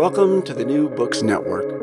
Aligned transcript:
Welcome 0.00 0.40
to 0.44 0.54
the 0.54 0.64
New 0.64 0.88
Books 0.88 1.20
Network. 1.20 1.78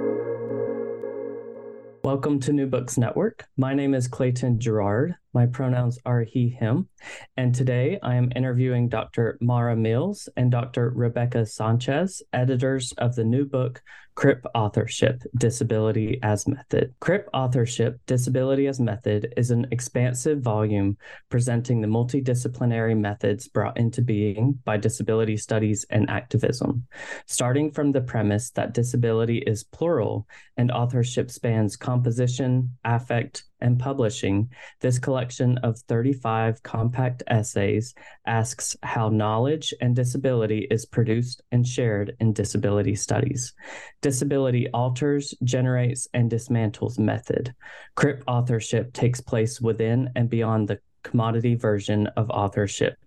Welcome 2.04 2.40
to 2.40 2.52
New 2.52 2.66
Books 2.66 2.98
Network. 2.98 3.46
My 3.58 3.76
name 3.76 3.94
is 3.94 4.08
Clayton 4.08 4.60
Gerard. 4.60 5.14
My 5.36 5.46
pronouns 5.46 6.00
are 6.04 6.24
he, 6.24 6.50
him. 6.50 6.90
And 7.38 7.54
today 7.54 8.00
I 8.02 8.16
am 8.16 8.32
interviewing 8.36 8.90
Dr. 8.90 9.38
Mara 9.40 9.76
Mills 9.76 10.30
and 10.36 10.50
Dr. 10.50 10.90
Rebecca 10.90 11.46
Sanchez, 11.46 12.24
editors 12.34 12.92
of 12.98 13.14
the 13.14 13.24
new 13.24 13.46
book, 13.46 13.84
CRIP 14.18 14.48
Authorship 14.56 15.22
Disability 15.38 16.20
as 16.24 16.48
Method. 16.48 16.92
CRIP 17.00 17.30
Authorship 17.36 18.00
Disability 18.08 18.66
as 18.66 18.80
Method 18.80 19.32
is 19.38 19.52
an 19.52 19.68
expansive 19.70 20.42
volume 20.42 20.98
presenting 21.30 21.82
the 21.82 21.88
multidisciplinary 21.88 22.98
methods 22.98 23.48
brought 23.48 23.78
into 23.78 24.02
being 24.02 24.58
by 24.66 24.76
disability 24.76 25.38
studies 25.38 25.86
and 25.92 26.10
activism. 26.10 26.88
Starting 27.28 27.70
from 27.70 27.92
the 27.92 28.02
premise 28.02 28.50
that 28.50 28.74
disability 28.74 29.38
is 29.46 29.64
plural 29.64 30.28
and 30.58 30.72
authorship 30.72 31.30
spans 31.30 31.76
composition, 31.78 32.76
affect, 32.84 33.44
and 33.62 33.80
publishing, 33.80 34.50
this 34.82 35.00
collection 35.00 35.58
of 35.60 35.80
35 35.88 36.62
compact 36.64 37.24
essays 37.28 37.94
asks 38.26 38.76
how 38.84 39.10
knowledge 39.10 39.74
and 39.82 39.96
disability 39.96 40.68
is 40.70 40.86
produced 40.86 41.42
and 41.52 41.66
shared 41.68 42.16
in 42.20 42.34
disability 42.34 42.96
studies. 42.96 43.54
Disability 44.02 44.70
alters, 44.70 45.34
generates, 45.44 46.08
and 46.14 46.30
dismantles 46.30 47.00
method. 47.00 47.54
CRIP 47.96 48.24
authorship 48.28 48.94
takes 48.94 49.22
place 49.22 49.60
within 49.62 50.10
and 50.16 50.30
beyond 50.30 50.68
the 50.68 50.80
commodity 51.04 51.56
version 51.56 52.08
of 52.18 52.30
authorship 52.30 52.98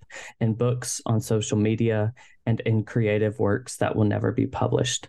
in 0.40 0.54
books, 0.54 1.00
on 1.06 1.20
social 1.20 1.58
media, 1.58 2.12
and 2.46 2.60
in 2.60 2.84
creative 2.84 3.38
works 3.38 3.76
that 3.76 3.94
will 3.94 4.04
never 4.04 4.32
be 4.32 4.46
published. 4.46 5.08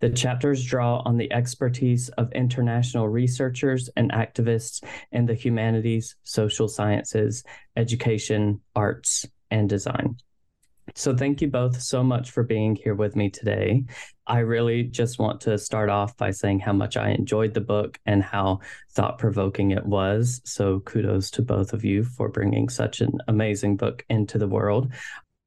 The 0.00 0.10
chapters 0.10 0.64
draw 0.64 1.02
on 1.04 1.16
the 1.16 1.32
expertise 1.32 2.08
of 2.10 2.32
international 2.32 3.08
researchers 3.08 3.88
and 3.96 4.12
activists 4.12 4.82
in 5.12 5.26
the 5.26 5.34
humanities, 5.34 6.16
social 6.22 6.68
sciences, 6.68 7.44
education, 7.76 8.60
arts, 8.74 9.26
and 9.50 9.68
design. 9.68 10.16
So, 10.94 11.16
thank 11.16 11.40
you 11.40 11.48
both 11.48 11.80
so 11.80 12.02
much 12.02 12.30
for 12.30 12.42
being 12.42 12.74
here 12.74 12.94
with 12.94 13.14
me 13.14 13.30
today. 13.30 13.84
I 14.26 14.40
really 14.40 14.82
just 14.84 15.18
want 15.18 15.40
to 15.42 15.58
start 15.58 15.88
off 15.88 16.16
by 16.16 16.30
saying 16.32 16.60
how 16.60 16.72
much 16.72 16.96
I 16.96 17.10
enjoyed 17.10 17.54
the 17.54 17.60
book 17.60 17.98
and 18.06 18.22
how 18.22 18.60
thought 18.90 19.18
provoking 19.18 19.70
it 19.70 19.86
was. 19.86 20.40
So, 20.44 20.80
kudos 20.80 21.30
to 21.32 21.42
both 21.42 21.72
of 21.72 21.84
you 21.84 22.02
for 22.02 22.28
bringing 22.28 22.68
such 22.68 23.00
an 23.00 23.18
amazing 23.28 23.76
book 23.76 24.04
into 24.08 24.38
the 24.38 24.48
world. 24.48 24.92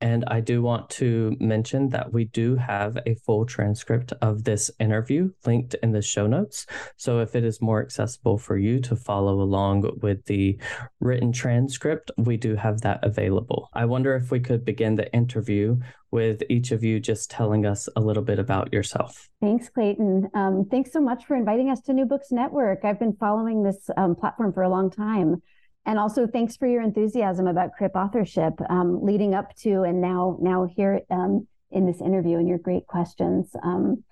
And 0.03 0.25
I 0.27 0.41
do 0.41 0.61
want 0.61 0.89
to 0.91 1.33
mention 1.39 1.87
that 1.89 2.11
we 2.11 2.25
do 2.25 2.57
have 2.57 2.97
a 3.05 3.15
full 3.25 3.45
transcript 3.45 4.11
of 4.21 4.43
this 4.43 4.69
interview 4.77 5.31
linked 5.45 5.75
in 5.81 5.93
the 5.93 6.01
show 6.01 6.27
notes. 6.27 6.65
So 6.97 7.21
if 7.21 7.37
it 7.37 7.45
is 7.45 7.61
more 7.61 7.81
accessible 7.81 8.37
for 8.37 8.57
you 8.57 8.81
to 8.81 8.97
follow 8.97 9.41
along 9.41 9.89
with 10.01 10.25
the 10.25 10.59
written 10.99 11.31
transcript, 11.31 12.11
we 12.17 12.35
do 12.35 12.57
have 12.57 12.81
that 12.81 12.99
available. 13.01 13.69
I 13.73 13.85
wonder 13.85 14.13
if 14.17 14.29
we 14.29 14.41
could 14.41 14.65
begin 14.65 14.95
the 14.95 15.09
interview 15.13 15.77
with 16.11 16.43
each 16.49 16.71
of 16.71 16.83
you 16.83 16.99
just 16.99 17.31
telling 17.31 17.65
us 17.65 17.87
a 17.95 18.01
little 18.01 18.23
bit 18.23 18.39
about 18.39 18.73
yourself. 18.73 19.29
Thanks, 19.39 19.69
Clayton. 19.69 20.29
Um, 20.33 20.67
thanks 20.69 20.91
so 20.91 20.99
much 20.99 21.25
for 21.25 21.37
inviting 21.37 21.69
us 21.69 21.79
to 21.83 21.93
New 21.93 22.05
Books 22.05 22.27
Network. 22.29 22.83
I've 22.83 22.99
been 22.99 23.15
following 23.15 23.63
this 23.63 23.89
um, 23.95 24.15
platform 24.15 24.51
for 24.51 24.63
a 24.63 24.69
long 24.69 24.91
time. 24.91 25.41
And 25.85 25.99
also, 25.99 26.25
thanks 26.25 26.55
for 26.55 26.67
your 26.67 26.81
enthusiasm 26.81 27.47
about 27.47 27.73
CRIP 27.77 27.95
authorship, 27.95 28.53
um, 28.69 29.03
leading 29.03 29.33
up 29.33 29.53
to 29.57 29.83
and 29.83 29.99
now 29.99 30.37
now 30.41 30.65
here 30.75 31.01
um, 31.09 31.47
in 31.71 31.85
this 31.85 31.99
interview 31.99 32.37
and 32.37 32.47
your 32.47 32.57
great 32.57 32.87
questions. 32.87 33.49
Um, 33.63 34.03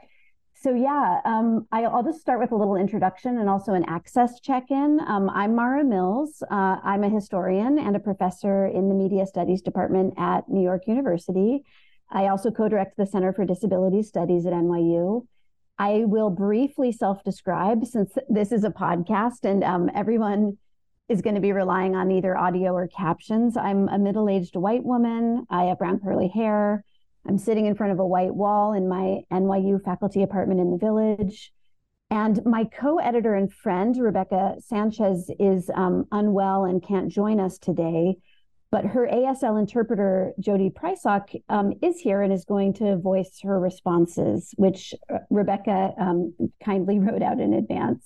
so 0.54 0.76
yeah, 0.76 1.22
um, 1.26 1.66
I, 1.72 1.88
will 1.88 2.04
just 2.04 2.20
start 2.20 2.40
with 2.40 2.52
a 2.52 2.56
little 2.56 2.76
introduction 2.76 3.40
and 3.40 3.50
also 3.50 3.74
an 3.74 3.84
access 3.88 4.40
check-in. 4.42 5.00
Um, 5.08 5.28
I'm 5.30 5.56
Mara 5.56 5.84
Mills. 5.84 6.44
Uh, 6.52 6.78
I'm 6.84 7.04
a 7.04 7.10
historian 7.10 7.80
and 7.80 7.96
a 7.96 8.00
professor 8.00 8.68
in 8.68 8.88
the 8.88 8.94
Media 8.94 9.26
Studies 9.26 9.64
Department 9.64 10.14
at 10.18 10.48
New 10.50 10.62
York 10.62 10.84
University. 10.86 11.64
I 12.12 12.28
also 12.28 12.52
co-direct 12.52 12.96
the 12.98 13.08
Center 13.08 13.34
for 13.34 13.44
Disability 13.44 14.04
Studies 14.04 14.46
at 14.46 14.54
NYU. 14.54 15.26
I 15.80 16.04
will 16.06 16.30
briefly 16.30 16.92
self-describe 16.92 17.86
since 17.86 18.16
this 18.30 18.52
is 18.52 18.64
a 18.64 18.70
podcast 18.70 19.46
and 19.46 19.64
um, 19.64 19.90
everyone 19.96 20.60
is 21.12 21.22
going 21.22 21.36
to 21.36 21.42
be 21.42 21.52
relying 21.52 21.94
on 21.94 22.10
either 22.10 22.38
audio 22.38 22.74
or 22.74 22.88
captions. 22.88 23.58
I'm 23.58 23.90
a 23.90 24.00
middle 24.00 24.30
aged 24.30 24.56
white 24.56 24.84
woman. 24.84 25.46
I 25.50 25.66
have 25.66 25.80
brown 25.80 26.00
curly 26.00 26.30
hair. 26.30 26.86
I'm 27.28 27.38
sitting 27.38 27.66
in 27.66 27.76
front 27.76 27.92
of 27.92 28.00
a 28.00 28.06
white 28.06 28.34
wall 28.34 28.74
in 28.74 28.88
my 28.88 29.20
NYU 29.32 29.84
faculty 29.84 30.24
apartment 30.24 30.62
in 30.62 30.72
the 30.72 30.78
village. 30.78 31.52
And 32.10 32.44
my 32.46 32.64
co 32.64 32.98
editor 32.98 33.36
and 33.36 33.52
friend, 33.52 33.96
Rebecca 33.98 34.56
Sanchez, 34.60 35.30
is 35.38 35.70
um, 35.76 36.06
unwell 36.12 36.64
and 36.64 36.82
can't 36.82 37.10
join 37.10 37.40
us 37.40 37.58
today. 37.58 38.16
But 38.72 38.86
her 38.86 39.06
ASL 39.06 39.60
interpreter, 39.60 40.32
Jody 40.40 40.70
Prysock, 40.70 41.42
um, 41.50 41.74
is 41.82 42.00
here 42.00 42.22
and 42.22 42.32
is 42.32 42.46
going 42.46 42.74
to 42.76 42.96
voice 42.96 43.40
her 43.44 43.60
responses, 43.60 44.54
which 44.56 44.94
uh, 45.14 45.18
Rebecca 45.30 45.94
um, 46.00 46.34
kindly 46.64 47.00
wrote 47.00 47.22
out 47.22 47.42
in 47.42 47.54
advance. 47.54 48.06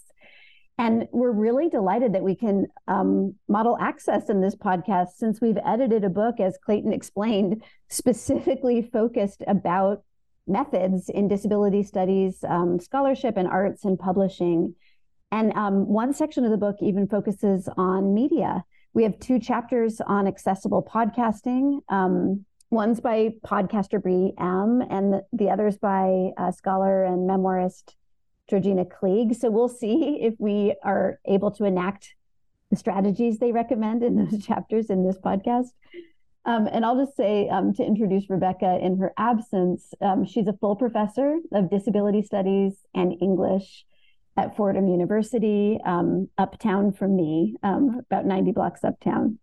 And 0.77 1.07
we're 1.11 1.31
really 1.31 1.69
delighted 1.69 2.13
that 2.13 2.23
we 2.23 2.35
can 2.35 2.67
um, 2.87 3.35
model 3.47 3.77
access 3.79 4.29
in 4.29 4.41
this 4.41 4.55
podcast 4.55 5.11
since 5.15 5.39
we've 5.39 5.57
edited 5.65 6.03
a 6.03 6.09
book, 6.09 6.39
as 6.39 6.57
Clayton 6.57 6.91
explained, 6.91 7.63
specifically 7.89 8.81
focused 8.81 9.41
about 9.47 10.03
methods 10.47 11.09
in 11.09 11.27
disability 11.27 11.81
studies, 11.81 12.43
um, 12.47 12.79
scholarship, 12.79 13.37
and 13.37 13.47
arts 13.47 13.85
and 13.85 13.97
publishing. 13.97 14.75
And 15.31 15.53
um, 15.53 15.87
one 15.87 16.13
section 16.13 16.43
of 16.43 16.51
the 16.51 16.57
book 16.57 16.77
even 16.81 17.07
focuses 17.07 17.69
on 17.77 18.13
media. 18.13 18.63
We 18.93 19.03
have 19.03 19.19
two 19.19 19.39
chapters 19.39 20.01
on 20.05 20.27
accessible 20.27 20.83
podcasting. 20.83 21.79
Um, 21.89 22.45
one's 22.69 22.99
by 22.99 23.31
podcaster 23.45 24.01
Brie 24.01 24.33
M, 24.39 24.81
and 24.89 25.13
the, 25.13 25.25
the 25.33 25.49
other's 25.49 25.77
by 25.77 26.31
uh, 26.37 26.51
scholar 26.51 27.03
and 27.03 27.29
memoirist 27.29 27.95
Georgina 28.49 28.85
Kleege. 28.85 29.35
So 29.35 29.49
we'll 29.49 29.69
see 29.69 30.19
if 30.21 30.35
we 30.39 30.75
are 30.83 31.19
able 31.25 31.51
to 31.51 31.65
enact 31.65 32.15
the 32.69 32.75
strategies 32.75 33.39
they 33.39 33.51
recommend 33.51 34.03
in 34.03 34.15
those 34.15 34.45
chapters 34.45 34.89
in 34.89 35.05
this 35.05 35.17
podcast. 35.17 35.69
Um, 36.45 36.67
and 36.71 36.85
I'll 36.85 37.03
just 37.03 37.17
say 37.17 37.49
um, 37.49 37.73
to 37.73 37.83
introduce 37.83 38.29
Rebecca 38.29 38.77
in 38.79 38.99
her 38.99 39.13
absence, 39.17 39.93
um, 39.99 40.25
she's 40.25 40.47
a 40.47 40.53
full 40.53 40.75
professor 40.75 41.37
of 41.51 41.71
disability 41.71 42.21
studies 42.21 42.75
and 42.93 43.15
English 43.19 43.85
at 44.37 44.55
Fordham 44.55 44.87
University, 44.87 45.79
um, 45.85 46.29
uptown 46.37 46.91
from 46.91 47.15
me, 47.15 47.55
um, 47.63 48.01
about 48.11 48.25
90 48.25 48.51
blocks 48.51 48.83
uptown. 48.83 49.39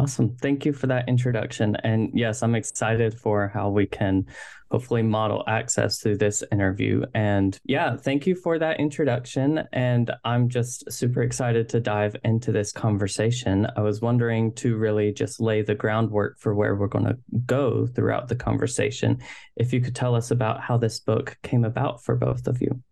Awesome. 0.00 0.34
Thank 0.36 0.64
you 0.64 0.72
for 0.72 0.86
that 0.86 1.10
introduction. 1.10 1.76
And 1.84 2.10
yes, 2.14 2.42
I'm 2.42 2.54
excited 2.54 3.20
for 3.20 3.48
how 3.48 3.68
we 3.68 3.84
can 3.84 4.24
hopefully 4.70 5.02
model 5.02 5.44
access 5.46 6.00
through 6.00 6.16
this 6.16 6.42
interview. 6.50 7.02
And 7.12 7.60
yeah, 7.64 7.98
thank 7.98 8.26
you 8.26 8.34
for 8.34 8.58
that 8.58 8.80
introduction. 8.80 9.62
And 9.74 10.10
I'm 10.24 10.48
just 10.48 10.90
super 10.90 11.20
excited 11.20 11.68
to 11.68 11.80
dive 11.80 12.16
into 12.24 12.50
this 12.50 12.72
conversation. 12.72 13.66
I 13.76 13.82
was 13.82 14.00
wondering 14.00 14.54
to 14.54 14.78
really 14.78 15.12
just 15.12 15.38
lay 15.38 15.60
the 15.60 15.74
groundwork 15.74 16.38
for 16.38 16.54
where 16.54 16.76
we're 16.76 16.86
going 16.86 17.04
to 17.04 17.18
go 17.44 17.86
throughout 17.86 18.28
the 18.28 18.36
conversation. 18.36 19.18
If 19.56 19.70
you 19.74 19.82
could 19.82 19.94
tell 19.94 20.14
us 20.14 20.30
about 20.30 20.62
how 20.62 20.78
this 20.78 20.98
book 20.98 21.36
came 21.42 21.66
about 21.66 22.02
for 22.02 22.16
both 22.16 22.46
of 22.46 22.62
you. 22.62 22.82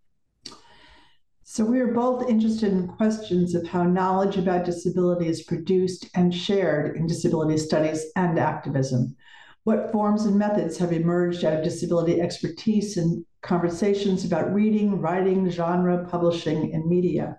So, 1.50 1.64
we 1.64 1.80
are 1.80 1.94
both 1.94 2.28
interested 2.28 2.74
in 2.74 2.88
questions 2.88 3.54
of 3.54 3.66
how 3.66 3.82
knowledge 3.82 4.36
about 4.36 4.66
disability 4.66 5.28
is 5.28 5.44
produced 5.44 6.06
and 6.14 6.32
shared 6.32 6.94
in 6.94 7.06
disability 7.06 7.56
studies 7.56 8.04
and 8.16 8.38
activism. 8.38 9.16
What 9.64 9.90
forms 9.90 10.26
and 10.26 10.38
methods 10.38 10.76
have 10.76 10.92
emerged 10.92 11.46
out 11.46 11.54
of 11.54 11.64
disability 11.64 12.20
expertise 12.20 12.98
and 12.98 13.24
conversations 13.40 14.26
about 14.26 14.52
reading, 14.52 15.00
writing, 15.00 15.48
genre, 15.48 16.06
publishing, 16.10 16.74
and 16.74 16.84
media? 16.84 17.38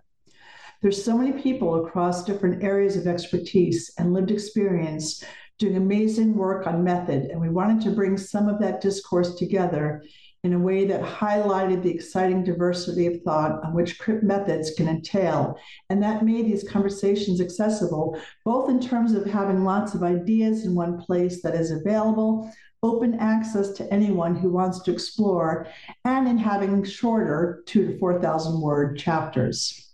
There's 0.81 1.05
so 1.05 1.15
many 1.15 1.39
people 1.39 1.85
across 1.85 2.23
different 2.23 2.63
areas 2.63 2.97
of 2.97 3.05
expertise 3.05 3.93
and 3.99 4.11
lived 4.11 4.31
experience 4.31 5.23
doing 5.59 5.75
amazing 5.75 6.33
work 6.33 6.65
on 6.65 6.83
method, 6.83 7.25
and 7.25 7.39
we 7.39 7.49
wanted 7.49 7.79
to 7.83 7.91
bring 7.95 8.17
some 8.17 8.49
of 8.49 8.59
that 8.59 8.81
discourse 8.81 9.35
together 9.35 10.01
in 10.43 10.53
a 10.53 10.59
way 10.59 10.85
that 10.85 11.01
highlighted 11.01 11.83
the 11.83 11.91
exciting 11.91 12.43
diversity 12.43 13.07
of 13.07 13.21
thought 13.23 13.63
on 13.63 13.73
which 13.73 13.99
CRIP 13.99 14.23
methods 14.23 14.71
can 14.71 14.87
entail. 14.87 15.57
And 15.89 16.01
that 16.01 16.23
made 16.23 16.45
these 16.45 16.67
conversations 16.67 17.41
accessible, 17.41 18.19
both 18.45 18.69
in 18.69 18.79
terms 18.79 19.13
of 19.13 19.25
having 19.25 19.65
lots 19.65 19.93
of 19.93 20.03
ideas 20.03 20.65
in 20.65 20.75
one 20.75 20.97
place 20.97 21.41
that 21.41 21.55
is 21.55 21.71
available, 21.71 22.51
open 22.83 23.19
access 23.19 23.71
to 23.73 23.93
anyone 23.93 24.35
who 24.35 24.49
wants 24.49 24.81
to 24.83 24.91
explore, 24.91 25.67
and 26.05 26.27
in 26.27 26.37
having 26.37 26.83
shorter 26.85 27.61
two 27.65 27.87
to 27.87 27.97
4,000 27.99 28.61
word 28.61 28.97
chapters. 28.97 29.93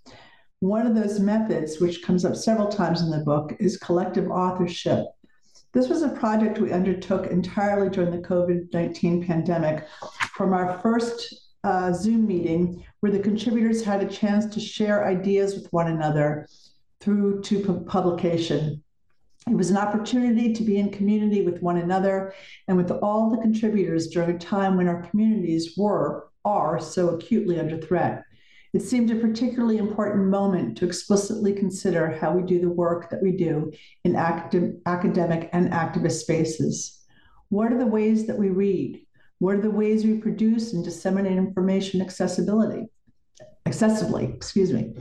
One 0.60 0.86
of 0.86 0.96
those 0.96 1.20
methods, 1.20 1.80
which 1.80 2.04
comes 2.04 2.24
up 2.24 2.36
several 2.36 2.68
times 2.68 3.02
in 3.02 3.10
the 3.10 3.24
book, 3.24 3.56
is 3.60 3.78
collective 3.78 4.30
authorship. 4.30 5.06
This 5.76 5.90
was 5.90 6.04
a 6.04 6.10
project 6.10 6.60
we 6.60 6.72
undertook 6.72 7.28
entirely 7.28 7.90
during 7.90 8.10
the 8.10 8.26
COVID 8.26 8.74
19 8.74 9.28
pandemic 9.28 9.86
from 10.34 10.54
our 10.54 10.80
first 10.80 11.52
uh, 11.66 11.92
Zoom 11.92 12.26
meeting, 12.26 12.82
where 13.02 13.12
the 13.12 13.20
contributors 13.20 13.84
had 13.84 14.02
a 14.02 14.08
chance 14.08 14.46
to 14.54 14.62
share 14.62 15.06
ideas 15.06 15.54
with 15.54 15.68
one 15.74 15.90
another 15.90 16.48
through 17.02 17.42
to 17.42 17.84
publication. 17.88 18.82
It 19.50 19.58
was 19.58 19.70
an 19.70 19.76
opportunity 19.76 20.54
to 20.54 20.64
be 20.64 20.78
in 20.78 20.92
community 20.92 21.42
with 21.42 21.62
one 21.62 21.76
another 21.76 22.34
and 22.70 22.78
with 22.78 22.90
all 22.90 23.30
the 23.30 23.42
contributors 23.42 24.08
during 24.08 24.34
a 24.34 24.40
time 24.40 24.78
when 24.78 24.88
our 24.88 25.02
communities 25.02 25.74
were, 25.76 26.30
are 26.46 26.80
so 26.80 27.10
acutely 27.10 27.60
under 27.60 27.78
threat. 27.78 28.24
It 28.76 28.82
seemed 28.82 29.10
a 29.10 29.16
particularly 29.16 29.78
important 29.78 30.26
moment 30.26 30.78
to 30.78 30.86
explicitly 30.86 31.54
consider 31.54 32.12
how 32.12 32.34
we 32.34 32.44
do 32.44 32.60
the 32.60 32.70
work 32.70 33.10
that 33.10 33.22
we 33.22 33.32
do 33.32 33.72
in 34.04 34.18
active, 34.18 34.74
academic 34.86 35.50
and 35.54 35.72
activist 35.72 36.20
spaces. 36.20 37.02
What 37.48 37.72
are 37.72 37.78
the 37.78 37.86
ways 37.86 38.28
that 38.28 38.38
we 38.38 38.50
read? 38.50 39.06
What 39.40 39.56
are 39.56 39.62
the 39.62 39.72
ways 39.72 40.04
we 40.04 40.18
produce 40.18 40.74
and 40.74 40.84
disseminate 40.84 41.38
information 41.38 42.02
accessibility? 42.02 42.88
Accessibly, 43.66 44.36
excuse 44.36 44.74
me. 44.74 44.94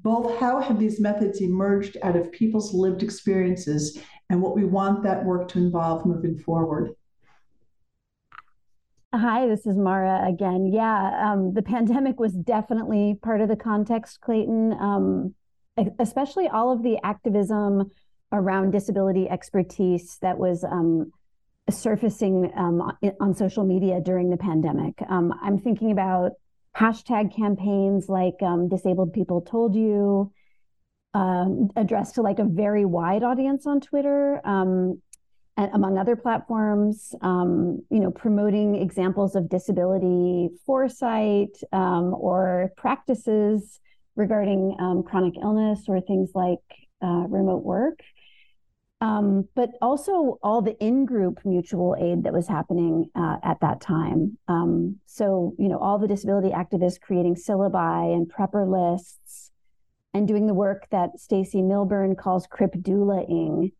Both 0.00 0.40
how 0.40 0.60
have 0.60 0.80
these 0.80 1.00
methods 1.00 1.40
emerged 1.40 1.98
out 2.02 2.16
of 2.16 2.32
people's 2.32 2.74
lived 2.74 3.04
experiences 3.04 4.00
and 4.30 4.42
what 4.42 4.56
we 4.56 4.64
want 4.64 5.04
that 5.04 5.24
work 5.24 5.46
to 5.50 5.60
involve 5.60 6.06
moving 6.06 6.40
forward? 6.40 6.96
Hi, 9.14 9.46
this 9.46 9.66
is 9.66 9.76
Mara 9.76 10.26
again. 10.26 10.72
Yeah, 10.72 11.32
um, 11.32 11.52
the 11.52 11.60
pandemic 11.60 12.18
was 12.18 12.32
definitely 12.32 13.18
part 13.22 13.42
of 13.42 13.48
the 13.48 13.56
context, 13.56 14.22
Clayton, 14.22 14.72
um, 14.72 15.34
especially 15.98 16.48
all 16.48 16.72
of 16.72 16.82
the 16.82 16.96
activism 17.04 17.90
around 18.32 18.70
disability 18.70 19.28
expertise 19.28 20.16
that 20.22 20.38
was 20.38 20.64
um, 20.64 21.12
surfacing 21.68 22.52
um, 22.56 22.90
on 23.20 23.34
social 23.34 23.64
media 23.64 24.00
during 24.00 24.30
the 24.30 24.38
pandemic. 24.38 24.94
Um, 25.06 25.38
I'm 25.42 25.58
thinking 25.58 25.92
about 25.92 26.32
hashtag 26.74 27.36
campaigns 27.36 28.08
like 28.08 28.36
um, 28.40 28.70
Disabled 28.70 29.12
People 29.12 29.42
Told 29.42 29.74
You, 29.74 30.32
addressed 31.14 32.14
to 32.14 32.22
like 32.22 32.38
a 32.38 32.44
very 32.44 32.86
wide 32.86 33.22
audience 33.22 33.66
on 33.66 33.82
Twitter 33.82 34.40
among 35.56 35.98
other 35.98 36.16
platforms, 36.16 37.14
um, 37.20 37.82
you 37.90 38.00
know, 38.00 38.10
promoting 38.10 38.76
examples 38.76 39.36
of 39.36 39.48
disability 39.48 40.48
foresight 40.64 41.56
um, 41.72 42.14
or 42.14 42.72
practices 42.76 43.78
regarding 44.16 44.76
um, 44.78 45.02
chronic 45.02 45.34
illness 45.42 45.84
or 45.88 46.00
things 46.00 46.30
like 46.34 46.58
uh, 47.02 47.26
remote 47.28 47.64
work. 47.64 48.00
Um, 49.02 49.48
but 49.56 49.70
also 49.82 50.38
all 50.44 50.62
the 50.62 50.76
in-group 50.78 51.40
mutual 51.44 51.96
aid 51.98 52.22
that 52.22 52.32
was 52.32 52.46
happening 52.46 53.10
uh, 53.16 53.38
at 53.42 53.58
that 53.60 53.80
time. 53.80 54.38
Um, 54.46 55.00
so, 55.06 55.54
you 55.58 55.68
know, 55.68 55.78
all 55.78 55.98
the 55.98 56.06
disability 56.06 56.50
activists 56.50 57.00
creating 57.00 57.34
syllabi 57.34 58.14
and 58.14 58.30
prepper 58.30 58.64
lists 58.64 59.50
and 60.14 60.28
doing 60.28 60.46
the 60.46 60.54
work 60.54 60.86
that 60.90 61.18
Stacey 61.18 61.62
Milbern 61.62 62.16
calls 62.16 62.46
crip 62.46 62.74
doulaing, 62.74 63.72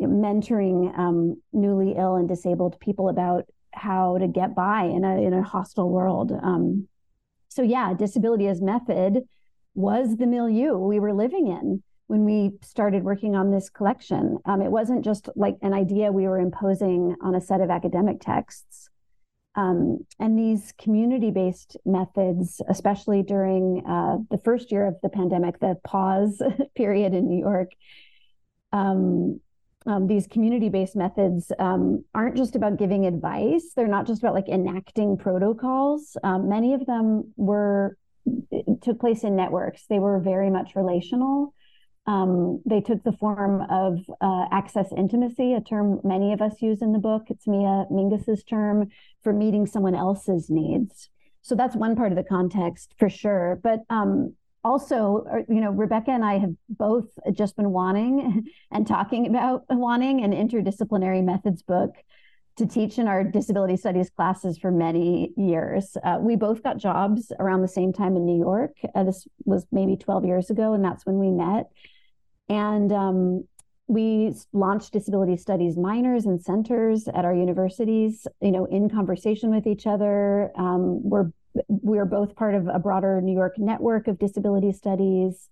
mentoring 0.00 0.96
um, 0.98 1.40
newly 1.52 1.94
ill 1.96 2.16
and 2.16 2.28
disabled 2.28 2.78
people 2.80 3.08
about 3.08 3.44
how 3.72 4.18
to 4.18 4.28
get 4.28 4.54
by 4.54 4.84
in 4.84 5.04
a 5.04 5.22
in 5.22 5.32
a 5.32 5.42
hostile 5.42 5.90
world. 5.90 6.32
Um, 6.42 6.88
so 7.48 7.62
yeah, 7.62 7.94
disability 7.94 8.48
as 8.48 8.60
method 8.60 9.20
was 9.74 10.16
the 10.16 10.26
milieu 10.26 10.76
we 10.76 11.00
were 11.00 11.12
living 11.12 11.48
in 11.48 11.82
when 12.06 12.24
we 12.24 12.52
started 12.62 13.04
working 13.04 13.34
on 13.34 13.50
this 13.50 13.70
collection. 13.70 14.38
Um, 14.44 14.60
it 14.60 14.70
wasn't 14.70 15.04
just 15.04 15.28
like 15.34 15.56
an 15.62 15.72
idea 15.72 16.12
we 16.12 16.28
were 16.28 16.38
imposing 16.38 17.16
on 17.22 17.34
a 17.34 17.40
set 17.40 17.60
of 17.60 17.70
academic 17.70 18.20
texts. 18.20 18.90
Um, 19.54 20.06
and 20.18 20.38
these 20.38 20.72
community 20.78 21.30
based 21.30 21.76
methods, 21.84 22.60
especially 22.68 23.22
during 23.22 23.84
uh, 23.86 24.18
the 24.30 24.38
first 24.38 24.72
year 24.72 24.86
of 24.86 24.96
the 25.02 25.10
pandemic, 25.10 25.60
the 25.60 25.76
pause 25.84 26.42
period 26.74 27.14
in 27.14 27.28
New 27.28 27.38
York, 27.38 27.70
um, 28.72 29.40
um, 29.86 30.06
these 30.06 30.26
community-based 30.26 30.96
methods 30.96 31.50
um, 31.58 32.04
aren't 32.14 32.36
just 32.36 32.54
about 32.54 32.78
giving 32.78 33.06
advice. 33.06 33.72
They're 33.74 33.88
not 33.88 34.06
just 34.06 34.22
about 34.22 34.34
like 34.34 34.48
enacting 34.48 35.16
protocols. 35.16 36.16
Um, 36.22 36.48
many 36.48 36.74
of 36.74 36.86
them 36.86 37.32
were 37.36 37.96
took 38.82 39.00
place 39.00 39.24
in 39.24 39.34
networks. 39.34 39.86
They 39.86 39.98
were 39.98 40.20
very 40.20 40.50
much 40.50 40.76
relational. 40.76 41.54
Um, 42.06 42.60
they 42.66 42.80
took 42.80 43.02
the 43.04 43.12
form 43.12 43.62
of 43.70 44.00
uh, 44.20 44.46
access 44.50 44.88
intimacy 44.96 45.54
a 45.54 45.60
term 45.60 46.00
many 46.02 46.32
of 46.32 46.42
us 46.42 46.60
use 46.60 46.82
in 46.82 46.92
the 46.92 46.98
book. 46.98 47.24
It's 47.28 47.46
mia 47.46 47.86
mingus's 47.90 48.42
term 48.42 48.88
for 49.22 49.32
meeting 49.32 49.66
someone 49.66 49.94
else's 49.94 50.50
needs. 50.50 51.08
So 51.42 51.54
that's 51.54 51.76
one 51.76 51.96
part 51.96 52.12
of 52.12 52.16
the 52.16 52.24
context 52.24 52.94
for 52.98 53.08
sure. 53.08 53.60
But 53.62 53.80
um, 53.90 54.34
also, 54.64 55.26
uh, 55.30 55.38
you 55.48 55.60
know, 55.60 55.70
Rebecca 55.70 56.10
and 56.10 56.24
I 56.24 56.38
have 56.38 56.54
both 56.68 57.06
just 57.32 57.56
been 57.56 57.70
wanting 57.70 58.44
and 58.70 58.86
talking 58.86 59.26
about 59.26 59.64
wanting 59.68 60.22
an 60.22 60.32
interdisciplinary 60.32 61.24
methods 61.24 61.62
book 61.62 61.94
to 62.56 62.66
teach 62.66 62.98
in 62.98 63.08
our 63.08 63.24
disability 63.24 63.76
studies 63.76 64.10
classes 64.10 64.58
for 64.58 64.70
many 64.70 65.32
years. 65.36 65.96
Uh, 66.04 66.18
we 66.20 66.36
both 66.36 66.62
got 66.62 66.76
jobs 66.76 67.32
around 67.38 67.62
the 67.62 67.68
same 67.68 67.92
time 67.92 68.14
in 68.14 68.26
New 68.26 68.38
York. 68.38 68.76
Uh, 68.94 69.04
this 69.04 69.26
was 69.44 69.66
maybe 69.72 69.96
12 69.96 70.26
years 70.26 70.50
ago, 70.50 70.74
and 70.74 70.84
that's 70.84 71.06
when 71.06 71.18
we 71.18 71.30
met. 71.30 71.70
And 72.48 72.92
um, 72.92 73.48
we 73.86 74.34
launched 74.52 74.92
disability 74.92 75.36
studies 75.38 75.78
minors 75.78 76.26
and 76.26 76.42
centers 76.42 77.08
at 77.08 77.24
our 77.24 77.34
universities, 77.34 78.26
you 78.40 78.52
know, 78.52 78.66
in 78.66 78.90
conversation 78.90 79.50
with 79.50 79.66
each 79.66 79.86
other. 79.86 80.52
Um, 80.56 81.08
we're 81.08 81.30
we 81.68 81.98
are 81.98 82.04
both 82.04 82.34
part 82.34 82.54
of 82.54 82.68
a 82.68 82.78
broader 82.78 83.20
New 83.20 83.34
York 83.34 83.58
network 83.58 84.08
of 84.08 84.18
disability 84.18 84.72
studies. 84.72 85.48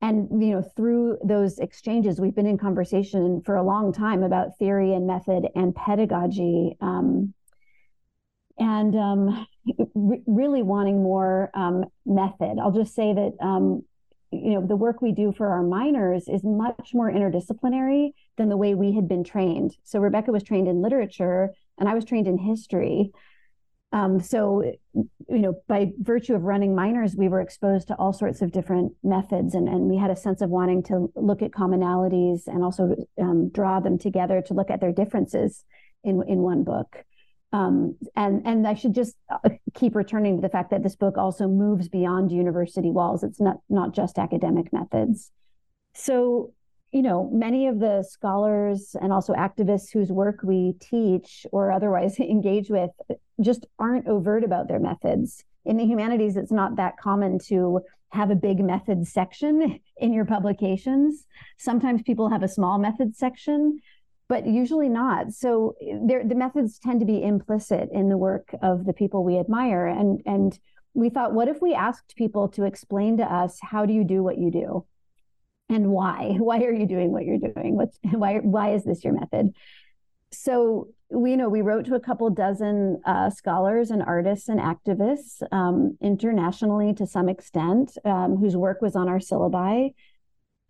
And 0.00 0.28
you 0.42 0.50
know, 0.50 0.62
through 0.76 1.18
those 1.24 1.58
exchanges, 1.58 2.20
we've 2.20 2.34
been 2.34 2.46
in 2.46 2.58
conversation 2.58 3.42
for 3.44 3.56
a 3.56 3.62
long 3.62 3.92
time 3.92 4.22
about 4.22 4.58
theory 4.58 4.92
and 4.92 5.06
method 5.06 5.48
and 5.54 5.74
pedagogy, 5.74 6.76
um, 6.80 7.32
and 8.58 8.94
um, 8.94 9.46
re- 9.94 10.22
really 10.26 10.62
wanting 10.62 11.02
more 11.02 11.50
um, 11.54 11.86
method. 12.04 12.58
I'll 12.60 12.72
just 12.72 12.94
say 12.94 13.14
that 13.14 13.32
um, 13.40 13.82
you 14.30 14.50
know 14.50 14.66
the 14.66 14.76
work 14.76 15.00
we 15.00 15.12
do 15.12 15.32
for 15.32 15.48
our 15.48 15.62
minors 15.62 16.28
is 16.28 16.42
much 16.44 16.90
more 16.92 17.10
interdisciplinary 17.10 18.10
than 18.36 18.48
the 18.48 18.56
way 18.56 18.74
we 18.74 18.94
had 18.94 19.08
been 19.08 19.24
trained. 19.24 19.76
So 19.84 20.00
Rebecca 20.00 20.32
was 20.32 20.42
trained 20.42 20.68
in 20.68 20.82
literature, 20.82 21.50
and 21.78 21.88
I 21.88 21.94
was 21.94 22.04
trained 22.04 22.28
in 22.28 22.36
history. 22.36 23.12
Um, 23.94 24.20
so, 24.20 24.64
you 24.92 25.38
know, 25.38 25.54
by 25.68 25.92
virtue 26.00 26.34
of 26.34 26.42
running 26.42 26.74
minors, 26.74 27.14
we 27.16 27.28
were 27.28 27.40
exposed 27.40 27.86
to 27.88 27.94
all 27.94 28.12
sorts 28.12 28.42
of 28.42 28.50
different 28.50 28.92
methods, 29.04 29.54
and, 29.54 29.68
and 29.68 29.82
we 29.82 29.96
had 29.96 30.10
a 30.10 30.16
sense 30.16 30.40
of 30.40 30.50
wanting 30.50 30.82
to 30.84 31.12
look 31.14 31.42
at 31.42 31.52
commonalities 31.52 32.48
and 32.48 32.64
also 32.64 32.96
um, 33.22 33.50
draw 33.50 33.78
them 33.78 33.96
together 33.96 34.42
to 34.42 34.52
look 34.52 34.68
at 34.68 34.80
their 34.80 34.90
differences 34.90 35.64
in 36.02 36.20
in 36.26 36.38
one 36.40 36.64
book. 36.64 37.04
Um, 37.52 37.96
and 38.16 38.42
and 38.44 38.66
I 38.66 38.74
should 38.74 38.96
just 38.96 39.14
uh, 39.30 39.50
keep 39.74 39.94
returning 39.94 40.36
to 40.36 40.42
the 40.42 40.48
fact 40.48 40.70
that 40.70 40.82
this 40.82 40.96
book 40.96 41.16
also 41.16 41.46
moves 41.46 41.88
beyond 41.88 42.32
university 42.32 42.90
walls. 42.90 43.22
It's 43.22 43.40
not 43.40 43.58
not 43.68 43.94
just 43.94 44.18
academic 44.18 44.72
methods. 44.72 45.30
So 45.94 46.52
you 46.94 47.02
know, 47.02 47.28
many 47.32 47.66
of 47.66 47.80
the 47.80 48.06
scholars 48.08 48.94
and 49.02 49.12
also 49.12 49.32
activists 49.32 49.92
whose 49.92 50.12
work 50.12 50.38
we 50.44 50.74
teach 50.80 51.44
or 51.50 51.72
otherwise 51.72 52.18
engage 52.20 52.70
with 52.70 52.92
just 53.40 53.66
aren't 53.80 54.06
overt 54.06 54.44
about 54.44 54.68
their 54.68 54.78
methods. 54.78 55.44
In 55.64 55.76
the 55.76 55.84
humanities, 55.84 56.36
it's 56.36 56.52
not 56.52 56.76
that 56.76 56.96
common 56.96 57.40
to 57.46 57.80
have 58.10 58.30
a 58.30 58.36
big 58.36 58.60
methods 58.60 59.12
section 59.12 59.80
in 59.96 60.12
your 60.12 60.24
publications. 60.24 61.26
Sometimes 61.58 62.00
people 62.02 62.30
have 62.30 62.44
a 62.44 62.48
small 62.48 62.78
methods 62.78 63.18
section, 63.18 63.80
but 64.28 64.46
usually 64.46 64.88
not. 64.88 65.32
So 65.32 65.74
eh, 65.82 66.22
the 66.24 66.34
methods 66.36 66.78
tend 66.78 67.00
to 67.00 67.06
be 67.06 67.24
implicit 67.24 67.88
in 67.92 68.08
the 68.08 68.16
work 68.16 68.54
of 68.62 68.84
the 68.84 68.92
people 68.92 69.24
we 69.24 69.38
admire. 69.38 69.88
And, 69.88 70.20
and 70.26 70.56
we 70.92 71.10
thought, 71.10 71.34
what 71.34 71.48
if 71.48 71.60
we 71.60 71.74
asked 71.74 72.14
people 72.14 72.48
to 72.50 72.62
explain 72.62 73.16
to 73.16 73.24
us, 73.24 73.58
how 73.60 73.84
do 73.84 73.92
you 73.92 74.04
do 74.04 74.22
what 74.22 74.38
you 74.38 74.52
do? 74.52 74.86
And 75.74 75.90
why? 75.90 76.36
Why 76.38 76.60
are 76.62 76.72
you 76.72 76.86
doing 76.86 77.12
what 77.12 77.24
you're 77.24 77.38
doing? 77.38 77.76
What's 77.76 77.98
why 78.10 78.36
why 78.38 78.74
is 78.74 78.84
this 78.84 79.04
your 79.04 79.12
method? 79.12 79.54
So 80.32 80.88
we 81.10 81.36
know 81.36 81.48
we 81.48 81.62
wrote 81.62 81.86
to 81.86 81.94
a 81.94 82.00
couple 82.00 82.28
dozen 82.30 83.00
uh, 83.04 83.30
scholars 83.30 83.90
and 83.90 84.02
artists 84.02 84.48
and 84.48 84.58
activists 84.58 85.42
um, 85.52 85.96
internationally 86.00 86.92
to 86.94 87.06
some 87.06 87.28
extent 87.28 87.96
um, 88.04 88.36
whose 88.36 88.56
work 88.56 88.82
was 88.82 88.96
on 88.96 89.08
our 89.08 89.18
syllabi. 89.18 89.94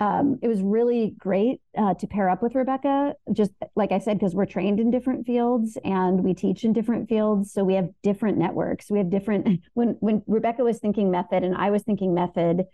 Um, 0.01 0.39
it 0.43 0.49
was 0.49 0.61
really 0.61 1.15
great 1.17 1.61
uh, 1.79 1.95
to 1.95 2.07
pair 2.09 2.29
up 2.29 2.43
with 2.43 2.57
rebecca 2.57 3.15
just 3.33 3.53
like 3.77 3.93
i 3.93 4.01
said 4.01 4.19
because 4.19 4.35
we're 4.35 4.45
trained 4.45 4.81
in 4.81 4.91
different 4.91 5.25
fields 5.25 5.79
and 5.85 6.25
we 6.25 6.35
teach 6.35 6.65
in 6.65 6.73
different 6.73 7.09
fields 7.09 7.53
so 7.53 7.63
we 7.63 7.75
have 7.75 7.91
different 8.03 8.37
networks. 8.37 8.91
We 8.91 8.99
have 8.99 9.09
different 9.09 9.61
when 9.75 9.91
when 10.01 10.25
rebecca 10.27 10.65
was 10.65 10.79
thinking 10.81 11.13
method 11.13 11.45
and 11.45 11.55
i 11.55 11.71
was 11.71 11.85
thinking 11.85 12.13
method 12.13 12.65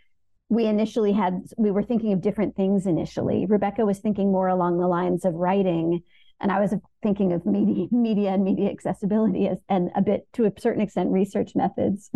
we 0.51 0.67
initially 0.67 1.13
had 1.13 1.45
we 1.57 1.71
were 1.71 1.83
thinking 1.83 2.13
of 2.13 2.21
different 2.21 2.57
things 2.57 2.85
initially. 2.85 3.47
Rebecca 3.47 3.87
was 3.87 4.01
thinking 4.01 4.31
more 4.31 4.49
along 4.49 4.79
the 4.79 4.89
lines 4.89 5.25
of 5.25 5.35
writing 5.35 6.03
and 6.41 6.51
i 6.51 6.59
was 6.59 6.75
thinking 7.03 7.33
of 7.33 7.47
media 7.47 7.87
media 7.93 8.31
and 8.31 8.45
media 8.45 8.71
accessibility 8.71 9.49
as, 9.49 9.59
and 9.69 9.91
a 9.95 10.03
bit 10.03 10.27
to 10.33 10.45
a 10.45 10.53
certain 10.59 10.83
extent 10.83 11.11
research 11.11 11.55
methods. 11.55 12.11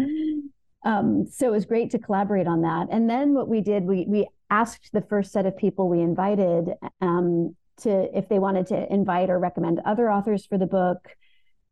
Um, 0.85 1.27
so 1.31 1.49
it 1.49 1.53
was 1.53 1.65
great 1.65 1.91
to 1.93 1.99
collaborate 1.99 2.47
on 2.47 2.61
that. 2.61 2.89
And 2.91 3.09
then 3.09 3.33
what 3.33 3.49
we 3.49 3.61
did 3.61 3.85
we 3.85 4.05
we 4.07 4.29
asked 4.51 4.91
the 4.93 5.01
first 5.01 5.33
set 5.33 5.47
of 5.47 5.57
people 5.57 5.89
we 5.89 6.01
invited 6.01 6.75
um, 7.01 7.57
to 7.79 8.17
if 8.17 8.29
they 8.29 8.39
wanted 8.39 8.67
to 8.67 8.93
invite 8.93 9.31
or 9.31 9.39
recommend 9.39 9.81
other 9.85 10.11
authors 10.11 10.45
for 10.45 10.59
the 10.59 10.67
book. 10.67 11.09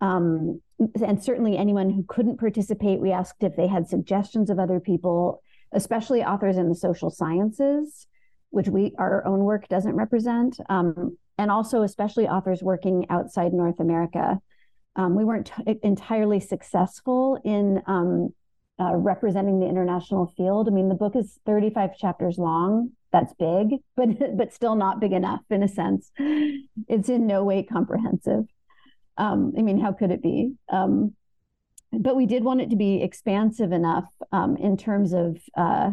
Um, 0.01 0.61
and 1.05 1.23
certainly 1.23 1.57
anyone 1.57 1.91
who 1.91 2.05
couldn't 2.09 2.41
participate 2.41 3.01
we 3.01 3.13
asked 3.13 3.43
if 3.43 3.55
they 3.55 3.69
had 3.69 3.89
suggestions 3.89 4.51
of 4.51 4.59
other 4.59 4.81
people 4.81 5.43
especially 5.73 6.23
authors 6.23 6.57
in 6.57 6.69
the 6.69 6.75
social 6.75 7.11
sciences, 7.11 8.07
which 8.51 8.69
we 8.69 8.93
our 8.99 9.27
own 9.27 9.41
work 9.41 9.69
doesn't 9.69 9.95
represent, 9.95 10.59
um, 10.69 11.17
and 11.39 11.51
also 11.51 11.83
especially 11.83 12.29
authors 12.29 12.63
working 12.63 13.07
outside 13.11 13.53
North 13.53 13.81
America. 13.81 14.41
Um, 14.95 15.15
we 15.15 15.25
weren't 15.25 15.47
t- 15.47 15.79
entirely 15.83 16.39
successful 16.39 17.41
in 17.45 17.83
um, 17.87 18.35
uh, 18.79 18.95
representing 18.95 19.61
the 19.61 19.67
international 19.67 20.33
field. 20.37 20.69
I 20.69 20.71
mean, 20.71 20.89
the 20.89 20.95
book 20.95 21.17
is 21.17 21.39
35 21.47 21.97
chapters 21.97 22.37
long. 22.39 22.91
That's 23.11 23.33
big, 23.35 23.79
but 23.97 24.37
but 24.37 24.53
still 24.53 24.75
not 24.75 25.01
big 25.01 25.13
enough 25.13 25.41
in 25.51 25.63
a 25.63 25.69
sense. 25.69 26.11
It's 26.19 27.09
in 27.09 27.27
no 27.27 27.45
way 27.45 27.63
comprehensive. 27.63 28.45
Um, 29.17 29.53
I 29.59 29.63
mean, 29.63 29.79
how 29.79 29.93
could 29.93 30.11
it 30.11 30.23
be? 30.23 30.55
Um, 30.71 31.15
but 31.93 32.17
we 32.17 32.27
did 32.27 32.45
want 32.45 32.61
it 32.61 32.71
to 32.71 32.77
be 32.77 33.03
expansive 33.03 33.73
enough 33.73 34.11
um, 34.33 34.57
in 34.57 34.77
terms 34.77 35.13
of 35.13 35.39
uh, 35.57 35.91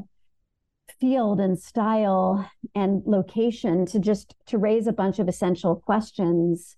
field 0.99 1.39
and 1.39 1.59
style 1.59 2.49
and 2.73 3.03
location 3.05 3.85
to 3.85 3.99
just 3.99 4.35
to 4.47 4.57
raise 4.57 4.87
a 4.87 4.93
bunch 4.93 5.19
of 5.19 5.27
essential 5.27 5.75
questions 5.75 6.77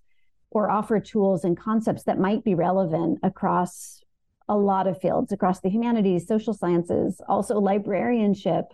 or 0.50 0.70
offer 0.70 1.00
tools 1.00 1.44
and 1.44 1.58
concepts 1.58 2.04
that 2.04 2.18
might 2.18 2.44
be 2.44 2.54
relevant 2.54 3.18
across 3.22 4.02
a 4.48 4.56
lot 4.56 4.86
of 4.86 5.00
fields 5.00 5.32
across 5.32 5.60
the 5.60 5.70
humanities 5.70 6.26
social 6.26 6.52
sciences 6.52 7.20
also 7.28 7.58
librarianship 7.58 8.66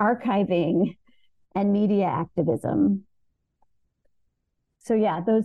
archiving 0.00 0.96
and 1.54 1.72
media 1.72 2.06
activism. 2.06 3.04
So 4.80 4.94
yeah 4.94 5.20
those 5.24 5.44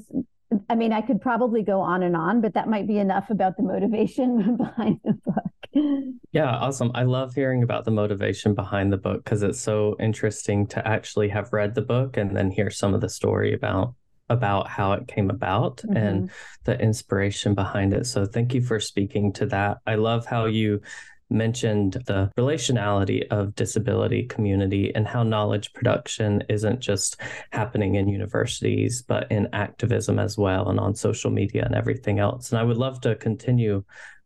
I 0.70 0.76
mean, 0.76 0.94
I 0.94 1.02
could 1.02 1.22
probably 1.22 1.64
go 1.64 1.82
on 1.82 2.04
and 2.04 2.16
on, 2.16 2.42
but 2.42 2.54
that 2.54 2.68
might 2.68 2.88
be 2.88 2.98
enough 2.98 3.30
about 3.30 3.58
the 3.58 3.64
motivation 3.64 4.58
behind 4.58 5.00
the 5.04 5.14
book. 5.26 6.14
Yeah, 6.32 6.50
awesome. 6.50 6.92
I 6.94 7.04
love 7.04 7.34
hearing 7.34 7.64
about 7.64 7.86
the 7.86 7.92
motivation 7.92 8.54
behind 8.54 8.92
the 8.92 8.98
book 8.98 9.24
because 9.24 9.42
it's 9.42 9.60
so 9.60 9.96
interesting 10.00 10.68
to 10.68 10.88
actually 10.88 11.30
have 11.30 11.52
read 11.52 11.74
the 11.74 11.82
book 11.82 12.18
and 12.18 12.36
then 12.36 12.52
hear 12.52 12.70
some 12.70 12.94
of 12.94 13.02
the 13.02 13.10
story 13.10 13.54
about 13.54 13.96
about 14.30 14.68
how 14.68 14.94
it 14.94 15.08
came 15.08 15.30
about 15.30 15.78
mm-hmm. 15.78 15.98
and 15.98 16.32
the 16.64 16.80
inspiration 16.80 17.54
behind 17.54 17.94
it. 17.94 18.06
So 18.06 18.26
thank 18.26 18.54
you 18.54 18.62
for 18.62 18.80
speaking 18.80 19.34
to 19.34 19.46
that. 19.48 19.78
I 19.86 19.96
love 19.96 20.26
how 20.26 20.46
you 20.46 20.82
mentioned 21.30 21.94
the 22.06 22.32
relationality 22.38 23.28
of 23.30 23.56
disability 23.56 24.24
community 24.24 24.94
and 24.96 25.08
how 25.08 25.24
knowledge 25.24 25.74
production 25.74 26.44
isn't 26.50 26.80
just 26.80 27.20
happening 27.52 27.96
in 27.96 28.08
universities, 28.08 29.02
but 29.02 29.32
in 29.32 29.48
activism 29.54 30.20
as 30.20 30.38
well 30.38 30.70
and 30.70 30.80
on 30.80 30.96
social 30.96 31.32
media 31.32 31.66
and 31.66 31.76
everything 31.76 32.20
else. 32.20 32.52
And 32.52 32.60
I 32.60 32.64
would 32.64 32.78
love 32.78 33.02
to 33.02 33.16
continue 33.16 33.84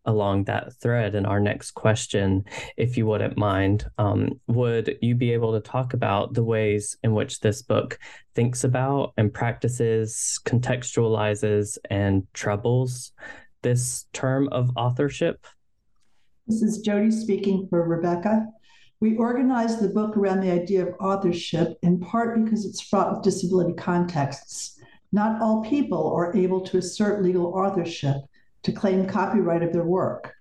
along 0.08 0.46
that 0.46 0.74
thread 0.82 1.14
in 1.14 1.26
our 1.26 1.40
next 1.40 1.72
question, 1.72 2.46
if 2.78 2.98
you 2.98 3.06
wouldn't 3.06 3.38
mind. 3.38 3.86
Um, 3.98 4.40
would 4.48 4.98
you 5.02 5.14
be 5.14 5.34
able 5.34 5.54
to 5.54 5.60
talk 5.60 5.94
about 5.94 6.34
the 6.34 6.44
ways 6.44 6.98
in 7.04 7.14
which 7.14 7.42
this 7.42 7.62
book 7.62 8.00
thinks 8.34 8.64
about 8.64 9.14
and 9.18 9.32
practices, 9.32 10.40
contextualizes, 10.46 11.78
and 11.90 12.26
troubles 12.34 13.12
this 13.62 14.06
term 14.14 14.48
of 14.50 14.72
authorship? 14.78 15.46
This 16.48 16.62
is 16.62 16.80
Jody 16.80 17.12
speaking 17.12 17.68
for 17.70 17.84
Rebecca. 17.84 18.48
We 19.02 19.18
organized 19.18 19.82
the 19.82 19.90
book 19.90 20.16
around 20.16 20.40
the 20.40 20.52
idea 20.52 20.88
of 20.88 20.96
authorship 21.02 21.78
in 21.82 22.00
part 22.00 22.42
because 22.42 22.66
it's 22.66 22.80
fraught 22.80 23.12
with 23.12 23.22
disability 23.22 23.74
contexts. 23.74 24.80
Not 25.12 25.42
all 25.42 25.62
people 25.62 26.10
are 26.16 26.34
able 26.38 26.62
to 26.62 26.78
assert 26.78 27.22
legal 27.22 27.48
authorship 27.48 28.16
to 28.64 28.72
claim 28.72 29.06
copyright 29.06 29.62
of 29.62 29.74
their 29.74 29.84
work. 29.84 30.34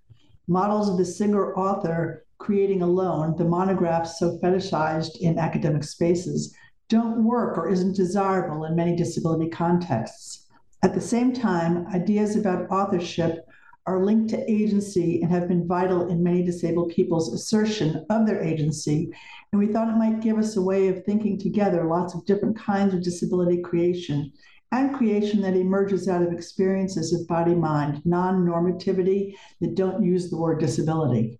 Models 0.47 0.89
of 0.89 0.97
the 0.97 1.05
single 1.05 1.53
author 1.57 2.25
creating 2.39 2.83
alone, 2.83 3.35
the 3.37 3.45
monographs 3.45 4.21
so 4.21 4.39
fetishized 4.39 5.17
in 5.21 5.41
academic 5.41 5.83
spaces, 5.83 6.55
don't 6.89 7.25
work 7.25 7.59
or 7.59 7.69
isn't 7.69 7.97
desirable 7.97 8.65
in 8.65 8.77
many 8.77 8.95
disability 8.95 9.51
contexts. 9.51 10.47
At 10.85 10.95
the 10.95 11.01
same 11.01 11.33
time, 11.33 11.89
ideas 11.89 12.37
about 12.37 12.71
authorship 12.71 13.46
are 13.87 14.05
linked 14.05 14.31
to 14.31 14.51
agency 14.51 15.23
and 15.23 15.31
have 15.31 15.49
been 15.49 15.67
vital 15.67 16.09
in 16.09 16.23
many 16.23 16.43
disabled 16.43 16.91
people's 16.91 17.33
assertion 17.33 18.05
of 18.11 18.27
their 18.27 18.43
agency. 18.43 19.11
And 19.53 19.61
we 19.61 19.73
thought 19.73 19.89
it 19.89 19.97
might 19.97 20.21
give 20.21 20.39
us 20.39 20.57
a 20.57 20.63
way 20.63 20.89
of 20.89 21.05
thinking 21.05 21.39
together 21.39 21.85
lots 21.85 22.15
of 22.15 22.27
different 22.27 22.59
kinds 22.59 22.95
of 22.95 23.03
disability 23.03 23.63
creation 23.63 24.33
and 24.73 24.95
creation 24.95 25.41
that 25.43 25.55
emerges 25.55 26.09
out 26.09 26.23
of 26.23 26.33
experiences 26.33 27.13
of 27.13 27.27
body 27.29 27.55
mind, 27.55 28.05
non 28.05 28.45
normativity 28.45 29.35
that 29.61 29.77
don't 29.77 30.03
use 30.03 30.31
the 30.31 30.37
word 30.37 30.59
disability. 30.59 31.39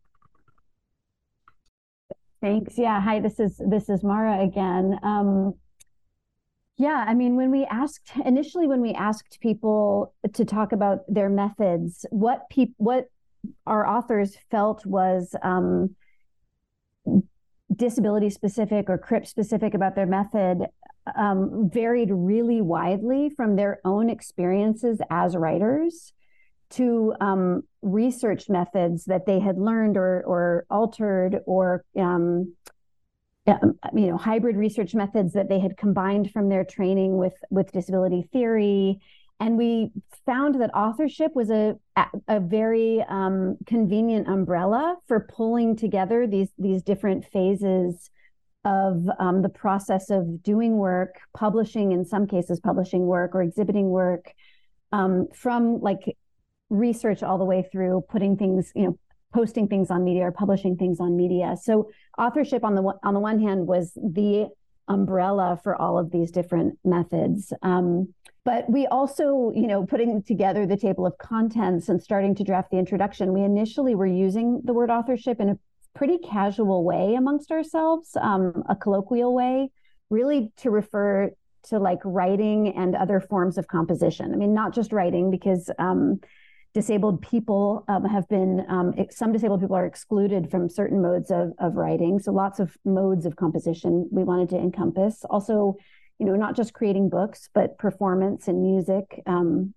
Thanks. 2.41 2.79
Yeah. 2.79 3.01
Hi, 3.01 3.19
this 3.19 3.41
is 3.41 3.61
this 3.69 3.89
is 3.89 4.05
Mara 4.05 4.45
again. 4.45 4.99
Um, 5.03 5.55
yeah, 6.79 7.05
I 7.07 7.15
mean, 7.15 7.37
when 7.37 7.51
we 7.51 7.65
asked 7.65 8.13
initially, 8.25 8.67
when 8.67 8.83
we 8.83 8.93
asked 8.93 9.39
people 9.41 10.15
to 10.35 10.45
talk 10.45 10.73
about 10.73 11.01
their 11.09 11.31
methods, 11.31 12.05
what 12.11 12.49
people, 12.51 12.75
what 12.79 13.07
our 13.67 13.87
authors 13.87 14.37
felt 14.51 14.85
was 14.85 15.35
um, 15.43 15.95
disability 17.75 18.31
specific 18.31 18.91
or 18.91 18.99
CRIP 18.99 19.27
specific 19.27 19.75
about 19.75 19.95
their 19.95 20.07
method 20.07 20.67
um, 21.17 21.71
varied 21.73 22.11
really 22.11 22.61
widely 22.61 23.31
from 23.31 23.57
their 23.57 23.81
own 23.85 24.11
experiences 24.11 25.01
as 25.11 25.37
writers 25.37 26.13
to 26.69 27.15
um, 27.21 27.63
research 27.83 28.49
methods 28.49 29.05
that 29.05 29.25
they 29.25 29.39
had 29.39 29.57
learned 29.57 29.97
or 29.97 30.23
or 30.27 30.67
altered 30.69 31.39
or 31.47 31.85
um, 33.49 33.79
you 33.95 34.09
know 34.09 34.17
hybrid 34.17 34.57
research 34.57 34.95
methods 34.95 35.33
that 35.35 35.49
they 35.49 35.61
had 35.61 35.77
combined 35.77 36.31
from 36.33 36.49
their 36.49 36.65
training 36.65 37.17
with 37.17 37.35
with 37.51 37.73
disability 37.73 38.29
theory. 38.33 39.01
And 39.39 39.59
we 39.59 39.91
found 40.25 40.61
that 40.61 40.75
authorship 40.75 41.35
was 41.35 41.51
a 41.51 41.77
a 42.29 42.41
very 42.41 43.05
um, 43.09 43.59
convenient 43.67 44.29
umbrella 44.29 44.97
for 45.07 45.21
pulling 45.21 45.77
together 45.77 46.27
these 46.27 46.49
these 46.59 46.83
different 46.83 47.25
phases 47.27 48.11
of 48.65 49.09
um, 49.21 49.43
the 49.43 49.49
process 49.49 50.11
of 50.11 50.43
doing 50.43 50.77
work, 50.77 51.21
publishing 51.37 51.93
in 51.93 52.05
some 52.05 52.27
cases, 52.27 52.59
publishing 52.59 53.07
work 53.07 53.35
or 53.35 53.43
exhibiting 53.43 53.91
work, 53.91 54.33
um, 54.91 55.29
from 55.33 55.81
like 55.81 56.17
research 56.69 57.23
all 57.23 57.39
the 57.39 57.45
way 57.45 57.65
through 57.71 58.05
putting 58.09 58.37
things, 58.37 58.73
you 58.75 58.83
know, 58.83 58.99
posting 59.37 59.69
things 59.69 59.89
on 59.91 60.01
media 60.03 60.25
or 60.29 60.33
publishing 60.33 60.75
things 60.77 60.99
on 60.99 61.11
media. 61.25 61.49
So 61.69 61.91
authorship 62.25 62.63
on 62.69 62.75
the 62.75 62.85
on 63.09 63.13
the 63.17 63.25
one 63.31 63.39
hand 63.47 63.61
was 63.67 63.93
the 64.21 64.49
umbrella 64.89 65.61
for 65.63 65.73
all 65.83 65.99
of 65.99 66.11
these 66.11 66.31
different 66.39 66.79
methods. 66.85 67.53
Um, 67.63 67.87
but 68.51 68.63
we 68.77 68.83
also, 68.87 69.53
you 69.61 69.67
know, 69.67 69.85
putting 69.85 70.23
together 70.23 70.63
the 70.65 70.81
table 70.87 71.05
of 71.05 71.15
contents 71.19 71.89
and 71.91 72.01
starting 72.09 72.35
to 72.37 72.45
draft 72.45 72.71
the 72.71 72.79
introduction, 72.79 73.35
we 73.39 73.43
initially 73.43 73.95
were 73.95 74.13
using 74.27 74.47
the 74.65 74.73
word 74.73 74.91
authorship 74.99 75.41
in 75.41 75.49
a 75.51 75.59
pretty 75.99 76.19
casual 76.19 76.85
way 76.91 77.15
amongst 77.15 77.51
ourselves, 77.51 78.17
um, 78.29 78.63
a 78.75 78.77
colloquial 78.77 79.35
way, 79.35 79.71
really 80.09 80.53
to 80.63 80.71
refer 80.71 81.31
to 81.65 81.79
like 81.79 81.99
writing 82.05 82.61
and 82.83 82.95
other 82.95 83.21
forms 83.21 83.59
of 83.59 83.67
composition. 83.67 84.33
I 84.33 84.37
mean, 84.37 84.55
not 84.55 84.73
just 84.79 84.93
writing, 84.93 85.31
because 85.31 85.65
um, 85.79 86.21
disabled 86.77 87.23
people 87.23 87.87
um, 87.89 88.05
have 88.05 88.29
been, 88.29 88.63
um, 88.69 88.93
some 89.09 89.33
disabled 89.33 89.63
people 89.63 89.75
are 89.75 89.87
excluded 89.87 90.51
from 90.51 90.69
certain 90.69 91.01
modes 91.01 91.31
of, 91.31 91.53
of 91.59 91.75
writing. 91.77 92.19
So 92.19 92.33
lots 92.33 92.61
of 92.61 92.77
modes 92.85 93.25
of 93.25 93.35
composition 93.35 94.07
we 94.13 94.25
wanted 94.25 94.51
to 94.51 94.59
encompass. 94.59 95.25
Also, 95.31 95.77
you 96.19 96.27
know, 96.27 96.37
not 96.37 96.55
just 96.55 96.75
creating 96.75 97.09
books, 97.09 97.49
but 97.55 97.79
performance 97.79 98.47
and 98.47 98.61
music, 98.61 99.23
um, 99.25 99.73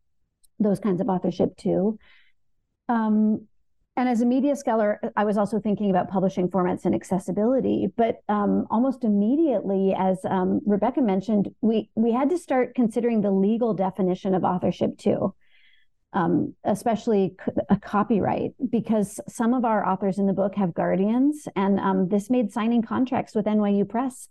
those 0.60 0.82
kinds 0.82 1.00
of 1.00 1.08
authorship 1.08 1.56
too. 1.56 1.98
Um, 2.90 3.48
and 3.96 4.10
as 4.10 4.20
a 4.20 4.26
media 4.26 4.58
scholar, 4.58 5.00
I 5.16 5.24
was 5.24 5.38
also 5.38 5.58
thinking 5.58 5.90
about 5.90 6.10
publishing 6.10 6.50
formats 6.50 6.84
and 6.84 6.94
accessibility. 6.94 7.88
But 7.96 8.18
um, 8.28 8.68
almost 8.70 9.06
immediately, 9.06 9.96
as 9.98 10.18
um, 10.26 10.60
Rebecca 10.66 11.02
mentioned, 11.02 11.48
we 11.62 11.90
we 11.96 12.12
had 12.12 12.30
to 12.32 12.38
start 12.38 12.76
considering 12.76 13.22
the 13.22 13.32
legal 13.32 13.74
definition 13.74 14.36
of 14.36 14.44
authorship 14.44 14.98
too, 14.98 15.34
um, 16.14 16.56
especially 16.64 17.36
a 17.70 17.78
copyright, 17.78 18.52
because 18.70 19.20
some 19.28 19.54
of 19.54 19.66
our 19.66 19.88
authors 19.88 20.18
in 20.18 20.26
the 20.26 20.34
book 20.34 20.56
have 20.56 20.74
guardians, 20.74 21.48
and 21.56 21.80
um, 21.80 22.08
this 22.10 22.30
made 22.30 22.52
signing 22.52 22.82
contracts 22.82 23.36
with 23.36 23.46
NYU 23.46 23.88
Press 23.88 24.28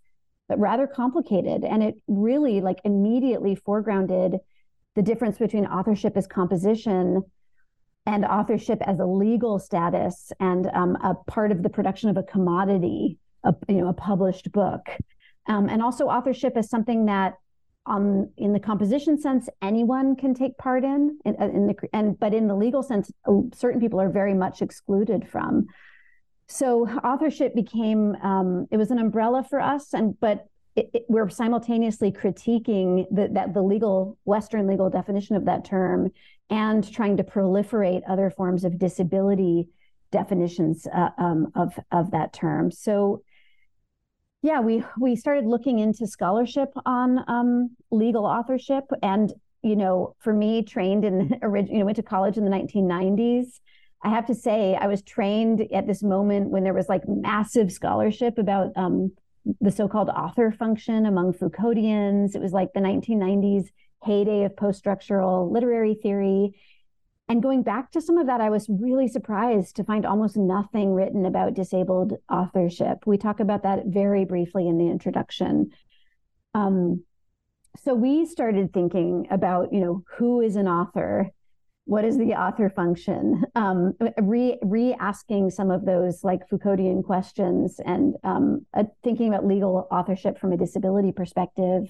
but 0.48 0.58
rather 0.58 0.86
complicated 0.86 1.62
and 1.62 1.82
it 1.82 1.96
really 2.08 2.60
like 2.60 2.78
immediately 2.84 3.54
foregrounded 3.54 4.38
the 4.96 5.02
difference 5.02 5.38
between 5.38 5.66
authorship 5.66 6.16
as 6.16 6.26
composition 6.26 7.22
and 8.06 8.24
authorship 8.24 8.80
as 8.86 8.98
a 8.98 9.04
legal 9.04 9.58
status 9.58 10.32
and 10.40 10.66
um, 10.72 10.96
a 11.04 11.14
part 11.30 11.52
of 11.52 11.62
the 11.62 11.68
production 11.68 12.08
of 12.08 12.16
a 12.16 12.22
commodity 12.22 13.18
a, 13.44 13.54
you 13.68 13.76
know 13.76 13.88
a 13.88 13.92
published 13.92 14.50
book. 14.50 14.88
Um, 15.46 15.68
and 15.68 15.82
also 15.82 16.08
authorship 16.08 16.56
as 16.56 16.68
something 16.68 17.06
that 17.06 17.34
um, 17.86 18.30
in 18.36 18.52
the 18.52 18.60
composition 18.60 19.18
sense 19.20 19.48
anyone 19.62 20.14
can 20.16 20.34
take 20.34 20.56
part 20.58 20.84
in, 20.84 21.18
in, 21.24 21.34
in 21.34 21.66
the 21.66 21.74
and 21.92 22.18
but 22.18 22.34
in 22.34 22.46
the 22.46 22.54
legal 22.54 22.82
sense 22.82 23.10
certain 23.54 23.80
people 23.80 24.00
are 24.00 24.10
very 24.10 24.34
much 24.34 24.62
excluded 24.62 25.28
from. 25.28 25.66
So 26.48 26.88
authorship 26.88 27.54
became 27.54 28.14
um, 28.22 28.66
it 28.70 28.76
was 28.76 28.90
an 28.90 28.98
umbrella 28.98 29.44
for 29.48 29.60
us 29.60 29.94
and 29.94 30.18
but 30.20 30.46
it, 30.76 30.90
it, 30.94 31.04
we're 31.08 31.28
simultaneously 31.28 32.12
critiquing 32.12 33.06
the, 33.10 33.28
that 33.32 33.52
the 33.52 33.62
legal 33.62 34.16
western 34.24 34.66
legal 34.66 34.90
definition 34.90 35.34
of 35.34 35.46
that 35.46 35.64
term 35.64 36.10
and 36.50 36.90
trying 36.92 37.16
to 37.16 37.24
proliferate 37.24 38.02
other 38.08 38.30
forms 38.30 38.64
of 38.64 38.78
disability 38.78 39.68
definitions 40.10 40.86
uh, 40.94 41.10
um, 41.18 41.52
of 41.54 41.78
of 41.90 42.10
that 42.12 42.32
term. 42.32 42.70
So 42.70 43.22
yeah 44.42 44.60
we 44.60 44.82
we 45.00 45.16
started 45.16 45.44
looking 45.44 45.78
into 45.78 46.06
scholarship 46.06 46.72
on 46.86 47.24
um, 47.28 47.70
legal 47.90 48.24
authorship 48.24 48.84
and 49.02 49.32
you 49.62 49.76
know 49.76 50.14
for 50.20 50.32
me 50.32 50.62
trained 50.62 51.04
in 51.04 51.38
original, 51.42 51.74
you 51.74 51.78
know 51.80 51.84
went 51.86 51.96
to 51.96 52.02
college 52.02 52.36
in 52.36 52.44
the 52.44 52.50
1990s 52.50 53.60
I 54.02 54.10
have 54.10 54.26
to 54.26 54.34
say, 54.34 54.76
I 54.80 54.86
was 54.86 55.02
trained 55.02 55.66
at 55.72 55.86
this 55.86 56.02
moment 56.02 56.50
when 56.50 56.62
there 56.62 56.74
was 56.74 56.88
like 56.88 57.02
massive 57.08 57.72
scholarship 57.72 58.38
about 58.38 58.70
um, 58.76 59.12
the 59.60 59.72
so-called 59.72 60.08
author 60.08 60.52
function 60.52 61.06
among 61.06 61.32
Foucauldians. 61.32 62.34
It 62.34 62.40
was 62.40 62.52
like 62.52 62.72
the 62.72 62.80
1990s 62.80 63.68
heyday 64.04 64.44
of 64.44 64.56
post-structural 64.56 65.50
literary 65.50 65.94
theory. 65.94 66.52
And 67.28 67.42
going 67.42 67.62
back 67.62 67.90
to 67.92 68.00
some 68.00 68.16
of 68.16 68.26
that, 68.26 68.40
I 68.40 68.48
was 68.48 68.68
really 68.68 69.06
surprised 69.06 69.76
to 69.76 69.84
find 69.84 70.06
almost 70.06 70.36
nothing 70.36 70.94
written 70.94 71.26
about 71.26 71.54
disabled 71.54 72.14
authorship. 72.30 73.06
We 73.06 73.18
talk 73.18 73.40
about 73.40 73.64
that 73.64 73.86
very 73.86 74.24
briefly 74.24 74.66
in 74.66 74.78
the 74.78 74.88
introduction. 74.88 75.72
Um, 76.54 77.04
so 77.84 77.94
we 77.94 78.24
started 78.24 78.72
thinking 78.72 79.26
about, 79.30 79.72
you 79.72 79.80
know, 79.80 80.04
who 80.16 80.40
is 80.40 80.56
an 80.56 80.68
author 80.68 81.30
what 81.88 82.04
is 82.04 82.18
the 82.18 82.34
author 82.34 82.68
function 82.68 83.44
um, 83.54 83.94
re 84.20 84.58
re 84.62 84.94
asking 85.00 85.48
some 85.48 85.70
of 85.70 85.86
those 85.86 86.22
like 86.22 86.46
foucauldian 86.50 87.02
questions 87.02 87.80
and 87.82 88.14
um, 88.24 88.66
uh, 88.74 88.84
thinking 89.02 89.28
about 89.28 89.46
legal 89.46 89.88
authorship 89.90 90.38
from 90.38 90.52
a 90.52 90.56
disability 90.58 91.12
perspective 91.12 91.88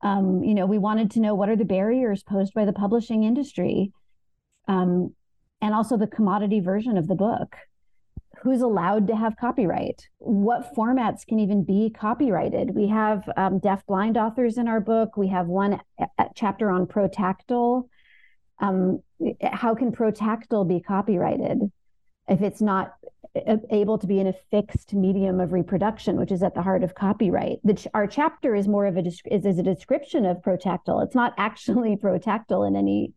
um, 0.00 0.42
you 0.42 0.54
know 0.54 0.64
we 0.64 0.78
wanted 0.78 1.10
to 1.10 1.20
know 1.20 1.34
what 1.34 1.50
are 1.50 1.56
the 1.56 1.64
barriers 1.64 2.22
posed 2.22 2.54
by 2.54 2.64
the 2.64 2.72
publishing 2.72 3.22
industry 3.22 3.92
um, 4.68 5.14
and 5.60 5.74
also 5.74 5.96
the 5.96 6.06
commodity 6.06 6.60
version 6.60 6.96
of 6.96 7.08
the 7.08 7.14
book. 7.14 7.56
Who's 8.42 8.60
allowed 8.60 9.06
to 9.06 9.16
have 9.16 9.36
copyright? 9.36 10.08
What 10.18 10.74
formats 10.74 11.24
can 11.26 11.38
even 11.38 11.62
be 11.62 11.90
copyrighted? 11.90 12.74
We 12.74 12.88
have 12.88 13.22
um, 13.36 13.60
deaf 13.60 13.86
blind 13.86 14.16
authors 14.16 14.58
in 14.58 14.66
our 14.66 14.80
book. 14.80 15.16
We 15.16 15.28
have 15.28 15.46
one 15.46 15.80
chapter 16.34 16.68
on 16.70 16.86
protactile 16.86 17.84
um, 18.62 19.02
how 19.42 19.74
can 19.74 19.92
protactile 19.92 20.66
be 20.66 20.80
copyrighted 20.80 21.70
if 22.28 22.40
it's 22.40 22.62
not 22.62 22.94
able 23.70 23.98
to 23.98 24.06
be 24.06 24.20
in 24.20 24.26
a 24.26 24.34
fixed 24.50 24.94
medium 24.94 25.40
of 25.40 25.52
reproduction, 25.52 26.16
which 26.16 26.30
is 26.30 26.42
at 26.42 26.54
the 26.54 26.62
heart 26.62 26.84
of 26.84 26.94
copyright? 26.94 27.58
Ch- 27.74 27.88
our 27.92 28.06
chapter 28.06 28.54
is 28.54 28.68
more 28.68 28.86
of 28.86 28.96
a 28.96 29.04
is, 29.04 29.20
is 29.26 29.58
a 29.58 29.62
description 29.62 30.24
of 30.24 30.38
protactile. 30.42 31.04
It's 31.04 31.14
not 31.14 31.34
actually 31.36 31.96
protactile 32.02 32.66
in 32.66 32.76
any 32.76 33.12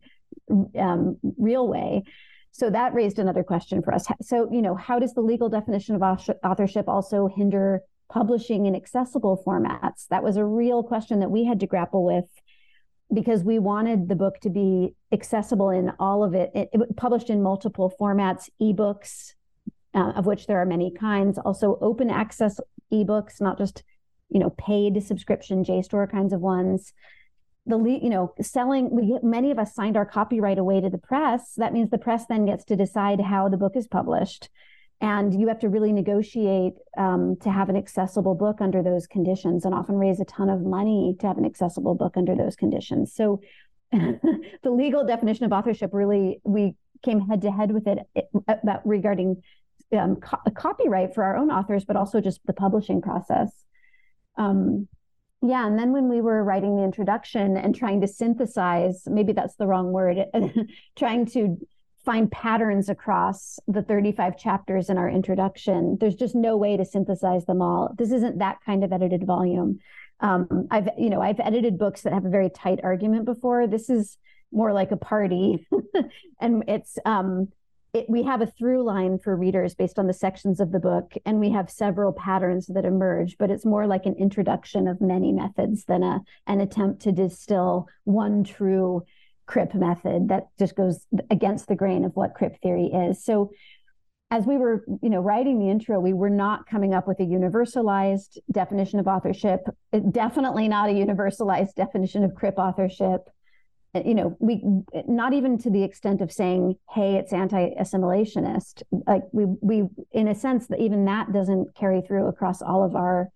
um, 0.78 1.18
real 1.38 1.68
way. 1.68 2.04
So 2.52 2.70
that 2.70 2.94
raised 2.94 3.18
another 3.18 3.42
question 3.42 3.82
for 3.82 3.92
us. 3.92 4.06
So, 4.22 4.48
you 4.50 4.62
know, 4.62 4.74
how 4.74 4.98
does 4.98 5.12
the 5.12 5.20
legal 5.20 5.48
definition 5.48 5.94
of 5.94 6.02
authorship 6.42 6.88
also 6.88 7.28
hinder 7.28 7.82
publishing 8.08 8.64
in 8.66 8.74
accessible 8.74 9.42
formats? 9.46 10.06
That 10.08 10.22
was 10.22 10.36
a 10.36 10.44
real 10.44 10.82
question 10.82 11.20
that 11.20 11.30
we 11.30 11.44
had 11.44 11.60
to 11.60 11.66
grapple 11.66 12.04
with 12.04 12.24
because 13.12 13.44
we 13.44 13.58
wanted 13.58 14.08
the 14.08 14.16
book 14.16 14.40
to 14.40 14.50
be 14.50 14.94
accessible 15.12 15.70
in 15.70 15.92
all 15.98 16.24
of 16.24 16.34
it. 16.34 16.50
It, 16.54 16.70
it 16.72 16.96
published 16.96 17.30
in 17.30 17.42
multiple 17.42 17.92
formats, 18.00 18.48
ebooks, 18.60 19.34
uh, 19.94 20.12
of 20.16 20.26
which 20.26 20.46
there 20.46 20.60
are 20.60 20.66
many 20.66 20.90
kinds, 20.90 21.38
also 21.38 21.78
open 21.80 22.10
access 22.10 22.58
ebooks, 22.92 23.40
not 23.40 23.58
just 23.58 23.82
you 24.28 24.40
know 24.40 24.50
paid 24.50 25.02
subscription 25.02 25.64
JSTOR 25.64 26.10
kinds 26.10 26.32
of 26.32 26.40
ones. 26.40 26.92
The 27.66 27.78
you 27.78 28.10
know 28.10 28.32
selling 28.40 28.90
we 28.90 29.08
get, 29.08 29.24
many 29.24 29.50
of 29.50 29.58
us 29.58 29.74
signed 29.74 29.96
our 29.96 30.06
copyright 30.06 30.58
away 30.58 30.80
to 30.80 30.90
the 30.90 30.98
press. 30.98 31.54
That 31.56 31.72
means 31.72 31.90
the 31.90 31.98
press 31.98 32.26
then 32.26 32.46
gets 32.46 32.64
to 32.66 32.76
decide 32.76 33.20
how 33.20 33.48
the 33.48 33.56
book 33.56 33.76
is 33.76 33.86
published. 33.86 34.48
And 35.00 35.38
you 35.38 35.48
have 35.48 35.58
to 35.58 35.68
really 35.68 35.92
negotiate 35.92 36.74
um, 36.96 37.36
to 37.42 37.50
have 37.50 37.68
an 37.68 37.76
accessible 37.76 38.34
book 38.34 38.62
under 38.62 38.82
those 38.82 39.06
conditions 39.06 39.66
and 39.66 39.74
often 39.74 39.96
raise 39.96 40.20
a 40.20 40.24
ton 40.24 40.48
of 40.48 40.62
money 40.62 41.14
to 41.20 41.26
have 41.26 41.36
an 41.36 41.44
accessible 41.44 41.94
book 41.94 42.16
under 42.16 42.34
those 42.34 42.56
conditions. 42.56 43.12
So 43.14 43.40
the 43.92 44.70
legal 44.70 45.04
definition 45.04 45.44
of 45.44 45.52
authorship 45.52 45.90
really 45.92 46.40
we 46.44 46.74
came 47.04 47.20
head 47.20 47.42
to 47.42 47.52
head 47.52 47.72
with 47.72 47.86
it 47.86 47.98
about 48.48 48.86
regarding 48.86 49.42
um, 49.96 50.16
co- 50.16 50.50
copyright 50.56 51.14
for 51.14 51.22
our 51.22 51.36
own 51.36 51.50
authors 51.50 51.84
but 51.84 51.96
also 51.96 52.20
just 52.20 52.40
the 52.46 52.52
publishing 52.52 53.00
process. 53.02 53.50
Um, 54.36 54.88
yeah 55.42 55.66
and 55.66 55.78
then 55.78 55.92
when 55.92 56.08
we 56.08 56.20
were 56.20 56.42
writing 56.42 56.76
the 56.76 56.82
introduction 56.82 57.56
and 57.56 57.74
trying 57.74 58.00
to 58.00 58.06
synthesize 58.06 59.02
maybe 59.06 59.32
that's 59.32 59.56
the 59.56 59.66
wrong 59.66 59.92
word 59.92 60.18
trying 60.96 61.26
to 61.26 61.58
find 62.06 62.30
patterns 62.30 62.88
across 62.88 63.58
the 63.66 63.82
35 63.82 64.38
chapters 64.38 64.88
in 64.88 64.96
our 64.96 65.10
introduction. 65.10 65.98
There's 66.00 66.14
just 66.14 66.36
no 66.36 66.56
way 66.56 66.76
to 66.76 66.84
synthesize 66.84 67.44
them 67.46 67.60
all. 67.60 67.92
This 67.98 68.12
isn't 68.12 68.38
that 68.38 68.58
kind 68.64 68.84
of 68.84 68.92
edited 68.92 69.26
volume. 69.26 69.80
Um, 70.20 70.68
I've, 70.70 70.88
you 70.96 71.10
know, 71.10 71.20
I've 71.20 71.40
edited 71.40 71.78
books 71.78 72.02
that 72.02 72.12
have 72.12 72.24
a 72.24 72.30
very 72.30 72.48
tight 72.48 72.78
argument 72.84 73.24
before. 73.24 73.66
This 73.66 73.90
is 73.90 74.16
more 74.52 74.72
like 74.72 74.92
a 74.92 74.96
party, 74.96 75.66
and 76.40 76.64
it's 76.68 76.96
um, 77.04 77.48
it, 77.96 78.10
we 78.10 78.22
have 78.24 78.42
a 78.42 78.46
through 78.46 78.84
line 78.84 79.18
for 79.18 79.34
readers 79.34 79.74
based 79.74 79.98
on 79.98 80.06
the 80.06 80.12
sections 80.12 80.60
of 80.60 80.70
the 80.70 80.78
book, 80.78 81.14
and 81.24 81.40
we 81.40 81.50
have 81.50 81.70
several 81.70 82.12
patterns 82.12 82.66
that 82.66 82.84
emerge, 82.84 83.36
but 83.38 83.50
it's 83.50 83.64
more 83.64 83.86
like 83.86 84.04
an 84.04 84.14
introduction 84.18 84.86
of 84.86 85.00
many 85.00 85.32
methods 85.32 85.84
than 85.84 86.02
a 86.02 86.20
an 86.46 86.60
attempt 86.60 87.02
to 87.02 87.12
distill 87.12 87.86
one 88.04 88.44
true 88.44 89.02
crip 89.46 89.74
method 89.74 90.28
that 90.28 90.48
just 90.58 90.76
goes 90.76 91.06
against 91.30 91.68
the 91.68 91.76
grain 91.76 92.04
of 92.04 92.14
what 92.14 92.34
crip 92.34 92.60
theory 92.60 92.86
is. 92.86 93.24
So 93.24 93.50
as 94.30 94.44
we 94.44 94.56
were 94.56 94.84
you 95.02 95.08
know 95.08 95.20
writing 95.20 95.60
the 95.60 95.70
intro 95.70 96.00
we 96.00 96.12
were 96.12 96.28
not 96.28 96.66
coming 96.66 96.92
up 96.92 97.06
with 97.06 97.20
a 97.20 97.22
universalized 97.22 98.38
definition 98.50 98.98
of 98.98 99.06
authorship 99.06 99.60
definitely 100.10 100.66
not 100.66 100.90
a 100.90 100.92
universalized 100.92 101.74
definition 101.76 102.24
of 102.24 102.34
crip 102.34 102.58
authorship 102.58 103.28
you 104.04 104.14
know 104.14 104.36
we 104.40 104.62
not 105.06 105.32
even 105.32 105.56
to 105.58 105.70
the 105.70 105.82
extent 105.82 106.20
of 106.20 106.32
saying 106.32 106.76
hey 106.90 107.16
it's 107.16 107.32
anti-assimilationist 107.32 108.82
like 109.06 109.22
we 109.32 109.44
we 109.60 109.84
in 110.12 110.28
a 110.28 110.34
sense 110.34 110.66
that 110.66 110.80
even 110.80 111.04
that 111.04 111.32
doesn't 111.32 111.74
carry 111.74 112.00
through 112.00 112.26
across 112.26 112.60
all 112.62 112.84
of 112.84 112.94
our 112.96 113.30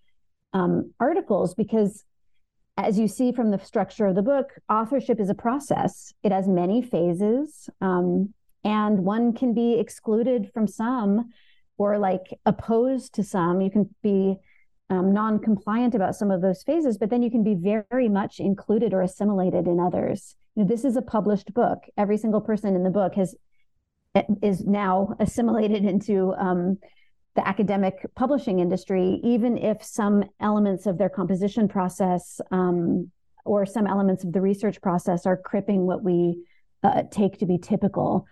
um, 0.53 0.93
articles 0.99 1.55
because 1.55 2.05
as 2.77 2.99
you 2.99 3.09
see 3.09 3.33
from 3.33 3.51
the 3.51 3.59
structure 3.59 4.07
of 4.07 4.15
the 4.15 4.23
book 4.23 4.53
authorship 4.69 5.21
is 5.21 5.29
a 5.29 5.35
process. 5.35 6.13
It 6.23 6.33
has 6.33 6.49
many 6.49 6.83
phases 6.83 7.69
um, 7.81 8.33
and 8.65 9.01
one 9.01 9.33
can 9.33 9.55
be 9.55 9.79
excluded 9.79 10.51
from 10.53 10.67
some 10.67 11.31
or 11.79 11.99
like 11.99 12.39
opposed 12.47 13.15
to 13.15 13.23
some. 13.23 13.61
You 13.61 13.71
can 13.71 13.95
be 14.03 14.37
um, 14.91 15.13
non-compliant 15.13 15.95
about 15.95 16.15
some 16.15 16.31
of 16.31 16.43
those 16.43 16.63
phases 16.63 16.99
but 16.99 17.11
then 17.11 17.23
you 17.23 17.31
can 17.31 17.43
be 17.43 17.55
very 17.55 18.09
much 18.09 18.41
included 18.41 18.93
or 18.93 19.01
assimilated 19.03 19.67
in 19.67 19.81
others 19.81 20.37
you 20.55 20.63
know, 20.63 20.69
this 20.69 20.85
is 20.85 20.97
a 20.97 21.03
published 21.03 21.55
book. 21.55 21.85
Every 21.97 22.17
single 22.17 22.41
person 22.41 22.75
in 22.75 22.83
the 22.83 22.91
book 22.91 23.15
has 23.15 23.35
is 24.43 24.65
now 24.65 25.15
assimilated 25.21 25.85
into 25.85 26.35
um, 26.35 26.79
the 27.37 27.47
academic 27.47 27.95
publishing 28.17 28.59
industry, 28.59 29.21
even 29.23 29.57
if 29.57 29.85
some 29.85 30.25
elements 30.41 30.87
of 30.87 30.99
their 30.99 31.09
composition 31.09 31.69
process 31.69 32.41
um, 32.51 33.11
or 33.45 33.65
some 33.65 33.87
elements 33.87 34.25
of 34.25 34.33
the 34.33 34.41
research 34.41 34.83
process 34.83 35.27
are 35.27 35.37
cripping 35.37 35.87
what 35.87 36.03
we 36.03 36.43
uh, 36.83 37.05
take 37.13 37.39
to 37.39 37.47
be 37.47 37.57
typical. 37.57 38.27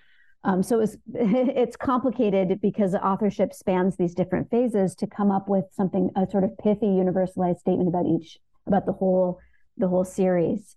Um, 0.44 0.62
so 0.62 0.80
it's 0.80 0.96
it's 1.14 1.76
complicated 1.76 2.60
because 2.60 2.94
authorship 2.94 3.52
spans 3.52 3.96
these 3.96 4.14
different 4.14 4.50
phases 4.50 4.94
to 4.96 5.06
come 5.06 5.30
up 5.30 5.48
with 5.48 5.64
something 5.72 6.10
a 6.16 6.28
sort 6.30 6.44
of 6.44 6.56
pithy 6.58 6.86
universalized 6.86 7.58
statement 7.58 7.88
about 7.88 8.06
each 8.06 8.38
about 8.66 8.86
the 8.86 8.92
whole 8.92 9.38
the 9.76 9.88
whole 9.88 10.04
series. 10.04 10.76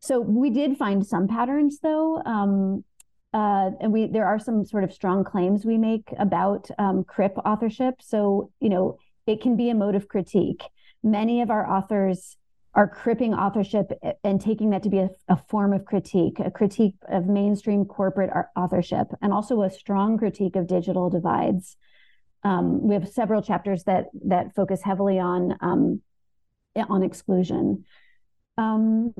So 0.00 0.20
we 0.20 0.50
did 0.50 0.76
find 0.76 1.06
some 1.06 1.28
patterns 1.28 1.78
though. 1.80 2.22
Um, 2.24 2.84
uh, 3.34 3.70
and 3.80 3.92
we 3.92 4.06
there 4.06 4.26
are 4.26 4.38
some 4.38 4.64
sort 4.64 4.84
of 4.84 4.92
strong 4.92 5.24
claims 5.24 5.64
we 5.64 5.78
make 5.78 6.12
about 6.18 6.70
um, 6.78 7.04
crip 7.04 7.36
authorship. 7.44 7.96
So 8.00 8.50
you 8.60 8.68
know 8.68 8.98
it 9.26 9.40
can 9.40 9.56
be 9.56 9.70
a 9.70 9.74
mode 9.74 9.94
of 9.94 10.08
critique. 10.08 10.62
Many 11.02 11.42
of 11.42 11.50
our 11.50 11.68
authors 11.68 12.36
are 12.74 12.88
cripping 12.88 13.34
authorship 13.34 13.92
and 14.24 14.40
taking 14.40 14.70
that 14.70 14.82
to 14.82 14.88
be 14.88 14.98
a, 14.98 15.10
a 15.28 15.36
form 15.36 15.72
of 15.72 15.84
critique, 15.84 16.38
a 16.38 16.50
critique 16.50 16.94
of 17.08 17.26
mainstream 17.26 17.84
corporate 17.84 18.30
authorship, 18.56 19.08
and 19.20 19.32
also 19.32 19.62
a 19.62 19.70
strong 19.70 20.16
critique 20.16 20.56
of 20.56 20.66
digital 20.66 21.10
divides. 21.10 21.76
Um, 22.44 22.82
we 22.82 22.94
have 22.94 23.08
several 23.08 23.42
chapters 23.42 23.84
that 23.84 24.06
that 24.26 24.54
focus 24.54 24.82
heavily 24.82 25.18
on 25.18 25.56
um, 25.60 26.00
on 26.74 27.02
exclusion. 27.02 27.84
Um, 28.56 29.14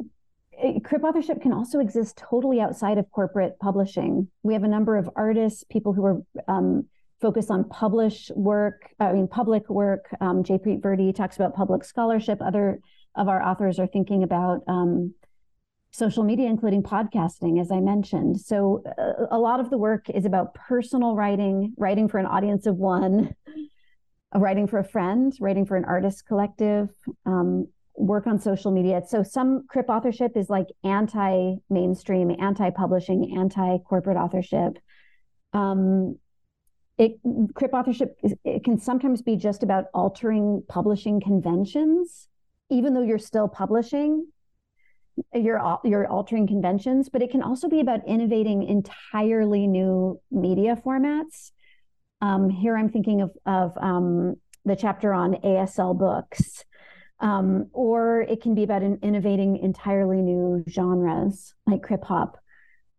crip 0.82 1.04
authorship 1.04 1.42
can 1.42 1.52
also 1.52 1.78
exist 1.78 2.16
totally 2.16 2.60
outside 2.60 2.98
of 2.98 3.10
corporate 3.10 3.58
publishing. 3.60 4.28
We 4.42 4.54
have 4.54 4.64
a 4.64 4.68
number 4.68 4.96
of 4.96 5.10
artists, 5.14 5.64
people 5.64 5.92
who 5.92 6.04
are 6.04 6.22
um, 6.48 6.86
focused 7.20 7.50
on 7.50 7.68
publish 7.68 8.30
work, 8.34 8.90
I 8.98 9.12
mean, 9.12 9.28
public 9.28 9.68
work. 9.68 10.08
Um, 10.20 10.42
Jaipreet 10.42 10.80
Virdi 10.80 11.14
talks 11.14 11.36
about 11.36 11.54
public 11.54 11.84
scholarship. 11.84 12.40
Other 12.42 12.80
of 13.14 13.28
our 13.28 13.42
authors 13.42 13.78
are 13.78 13.86
thinking 13.86 14.22
about 14.22 14.62
um, 14.68 15.14
social 15.90 16.24
media, 16.24 16.48
including 16.48 16.82
podcasting, 16.82 17.60
as 17.60 17.70
I 17.70 17.80
mentioned. 17.80 18.40
So 18.40 18.82
uh, 18.98 19.26
a 19.30 19.38
lot 19.38 19.60
of 19.60 19.70
the 19.70 19.78
work 19.78 20.08
is 20.08 20.24
about 20.24 20.54
personal 20.54 21.14
writing, 21.14 21.74
writing 21.76 22.08
for 22.08 22.18
an 22.18 22.26
audience 22.26 22.66
of 22.66 22.76
one, 22.76 23.34
writing 24.34 24.66
for 24.66 24.78
a 24.78 24.84
friend, 24.84 25.32
writing 25.40 25.66
for 25.66 25.76
an 25.76 25.84
artist 25.84 26.26
collective, 26.26 26.88
um, 27.26 27.68
work 27.94 28.26
on 28.26 28.38
social 28.38 28.70
media. 28.70 29.02
So 29.06 29.22
some 29.22 29.66
crip 29.68 29.90
authorship 29.90 30.36
is 30.36 30.48
like 30.48 30.66
anti-mainstream, 30.82 32.34
anti-publishing, 32.40 33.36
anti-corporate 33.38 34.16
authorship. 34.16 34.78
Um, 35.52 36.18
it 36.98 37.18
crip 37.54 37.72
authorship 37.74 38.18
it 38.44 38.64
can 38.64 38.78
sometimes 38.78 39.22
be 39.22 39.36
just 39.36 39.62
about 39.62 39.86
altering 39.94 40.62
publishing 40.68 41.20
conventions, 41.20 42.28
even 42.72 42.94
though 42.94 43.02
you're 43.02 43.18
still 43.18 43.48
publishing. 43.48 44.26
You're 45.34 45.78
you're 45.84 46.06
altering 46.06 46.46
conventions, 46.46 47.10
but 47.10 47.20
it 47.20 47.30
can 47.30 47.42
also 47.42 47.68
be 47.68 47.80
about 47.80 48.00
innovating 48.08 48.62
entirely 48.62 49.66
new 49.66 50.18
media 50.30 50.74
formats. 50.74 51.52
Um, 52.22 52.48
here, 52.48 52.76
I'm 52.78 52.88
thinking 52.88 53.20
of 53.20 53.30
of 53.44 53.72
um, 53.76 54.36
the 54.64 54.74
chapter 54.74 55.12
on 55.12 55.34
ASL 55.44 55.98
books 55.98 56.64
um, 57.22 57.68
or 57.72 58.22
it 58.22 58.42
can 58.42 58.54
be 58.54 58.64
about 58.64 58.82
in, 58.82 58.98
innovating 59.00 59.56
entirely 59.56 60.20
new 60.20 60.64
genres 60.68 61.54
like 61.66 61.82
crip 61.82 62.04
hop. 62.04 62.36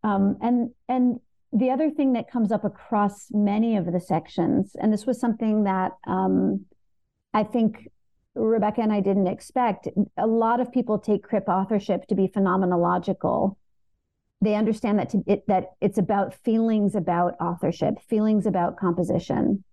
Um, 0.04 0.38
and 0.42 0.70
and 0.88 1.20
the 1.52 1.70
other 1.70 1.92
thing 1.92 2.14
that 2.14 2.32
comes 2.32 2.52
up 2.52 2.64
across 2.64 3.28
many 3.32 3.78
of 3.78 3.92
the 3.92 4.00
sections, 4.00 4.76
and 4.82 4.92
this 4.92 5.06
was 5.06 5.20
something 5.20 5.66
that 5.66 5.92
um, 6.08 6.66
I 7.34 7.44
think 7.44 7.90
Rebecca 8.36 8.82
and 8.82 8.92
I 8.92 9.00
didn't 9.00 9.28
expect. 9.28 9.88
A 10.18 10.28
lot 10.28 10.60
of 10.60 10.72
people 10.72 11.00
take 11.00 11.24
crip 11.24 11.48
authorship 11.48 12.08
to 12.08 12.16
be 12.16 12.28
phenomenological. 12.28 13.56
They 14.42 14.56
understand 14.56 15.00
that 15.00 15.10
to, 15.10 15.24
it, 15.28 15.48
that 15.48 15.72
it's 15.82 15.98
about 15.98 16.34
feelings 16.34 16.96
about 16.96 17.36
authorship, 17.40 18.00
feelings 18.10 18.46
about 18.46 18.78
composition 18.78 19.64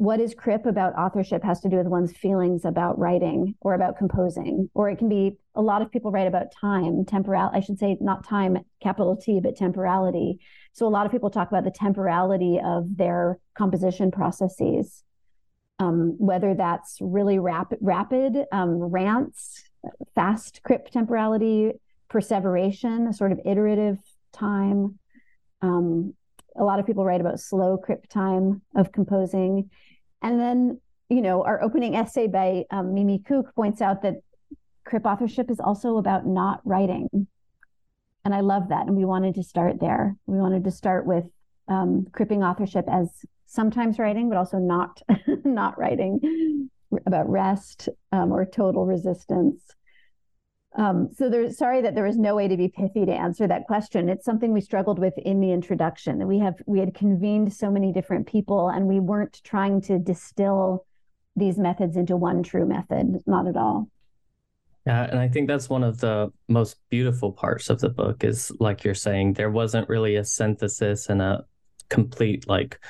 what 0.00 0.18
is 0.18 0.32
crip 0.32 0.64
about 0.64 0.98
authorship 0.98 1.44
has 1.44 1.60
to 1.60 1.68
do 1.68 1.76
with 1.76 1.86
one's 1.86 2.16
feelings 2.16 2.64
about 2.64 2.98
writing 2.98 3.54
or 3.60 3.74
about 3.74 3.98
composing 3.98 4.70
or 4.72 4.88
it 4.88 4.96
can 4.96 5.10
be 5.10 5.36
a 5.54 5.60
lot 5.60 5.82
of 5.82 5.90
people 5.90 6.10
write 6.10 6.26
about 6.26 6.46
time 6.58 7.04
temporal 7.04 7.50
i 7.52 7.60
should 7.60 7.78
say 7.78 7.98
not 8.00 8.26
time 8.26 8.56
capital 8.82 9.14
t 9.14 9.40
but 9.42 9.54
temporality 9.54 10.38
so 10.72 10.86
a 10.86 10.88
lot 10.88 11.04
of 11.04 11.12
people 11.12 11.28
talk 11.28 11.48
about 11.48 11.64
the 11.64 11.70
temporality 11.70 12.58
of 12.64 12.96
their 12.96 13.38
composition 13.54 14.10
processes 14.10 15.04
um, 15.80 16.14
whether 16.18 16.54
that's 16.54 16.98
really 17.00 17.38
rapid 17.38 17.78
rapid 17.80 18.44
um, 18.52 18.78
rants 18.78 19.64
fast 20.14 20.62
crip 20.62 20.90
temporality 20.90 21.72
perseveration 22.08 23.08
a 23.08 23.12
sort 23.12 23.32
of 23.32 23.40
iterative 23.44 23.98
time 24.32 24.98
um, 25.62 26.14
a 26.56 26.64
lot 26.64 26.78
of 26.78 26.86
people 26.86 27.04
write 27.04 27.20
about 27.20 27.40
slow 27.40 27.76
crip 27.76 28.08
time 28.08 28.62
of 28.76 28.92
composing 28.92 29.68
and 30.22 30.40
then, 30.40 30.80
you 31.08 31.22
know, 31.22 31.42
our 31.44 31.62
opening 31.62 31.96
essay 31.96 32.26
by 32.26 32.64
um, 32.70 32.94
Mimi 32.94 33.20
Khúc 33.20 33.54
points 33.54 33.80
out 33.80 34.02
that 34.02 34.16
crip 34.84 35.06
authorship 35.06 35.50
is 35.50 35.60
also 35.60 35.96
about 35.96 36.26
not 36.26 36.60
writing. 36.64 37.08
And 38.24 38.34
I 38.34 38.40
love 38.40 38.68
that. 38.68 38.86
And 38.86 38.96
we 38.96 39.04
wanted 39.04 39.34
to 39.36 39.42
start 39.42 39.80
there. 39.80 40.16
We 40.26 40.38
wanted 40.38 40.64
to 40.64 40.70
start 40.70 41.06
with 41.06 41.24
um, 41.68 42.06
cripping 42.12 42.42
authorship 42.42 42.84
as 42.90 43.08
sometimes 43.46 43.98
writing, 43.98 44.28
but 44.28 44.36
also 44.36 44.58
not 44.58 45.00
not 45.44 45.78
writing 45.78 46.70
about 47.06 47.28
rest 47.28 47.88
um, 48.12 48.32
or 48.32 48.44
total 48.44 48.86
resistance. 48.86 49.60
Um, 50.76 51.08
so 51.16 51.28
there's 51.28 51.58
sorry 51.58 51.82
that 51.82 51.94
there 51.94 52.04
was 52.04 52.16
no 52.16 52.36
way 52.36 52.46
to 52.46 52.56
be 52.56 52.68
pithy 52.68 53.04
to 53.04 53.12
answer 53.12 53.48
that 53.48 53.66
question. 53.66 54.08
It's 54.08 54.24
something 54.24 54.52
we 54.52 54.60
struggled 54.60 54.98
with 54.98 55.14
in 55.18 55.40
the 55.40 55.50
introduction. 55.50 56.26
We 56.28 56.38
have 56.38 56.62
we 56.66 56.78
had 56.78 56.94
convened 56.94 57.52
so 57.52 57.70
many 57.70 57.92
different 57.92 58.28
people, 58.28 58.68
and 58.68 58.86
we 58.86 59.00
weren't 59.00 59.40
trying 59.42 59.80
to 59.82 59.98
distill 59.98 60.86
these 61.34 61.58
methods 61.58 61.96
into 61.96 62.16
one 62.16 62.42
true 62.42 62.66
method. 62.66 63.20
Not 63.26 63.48
at 63.48 63.56
all. 63.56 63.88
Yeah, 64.86 65.04
and 65.04 65.18
I 65.18 65.28
think 65.28 65.48
that's 65.48 65.68
one 65.68 65.84
of 65.84 65.98
the 65.98 66.32
most 66.48 66.76
beautiful 66.88 67.32
parts 67.32 67.68
of 67.68 67.80
the 67.80 67.90
book 67.90 68.24
is 68.24 68.50
like 68.60 68.84
you're 68.84 68.94
saying, 68.94 69.34
there 69.34 69.50
wasn't 69.50 69.88
really 69.88 70.16
a 70.16 70.24
synthesis 70.24 71.08
and 71.08 71.20
a 71.20 71.44
complete 71.88 72.48
like 72.48 72.80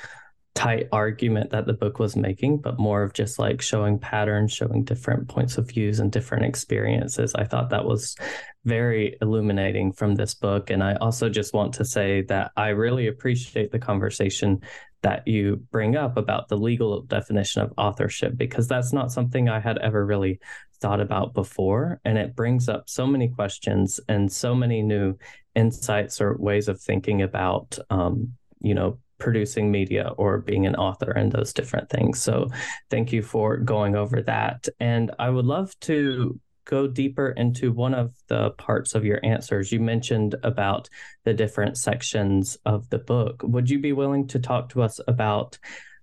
tight 0.53 0.87
argument 0.91 1.49
that 1.51 1.65
the 1.65 1.73
book 1.73 1.97
was 1.97 2.15
making, 2.15 2.57
but 2.57 2.77
more 2.77 3.03
of 3.03 3.13
just 3.13 3.39
like 3.39 3.61
showing 3.61 3.97
patterns, 3.97 4.51
showing 4.51 4.83
different 4.83 5.27
points 5.29 5.57
of 5.57 5.69
views 5.69 5.99
and 5.99 6.11
different 6.11 6.43
experiences. 6.43 7.33
I 7.35 7.45
thought 7.45 7.69
that 7.69 7.85
was 7.85 8.17
very 8.65 9.17
illuminating 9.21 9.93
from 9.93 10.15
this 10.15 10.33
book. 10.33 10.69
And 10.69 10.83
I 10.83 10.95
also 10.95 11.29
just 11.29 11.53
want 11.53 11.73
to 11.75 11.85
say 11.85 12.23
that 12.23 12.51
I 12.57 12.69
really 12.69 13.07
appreciate 13.07 13.71
the 13.71 13.79
conversation 13.79 14.59
that 15.03 15.27
you 15.27 15.63
bring 15.71 15.95
up 15.95 16.17
about 16.17 16.47
the 16.47 16.57
legal 16.57 17.01
definition 17.03 17.61
of 17.63 17.73
authorship, 17.77 18.37
because 18.37 18.67
that's 18.67 18.93
not 18.93 19.11
something 19.11 19.49
I 19.49 19.59
had 19.59 19.77
ever 19.79 20.05
really 20.05 20.39
thought 20.79 20.99
about 20.99 21.33
before. 21.33 22.01
And 22.03 22.17
it 22.17 22.35
brings 22.35 22.67
up 22.67 22.89
so 22.89 23.07
many 23.07 23.29
questions 23.29 23.99
and 24.09 24.31
so 24.31 24.53
many 24.53 24.81
new 24.81 25.17
insights 25.55 26.21
or 26.21 26.37
ways 26.37 26.67
of 26.67 26.79
thinking 26.79 27.21
about, 27.21 27.79
um, 27.89 28.33
you 28.59 28.75
know, 28.75 28.99
producing 29.21 29.71
media 29.71 30.11
or 30.17 30.39
being 30.39 30.65
an 30.65 30.75
author 30.75 31.11
and 31.11 31.31
those 31.31 31.53
different 31.53 31.89
things. 31.89 32.21
So 32.21 32.49
thank 32.89 33.13
you 33.13 33.21
for 33.21 33.55
going 33.57 33.95
over 33.95 34.21
that. 34.23 34.67
And 34.79 35.11
I 35.19 35.29
would 35.29 35.45
love 35.45 35.79
to 35.81 36.39
go 36.65 36.87
deeper 36.87 37.29
into 37.29 37.71
one 37.71 37.93
of 37.93 38.13
the 38.27 38.51
parts 38.51 38.95
of 38.95 39.05
your 39.05 39.19
answers. 39.23 39.71
You 39.71 39.79
mentioned 39.79 40.35
about 40.43 40.89
the 41.23 41.33
different 41.33 41.77
sections 41.77 42.57
of 42.65 42.89
the 42.89 42.97
book. 42.97 43.41
Would 43.43 43.69
you 43.69 43.79
be 43.79 43.93
willing 43.93 44.27
to 44.27 44.39
talk 44.39 44.69
to 44.69 44.81
us 44.81 44.99
about 45.07 45.57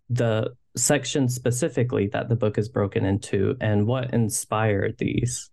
the 0.09 0.55
section 0.77 1.29
specifically 1.29 2.07
that 2.09 2.29
the 2.29 2.37
book 2.37 2.57
is 2.57 2.69
broken 2.69 3.05
into 3.05 3.57
and 3.61 3.87
what 3.87 4.15
inspired 4.15 4.97
these? 4.99 5.51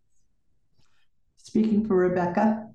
Speaking 1.38 1.86
for 1.86 1.96
Rebecca, 1.96 2.70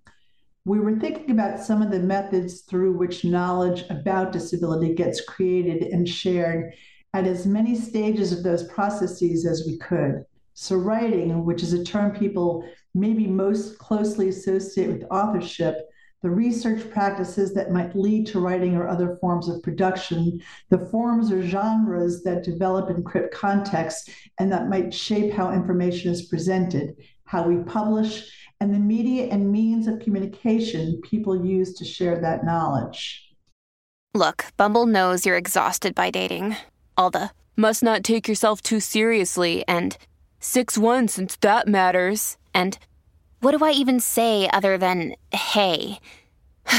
we 0.64 0.78
were 0.78 0.98
thinking 0.98 1.30
about 1.30 1.60
some 1.60 1.80
of 1.80 1.90
the 1.90 1.98
methods 1.98 2.62
through 2.62 2.92
which 2.92 3.24
knowledge 3.24 3.84
about 3.88 4.32
disability 4.32 4.94
gets 4.94 5.24
created 5.24 5.82
and 5.84 6.08
shared 6.08 6.74
at 7.14 7.26
as 7.26 7.46
many 7.46 7.74
stages 7.74 8.32
of 8.32 8.42
those 8.42 8.64
processes 8.68 9.46
as 9.46 9.64
we 9.66 9.78
could. 9.78 10.24
So, 10.54 10.76
writing, 10.76 11.44
which 11.44 11.62
is 11.62 11.72
a 11.72 11.84
term 11.84 12.12
people 12.12 12.64
maybe 12.94 13.26
most 13.26 13.78
closely 13.78 14.28
associate 14.28 14.90
with 14.90 15.10
authorship, 15.10 15.76
the 16.22 16.30
research 16.30 16.90
practices 16.90 17.54
that 17.54 17.72
might 17.72 17.96
lead 17.96 18.26
to 18.26 18.40
writing 18.40 18.76
or 18.76 18.86
other 18.86 19.16
forms 19.20 19.48
of 19.48 19.62
production, 19.62 20.40
the 20.68 20.86
forms 20.90 21.32
or 21.32 21.42
genres 21.42 22.22
that 22.24 22.44
develop 22.44 22.90
in 22.90 23.02
CRIP 23.02 23.32
contexts 23.32 24.10
and 24.38 24.52
that 24.52 24.68
might 24.68 24.92
shape 24.92 25.32
how 25.32 25.52
information 25.52 26.12
is 26.12 26.26
presented, 26.26 26.94
how 27.24 27.48
we 27.48 27.62
publish, 27.64 28.30
and 28.60 28.74
the 28.74 28.78
media 28.78 29.24
and 29.30 29.50
means 29.50 29.86
of 29.86 30.00
communication 30.00 31.00
people 31.02 31.44
use 31.44 31.74
to 31.74 31.84
share 31.84 32.20
that 32.20 32.44
knowledge. 32.44 33.32
Look, 34.14 34.46
Bumble 34.56 34.86
knows 34.86 35.24
you're 35.24 35.36
exhausted 35.36 35.94
by 35.94 36.10
dating. 36.10 36.56
All 36.96 37.10
the 37.10 37.30
must 37.56 37.82
not 37.82 38.04
take 38.04 38.28
yourself 38.28 38.60
too 38.60 38.80
seriously 38.80 39.64
and 39.66 39.96
6 40.40 40.76
1 40.76 41.08
since 41.08 41.36
that 41.36 41.68
matters. 41.68 42.36
And 42.52 42.78
what 43.40 43.56
do 43.56 43.64
I 43.64 43.70
even 43.70 44.00
say 44.00 44.48
other 44.52 44.76
than 44.76 45.14
hey? 45.32 45.98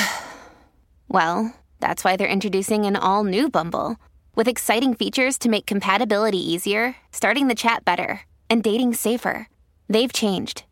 well, 1.08 1.56
that's 1.80 2.04
why 2.04 2.16
they're 2.16 2.28
introducing 2.28 2.86
an 2.86 2.96
all 2.96 3.24
new 3.24 3.50
Bumble 3.50 3.98
with 4.36 4.48
exciting 4.48 4.94
features 4.94 5.38
to 5.40 5.50
make 5.50 5.66
compatibility 5.66 6.38
easier, 6.38 6.96
starting 7.12 7.48
the 7.48 7.56
chat 7.56 7.84
better, 7.84 8.22
and 8.50 8.64
dating 8.64 8.94
safer. 8.94 9.48
They've 9.90 10.14
changed, 10.14 10.64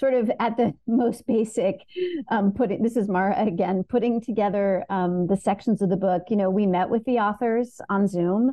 sort 0.00 0.14
of 0.14 0.30
at 0.40 0.56
the 0.56 0.74
most 0.86 1.26
basic 1.26 1.82
um, 2.30 2.52
putting 2.52 2.82
this 2.82 2.96
is 2.96 3.08
mara 3.08 3.40
again 3.46 3.84
putting 3.84 4.20
together 4.20 4.84
um, 4.90 5.26
the 5.28 5.36
sections 5.36 5.82
of 5.82 5.90
the 5.90 5.96
book. 5.96 6.22
You 6.30 6.36
know 6.36 6.50
we 6.50 6.66
met 6.66 6.90
with 6.90 7.04
the 7.04 7.18
authors 7.18 7.80
on 7.88 8.08
zoom. 8.08 8.52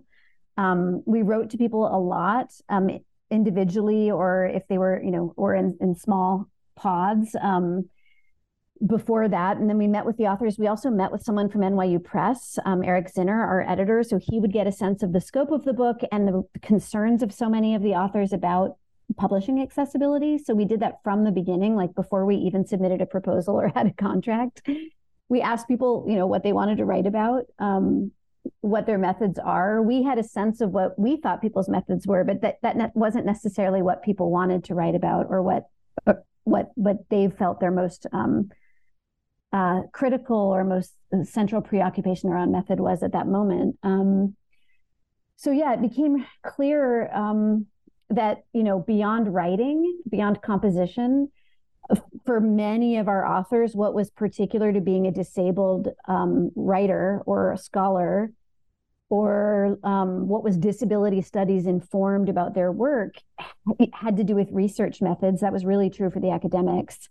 Um, 0.58 1.04
we 1.06 1.22
wrote 1.22 1.50
to 1.52 1.58
people 1.58 1.88
a 1.88 1.98
lot 1.98 2.52
um, 2.70 2.90
individually 3.32 4.12
or 4.12 4.46
if 4.46 4.68
they 4.68 4.78
were 4.78 5.02
you 5.02 5.12
know 5.12 5.34
or 5.38 5.56
in, 5.56 5.78
in 5.82 5.96
small 5.96 6.48
pods 6.76 7.36
um, 7.42 7.90
before 8.86 9.28
that. 9.28 9.58
And 9.58 9.68
then 9.68 9.80
we 9.80 9.88
met 9.88 10.06
with 10.06 10.18
the 10.18 10.28
authors. 10.28 10.60
We 10.60 10.68
also 10.68 10.92
met 10.92 11.12
with 11.12 11.24
someone 11.24 11.50
from 11.50 11.62
nyu 11.62 12.04
press 12.04 12.60
um, 12.66 12.84
eric 12.84 13.08
zinner 13.14 13.40
our 13.48 13.62
editor. 13.62 14.04
So 14.04 14.20
he 14.22 14.40
would 14.40 14.54
get 14.54 14.68
a 14.68 14.72
sense 14.72 15.02
of 15.02 15.14
the 15.14 15.22
scope 15.22 15.52
of 15.52 15.64
the 15.64 15.74
book 15.74 16.02
and 16.12 16.28
the 16.28 16.44
concerns 16.62 17.24
of 17.24 17.34
so 17.34 17.50
many 17.50 17.74
of 17.74 17.82
the 17.82 17.96
authors 17.96 18.34
about 18.34 18.78
publishing 19.16 19.62
accessibility. 19.62 20.38
So 20.38 20.54
we 20.54 20.66
did 20.66 20.82
that 20.82 21.00
from 21.04 21.24
the 21.24 21.32
beginning, 21.32 21.76
like 21.76 21.96
before 21.96 22.26
we 22.26 22.36
even 22.36 22.66
submitted 22.66 23.02
a 23.02 23.06
proposal 23.06 23.56
or 23.56 23.68
had 23.76 23.88
a 23.88 23.94
contract. 23.94 24.68
We 25.30 25.42
asked 25.42 25.68
people, 25.68 26.06
you 26.08 26.16
know, 26.16 26.28
what 26.28 26.44
they 26.44 26.54
wanted 26.54 26.78
to 26.78 26.86
write 26.86 27.06
about, 27.06 27.46
um, 27.60 28.12
what 28.62 28.86
their 28.86 28.98
methods 28.98 29.40
are. 29.40 29.82
We 29.82 30.04
had 30.04 30.18
a 30.18 30.24
sense 30.24 30.62
of 30.62 30.72
what 30.72 30.98
we 30.98 31.18
thought 31.18 31.42
people's 31.42 31.70
methods 31.70 32.08
were, 32.08 32.24
but 32.24 32.42
that 32.42 32.60
that 32.64 32.96
wasn't 32.96 33.26
necessarily 33.26 33.82
what 33.82 34.04
people 34.04 34.32
wanted 34.32 34.64
to 34.66 34.76
write 34.76 34.96
about 34.96 35.28
or 35.30 35.42
what 35.42 35.68
or 36.06 36.24
what 36.44 36.72
what 36.76 37.10
they 37.10 37.28
felt 37.30 37.60
their 37.60 37.72
most 37.72 38.08
um, 38.14 38.50
uh, 39.52 39.82
critical 39.92 40.38
or 40.38 40.64
most 40.64 40.94
central 41.24 41.62
preoccupation 41.62 42.30
around 42.30 42.52
method 42.52 42.80
was 42.80 43.04
at 43.04 43.14
that 43.14 43.28
moment. 43.28 43.78
Um, 43.84 44.36
so 45.36 45.52
yeah, 45.52 45.74
it 45.74 45.82
became 45.82 46.26
clear 46.44 47.14
um, 47.14 47.68
that 48.10 48.44
you 48.54 48.64
know 48.64 48.80
beyond 48.80 49.34
writing 49.34 50.00
beyond 50.10 50.42
composition 50.42 51.30
for 52.26 52.40
many 52.40 52.98
of 52.98 53.08
our 53.08 53.26
authors 53.26 53.76
what 53.76 53.94
was 53.94 54.10
particular 54.10 54.72
to 54.72 54.82
being 54.82 55.08
a 55.08 55.12
disabled 55.12 55.90
um, 56.08 56.52
writer 56.56 57.22
or 57.26 57.52
a 57.52 57.58
scholar 57.58 58.32
or 59.10 59.78
um, 59.84 60.28
what 60.28 60.44
was 60.44 60.58
disability 60.58 61.22
studies 61.22 61.66
informed 61.66 62.30
about 62.30 62.54
their 62.54 62.72
work 62.72 63.16
it 63.80 63.90
had 63.94 64.18
to 64.18 64.24
do 64.24 64.36
with 64.36 64.50
research 64.52 65.02
methods. 65.02 65.42
That 65.42 65.54
was 65.54 65.66
really 65.66 65.90
true 65.90 66.10
for 66.10 66.20
the 66.20 66.32
academics. 66.32 67.10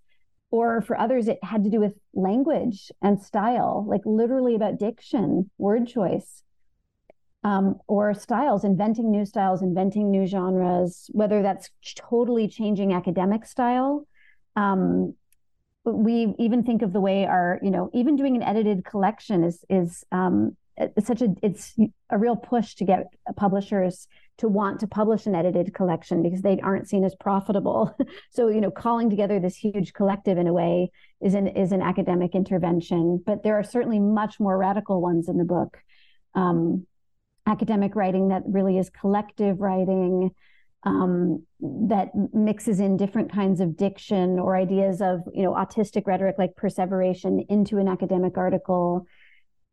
Or 0.50 0.80
for 0.80 0.98
others 0.98 1.28
it 1.28 1.38
had 1.42 1.64
to 1.64 1.70
do 1.70 1.80
with 1.80 1.94
language 2.14 2.90
and 3.02 3.20
style 3.20 3.84
like 3.86 4.02
literally 4.04 4.54
about 4.54 4.78
diction 4.78 5.50
word 5.58 5.88
choice 5.88 6.44
um, 7.46 7.78
or 7.86 8.12
styles, 8.12 8.64
inventing 8.64 9.08
new 9.08 9.24
styles, 9.24 9.62
inventing 9.62 10.10
new 10.10 10.26
genres, 10.26 11.08
whether 11.12 11.42
that's 11.42 11.70
totally 11.94 12.48
changing 12.48 12.92
academic 12.92 13.46
style. 13.46 14.04
Um, 14.56 15.14
we 15.84 16.34
even 16.40 16.64
think 16.64 16.82
of 16.82 16.92
the 16.92 17.00
way 17.00 17.24
our, 17.24 17.60
you 17.62 17.70
know, 17.70 17.88
even 17.94 18.16
doing 18.16 18.34
an 18.34 18.42
edited 18.42 18.84
collection 18.84 19.44
is 19.44 19.64
is 19.70 20.04
um, 20.10 20.56
such 20.98 21.22
a 21.22 21.28
it's 21.40 21.76
a 22.10 22.18
real 22.18 22.34
push 22.34 22.74
to 22.74 22.84
get 22.84 23.06
publishers 23.36 24.08
to 24.38 24.48
want 24.48 24.80
to 24.80 24.88
publish 24.88 25.26
an 25.26 25.36
edited 25.36 25.72
collection 25.72 26.24
because 26.24 26.42
they 26.42 26.58
aren't 26.64 26.88
seen 26.88 27.04
as 27.04 27.14
profitable. 27.14 27.96
so 28.32 28.48
you 28.48 28.60
know, 28.60 28.72
calling 28.72 29.08
together 29.08 29.38
this 29.38 29.54
huge 29.54 29.92
collective 29.92 30.36
in 30.36 30.48
a 30.48 30.52
way 30.52 30.90
is 31.20 31.34
an 31.34 31.46
is 31.46 31.70
an 31.70 31.80
academic 31.80 32.34
intervention. 32.34 33.22
But 33.24 33.44
there 33.44 33.54
are 33.54 33.62
certainly 33.62 34.00
much 34.00 34.40
more 34.40 34.58
radical 34.58 35.00
ones 35.00 35.28
in 35.28 35.38
the 35.38 35.44
book. 35.44 35.78
Um, 36.34 36.88
academic 37.46 37.94
writing 37.94 38.28
that 38.28 38.42
really 38.46 38.78
is 38.78 38.90
collective 38.90 39.60
writing 39.60 40.30
um, 40.86 41.44
that 41.60 42.10
mixes 42.32 42.78
in 42.78 42.96
different 42.96 43.32
kinds 43.32 43.60
of 43.60 43.76
diction 43.76 44.38
or 44.38 44.56
ideas 44.56 45.00
of 45.00 45.20
you 45.34 45.42
know 45.42 45.52
autistic 45.52 46.06
rhetoric 46.06 46.36
like 46.38 46.54
perseveration 46.54 47.44
into 47.48 47.78
an 47.78 47.88
academic 47.88 48.38
article. 48.38 49.06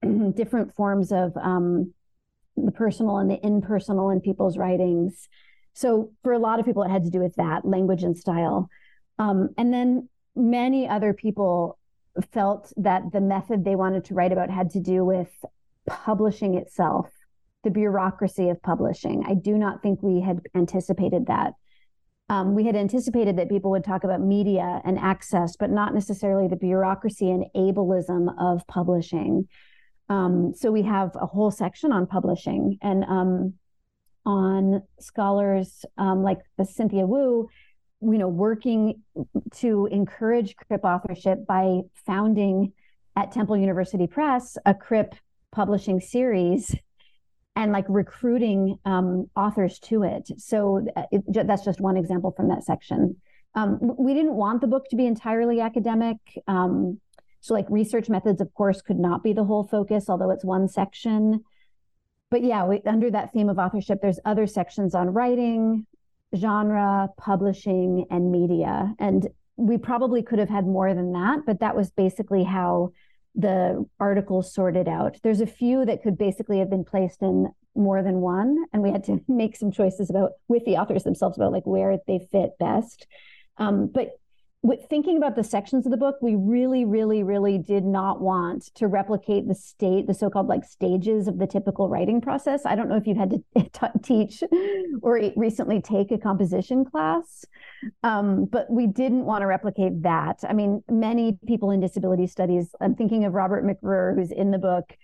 Different 0.35 0.75
forms 0.75 1.11
of 1.11 1.37
um, 1.37 1.93
the 2.57 2.71
personal 2.71 3.17
and 3.17 3.29
the 3.29 3.39
impersonal 3.45 4.09
in 4.09 4.21
people's 4.21 4.57
writings. 4.57 5.29
So 5.73 6.11
for 6.23 6.33
a 6.33 6.39
lot 6.39 6.59
of 6.59 6.65
people 6.65 6.83
it 6.83 6.89
had 6.89 7.03
to 7.03 7.11
do 7.11 7.19
with 7.19 7.35
that 7.35 7.63
language 7.63 8.03
and 8.03 8.17
style. 8.17 8.69
Um, 9.19 9.49
and 9.57 9.71
then 9.71 10.09
many 10.35 10.87
other 10.87 11.13
people 11.13 11.77
felt 12.31 12.73
that 12.77 13.11
the 13.11 13.21
method 13.21 13.63
they 13.63 13.75
wanted 13.75 14.05
to 14.05 14.15
write 14.15 14.31
about 14.31 14.49
had 14.49 14.71
to 14.71 14.79
do 14.79 15.05
with 15.05 15.29
publishing 15.87 16.55
itself 16.55 17.11
the 17.63 17.71
bureaucracy 17.71 18.49
of 18.49 18.61
publishing. 18.61 19.23
I 19.27 19.33
do 19.33 19.57
not 19.57 19.81
think 19.81 20.03
we 20.03 20.21
had 20.21 20.41
anticipated 20.55 21.27
that. 21.27 21.53
Um, 22.29 22.55
we 22.55 22.65
had 22.65 22.75
anticipated 22.75 23.37
that 23.37 23.49
people 23.49 23.71
would 23.71 23.83
talk 23.83 24.03
about 24.03 24.21
media 24.21 24.81
and 24.85 24.97
access, 24.97 25.55
but 25.55 25.69
not 25.69 25.93
necessarily 25.93 26.47
the 26.47 26.55
bureaucracy 26.55 27.29
and 27.29 27.45
ableism 27.55 28.33
of 28.39 28.65
publishing. 28.67 29.47
Um, 30.09 30.53
so 30.55 30.71
we 30.71 30.83
have 30.83 31.11
a 31.15 31.25
whole 31.25 31.51
section 31.51 31.91
on 31.91 32.07
publishing 32.07 32.77
and 32.81 33.03
um, 33.05 33.53
on 34.25 34.81
scholars 34.99 35.85
um, 35.97 36.23
like 36.23 36.39
Cynthia 36.63 37.05
Wu, 37.05 37.49
you 38.01 38.17
know, 38.17 38.27
working 38.27 39.01
to 39.55 39.87
encourage 39.91 40.55
CRIP 40.55 40.83
authorship 40.83 41.45
by 41.45 41.81
founding 42.05 42.73
at 43.15 43.31
Temple 43.31 43.57
University 43.57 44.07
Press 44.07 44.57
a 44.65 44.73
CRIP 44.73 45.15
publishing 45.51 45.99
series 45.99 46.75
and 47.55 47.71
like 47.71 47.85
recruiting 47.87 48.77
um, 48.85 49.29
authors 49.35 49.79
to 49.79 50.03
it. 50.03 50.29
So 50.37 50.85
uh, 50.95 51.03
it, 51.11 51.23
that's 51.47 51.63
just 51.63 51.79
one 51.79 51.97
example 51.97 52.31
from 52.31 52.47
that 52.49 52.63
section. 52.63 53.17
Um, 53.55 53.79
we 53.99 54.13
didn't 54.13 54.33
want 54.33 54.61
the 54.61 54.67
book 54.67 54.89
to 54.89 54.95
be 54.95 55.05
entirely 55.05 55.61
academic. 55.61 56.17
Um, 56.47 56.99
so, 57.41 57.53
like 57.53 57.65
research 57.69 58.09
methods, 58.09 58.41
of 58.41 58.53
course, 58.53 58.81
could 58.81 58.97
not 58.97 59.21
be 59.21 59.33
the 59.33 59.43
whole 59.43 59.65
focus, 59.67 60.09
although 60.09 60.31
it's 60.31 60.45
one 60.45 60.67
section. 60.67 61.43
but 62.31 62.43
yeah, 62.43 62.65
we, 62.65 62.81
under 62.87 63.11
that 63.11 63.31
theme 63.31 63.49
of 63.49 63.59
authorship, 63.59 63.99
there's 64.01 64.19
other 64.25 64.47
sections 64.47 64.95
on 64.95 65.09
writing, 65.13 65.85
genre, 66.35 67.09
publishing, 67.17 68.05
and 68.09 68.31
media. 68.31 68.95
And 68.97 69.27
we 69.55 69.77
probably 69.77 70.23
could 70.23 70.39
have 70.39 70.49
had 70.49 70.65
more 70.65 70.93
than 70.95 71.13
that, 71.13 71.41
but 71.45 71.59
that 71.59 71.75
was 71.75 71.91
basically 71.91 72.43
how 72.43 72.91
the 73.35 73.85
articles 73.99 74.53
sorted 74.53 74.87
out. 74.87 75.17
There's 75.23 75.41
a 75.41 75.47
few 75.47 75.85
that 75.85 76.03
could 76.03 76.17
basically 76.17 76.59
have 76.59 76.69
been 76.69 76.85
placed 76.85 77.21
in 77.21 77.51
more 77.75 78.03
than 78.03 78.21
one, 78.21 78.65
and 78.71 78.83
we 78.83 78.91
had 78.91 79.03
to 79.05 79.21
make 79.27 79.55
some 79.55 79.71
choices 79.71 80.09
about 80.09 80.33
with 80.47 80.65
the 80.65 80.77
authors 80.77 81.03
themselves 81.03 81.37
about 81.37 81.51
like 81.51 81.65
where 81.65 81.97
they 82.07 82.19
fit 82.31 82.51
best. 82.59 83.07
Um, 83.57 83.87
but 83.87 84.11
with 84.63 84.79
thinking 84.89 85.17
about 85.17 85.35
the 85.35 85.43
sections 85.43 85.85
of 85.85 85.91
the 85.91 85.97
book, 85.97 86.15
we 86.21 86.35
really, 86.35 86.85
really, 86.85 87.21
really 87.21 87.57
did 87.57 87.83
not 87.83 88.21
want 88.21 88.73
to 88.75 88.87
replicate 88.87 89.45
the 89.45 89.53
state, 89.53 90.07
the 90.07 90.13
so-called 90.13 90.47
like 90.47 90.63
stages 90.63 91.27
of 91.27 91.37
the 91.37 91.45
typical 91.45 91.89
writing 91.89 92.21
process. 92.21 92.65
I 92.65 92.75
don't 92.75 92.87
know 92.87 92.95
if 92.95 93.05
you've 93.05 93.17
had 93.17 93.31
to 93.31 93.43
t- 93.69 93.99
teach 94.01 94.41
or 95.01 95.19
recently 95.35 95.81
take 95.81 96.11
a 96.11 96.17
composition 96.17 96.85
class, 96.85 97.43
um, 98.03 98.45
but 98.45 98.71
we 98.71 98.87
didn't 98.87 99.25
want 99.25 99.41
to 99.41 99.47
replicate 99.47 100.01
that. 100.03 100.39
I 100.47 100.53
mean, 100.53 100.81
many 100.89 101.37
people 101.45 101.71
in 101.71 101.81
disability 101.81 102.27
studies. 102.27 102.73
I'm 102.79 102.95
thinking 102.95 103.25
of 103.25 103.33
Robert 103.33 103.65
McRuer, 103.65 104.15
who's 104.15 104.31
in 104.31 104.51
the 104.51 104.57
book 104.57 104.95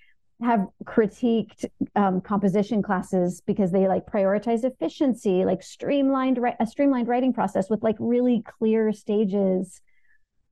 have 0.42 0.68
critiqued 0.86 1.66
um, 1.96 2.22
composition 2.22 2.82
classes 2.82 3.42
because 3.46 3.72
they 3.72 3.88
like 3.88 4.06
prioritize 4.06 4.64
efficiency, 4.64 5.44
like 5.44 5.62
streamlined 5.62 6.40
a 6.60 6.66
streamlined 6.66 7.08
writing 7.08 7.34
process 7.34 7.70
with 7.70 7.84
like 7.84 7.98
really 8.00 8.44
clear 8.58 8.94
stages, 8.94 9.82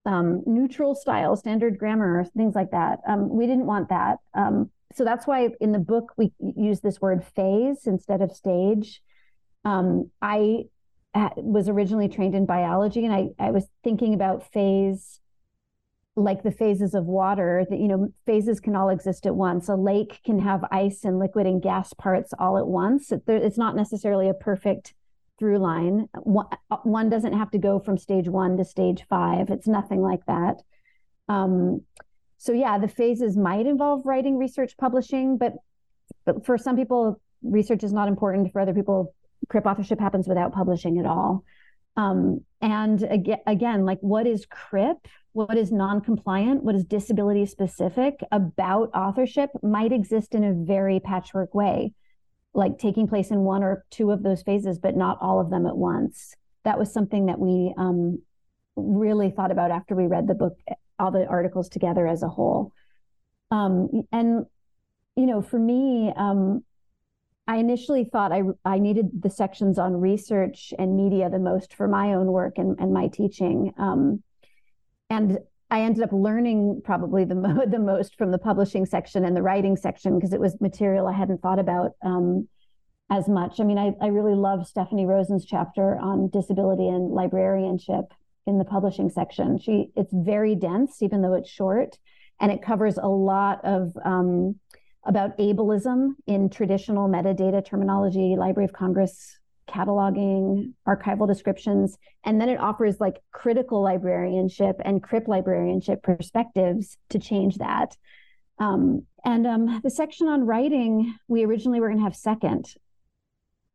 um, 0.06 0.44
neutral 0.46 0.94
style, 0.94 1.36
standard 1.38 1.78
grammar, 1.78 2.26
things 2.36 2.54
like 2.54 2.72
that. 2.72 3.00
Um, 3.08 3.30
we 3.30 3.48
didn't 3.48 3.66
want 3.66 3.90
that, 3.90 4.18
um, 4.34 4.70
so 4.94 5.04
that's 5.04 5.26
why 5.26 5.50
in 5.62 5.72
the 5.72 5.80
book 5.80 6.14
we 6.18 6.34
use 6.40 6.82
this 6.82 7.00
word 7.00 7.24
phase 7.24 7.86
instead 7.86 8.22
of 8.22 8.32
stage. 8.32 9.02
Um, 9.64 10.12
I 10.22 10.66
was 11.38 11.70
originally 11.70 12.10
trained 12.10 12.36
in 12.36 12.46
biology, 12.46 13.06
and 13.06 13.14
I 13.14 13.30
I 13.40 13.52
was 13.52 13.66
thinking 13.84 14.14
about 14.14 14.52
phase 14.52 15.22
like 16.18 16.42
the 16.42 16.52
phases 16.52 16.96
of 16.96 17.06
water 17.06 17.66
that 17.70 17.80
you 17.80 17.88
know 17.88 18.12
phases 18.26 18.60
can 18.60 18.76
all 18.76 18.90
exist 18.90 19.26
at 19.26 19.36
once. 19.36 19.70
A 19.70 19.76
lake 19.76 20.20
can 20.26 20.40
have 20.40 20.66
ice 20.72 21.06
and 21.06 21.20
liquid 21.20 21.46
and 21.46 21.62
gas 21.62 21.94
parts 21.94 22.34
all 22.40 22.58
at 22.58 22.68
once. 22.68 23.14
It's 23.28 23.58
not 23.58 23.76
necessarily 23.76 24.28
a 24.28 24.34
perfect 24.34 24.94
through 25.38 25.60
line. 25.60 26.10
One 26.24 27.10
doesn't 27.10 27.34
have 27.34 27.52
to 27.52 27.60
go 27.60 27.80
from 27.80 27.98
stage 27.98 28.28
one 28.28 28.58
to 28.58 28.66
stage 28.66 29.06
five. 29.08 29.50
It's 29.50 29.68
nothing 29.68 30.02
like 30.02 30.26
that. 30.26 30.64
Um, 31.30 31.84
so 32.40 32.52
yeah 32.52 32.78
the 32.78 32.88
phases 32.88 33.36
might 33.36 33.66
involve 33.66 34.06
writing 34.06 34.38
research 34.38 34.78
publishing 34.78 35.38
but 35.40 35.54
but 36.24 36.46
for 36.46 36.58
some 36.58 36.76
people 36.76 37.20
research 37.44 37.84
is 37.84 37.94
not 37.94 38.08
important. 38.08 38.52
For 38.52 38.60
other 38.60 38.74
people 38.74 39.14
crip 39.50 39.66
authorship 39.66 40.00
happens 40.00 40.28
without 40.28 40.54
publishing 40.54 40.98
at 41.00 41.06
all. 41.06 41.44
Um, 41.96 42.42
and 42.62 43.02
again, 43.04 43.40
again, 43.46 43.86
like 43.86 44.00
what 44.02 44.28
is 44.28 44.46
CRIP? 44.46 45.08
What 45.38 45.56
is 45.56 45.72
non-compliant? 45.72 46.64
What 46.64 46.74
is 46.74 46.84
disability 46.84 47.46
specific 47.46 48.22
about 48.32 48.90
authorship 48.96 49.52
might 49.62 49.92
exist 49.92 50.34
in 50.34 50.44
a 50.44 50.52
very 50.52 51.00
patchwork 51.00 51.54
way, 51.54 51.94
like 52.56 52.80
taking 52.80 53.08
place 53.08 53.30
in 53.30 53.42
one 53.42 53.62
or 53.62 53.86
two 53.92 54.10
of 54.10 54.24
those 54.24 54.42
phases, 54.42 54.80
but 54.80 54.96
not 54.96 55.20
all 55.22 55.40
of 55.40 55.52
them 55.52 55.68
at 55.68 55.78
once. 55.78 56.34
That 56.64 56.80
was 56.80 56.92
something 56.92 57.28
that 57.28 57.38
we 57.38 57.72
um, 57.78 58.20
really 58.76 59.30
thought 59.30 59.52
about 59.52 59.70
after 59.70 59.96
we 59.96 60.08
read 60.08 60.26
the 60.26 60.34
book, 60.34 60.58
all 60.98 61.12
the 61.12 61.28
articles 61.28 61.70
together 61.70 62.08
as 62.08 62.24
a 62.24 62.30
whole. 62.30 62.74
Um, 63.52 64.08
and 64.12 64.48
you 65.16 65.28
know, 65.28 65.44
for 65.44 65.60
me, 65.60 66.12
um, 66.18 66.64
I 67.48 67.58
initially 67.58 68.06
thought 68.06 68.32
I, 68.32 68.42
I 68.66 68.80
needed 68.80 69.22
the 69.22 69.30
sections 69.30 69.78
on 69.78 70.02
research 70.02 70.74
and 70.80 70.98
media 70.98 71.30
the 71.30 71.38
most 71.38 71.76
for 71.76 71.88
my 71.88 72.16
own 72.16 72.26
work 72.26 72.58
and, 72.58 72.76
and 72.80 72.92
my 72.92 73.08
teaching. 73.10 73.72
Um, 73.78 74.24
and 75.10 75.40
I 75.70 75.82
ended 75.82 76.04
up 76.04 76.12
learning 76.14 76.82
probably 76.84 77.26
the, 77.26 77.36
mo- 77.36 77.66
the 77.68 77.80
most 77.80 78.18
from 78.18 78.32
the 78.32 78.38
publishing 78.38 78.86
section 78.86 79.26
and 79.26 79.36
the 79.36 79.42
writing 79.42 79.76
section 79.76 80.16
because 80.16 80.34
it 80.34 80.40
was 80.40 80.60
material 80.62 81.08
I 81.08 81.14
hadn't 81.14 81.42
thought 81.42 81.60
about 81.60 81.92
um, 82.02 82.48
as 83.10 83.28
much. 83.28 83.60
I 83.60 83.64
mean, 83.64 83.78
I, 83.78 83.94
I 84.02 84.08
really 84.08 84.36
love 84.36 84.68
Stephanie 84.68 85.06
Rosen's 85.06 85.46
chapter 85.46 85.98
on 85.98 86.30
disability 86.30 86.88
and 86.88 87.12
librarianship 87.12 88.06
in 88.46 88.58
the 88.58 88.66
publishing 88.66 89.10
section. 89.10 89.60
She 89.60 89.92
it's 89.96 90.14
very 90.14 90.56
dense, 90.56 91.02
even 91.02 91.22
though 91.22 91.34
it's 91.34 91.50
short, 91.50 91.98
and 92.40 92.52
it 92.52 92.62
covers 92.62 92.98
a 92.98 93.08
lot 93.08 93.64
of 93.64 93.92
um, 94.04 94.56
about 95.06 95.38
ableism 95.38 96.12
in 96.26 96.50
traditional 96.50 97.10
metadata 97.10 97.66
terminology, 97.66 98.36
Library 98.38 98.66
of 98.66 98.74
Congress 98.74 99.38
cataloging, 99.68 100.74
archival 100.88 101.28
descriptions, 101.28 101.98
and 102.24 102.40
then 102.40 102.50
it 102.50 102.60
offers 102.60 103.00
like 103.00 103.22
critical 103.32 103.82
librarianship 103.82 104.78
and 104.84 105.04
CRIP 105.04 105.28
librarianship 105.28 106.04
perspectives 106.04 106.98
to 107.10 107.20
change 107.20 107.58
that. 107.58 107.96
Um, 108.60 109.04
and 109.24 109.46
um, 109.46 109.82
the 109.84 109.90
section 109.90 110.28
on 110.28 110.46
writing, 110.46 111.16
we 111.28 111.46
originally 111.46 111.80
were 111.80 111.90
going 111.90 112.00
to 112.00 112.04
have 112.04 112.16
second. 112.16 112.74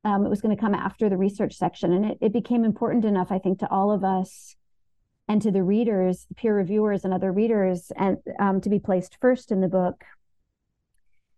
Um, 0.05 0.27
it 0.27 0.29
was 0.29 0.41
going 0.41 0.55
to 0.55 0.61
come 0.61 0.75
after 0.75 1.09
the 1.09 1.17
research 1.17 1.55
section, 1.55 1.93
and 1.93 2.05
it, 2.05 2.19
it 2.21 2.33
became 2.33 2.65
important 2.65 3.05
enough, 3.05 3.31
I 3.31 3.39
think, 3.39 3.61
to 3.61 3.71
all 3.71 3.93
of 3.93 4.03
us 4.03 4.57
and 5.29 5.41
to 5.43 5.53
the 5.53 5.63
readers, 5.63 6.27
peer 6.37 6.57
reviewers, 6.57 7.05
and 7.05 7.15
other 7.15 7.31
readers, 7.31 7.93
and 7.97 8.19
um, 8.41 8.61
to 8.61 8.69
be 8.69 8.81
placed 8.81 9.19
first 9.21 9.53
in 9.53 9.61
the 9.61 9.69
book 9.69 10.05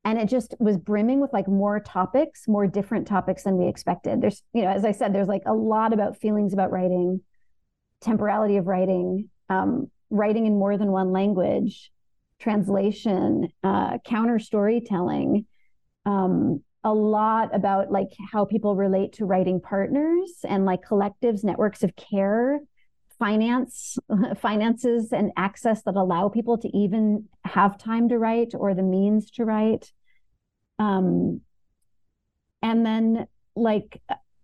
and 0.05 0.19
it 0.19 0.29
just 0.29 0.55
was 0.59 0.77
brimming 0.77 1.21
with 1.21 1.33
like 1.33 1.49
more 1.49 1.81
topics 1.81 2.47
more 2.47 2.67
different 2.67 3.07
topics 3.07 3.45
than 3.45 3.57
we 3.57 3.67
expected. 3.67 4.21
There's 4.21 4.43
you 4.53 4.63
know 4.63 4.71
as 4.71 4.85
i 4.85 4.93
said 4.93 5.15
there's 5.15 5.29
like 5.29 5.43
a 5.47 5.55
lot 5.55 5.93
about 5.93 6.21
feelings 6.21 6.53
about 6.53 6.71
writing 6.71 7.21
temporality 8.01 8.57
of 8.57 8.67
writing 8.67 9.31
um, 9.49 9.91
writing 10.11 10.47
in 10.47 10.59
more 10.59 10.77
than 10.77 10.93
one 10.93 11.13
language 11.13 11.91
translation 12.39 13.49
uh, 13.63 13.99
counter 14.05 14.39
storytelling 14.39 15.47
um, 16.07 16.63
a 16.83 16.93
lot 16.93 17.55
about 17.55 17.91
like 17.91 18.11
how 18.31 18.45
people 18.45 18.77
relate 18.77 19.15
to 19.15 19.25
writing 19.25 19.61
partners 19.61 20.31
and 20.47 20.67
like 20.67 20.81
collectives 20.83 21.43
networks 21.43 21.83
of 21.83 21.97
care 21.97 22.61
finance 23.19 23.99
finances 24.41 25.13
and 25.13 25.33
access 25.37 25.83
that 25.83 25.97
allow 25.97 26.29
people 26.29 26.59
to 26.59 26.69
even 26.77 27.29
have 27.45 27.79
time 27.79 28.09
to 28.09 28.19
write 28.19 28.53
or 28.55 28.75
the 28.75 28.83
means 28.83 29.31
to 29.33 29.45
write. 29.45 29.93
Um 30.79 31.41
and 32.63 32.85
then 32.85 33.27
like 33.55 34.01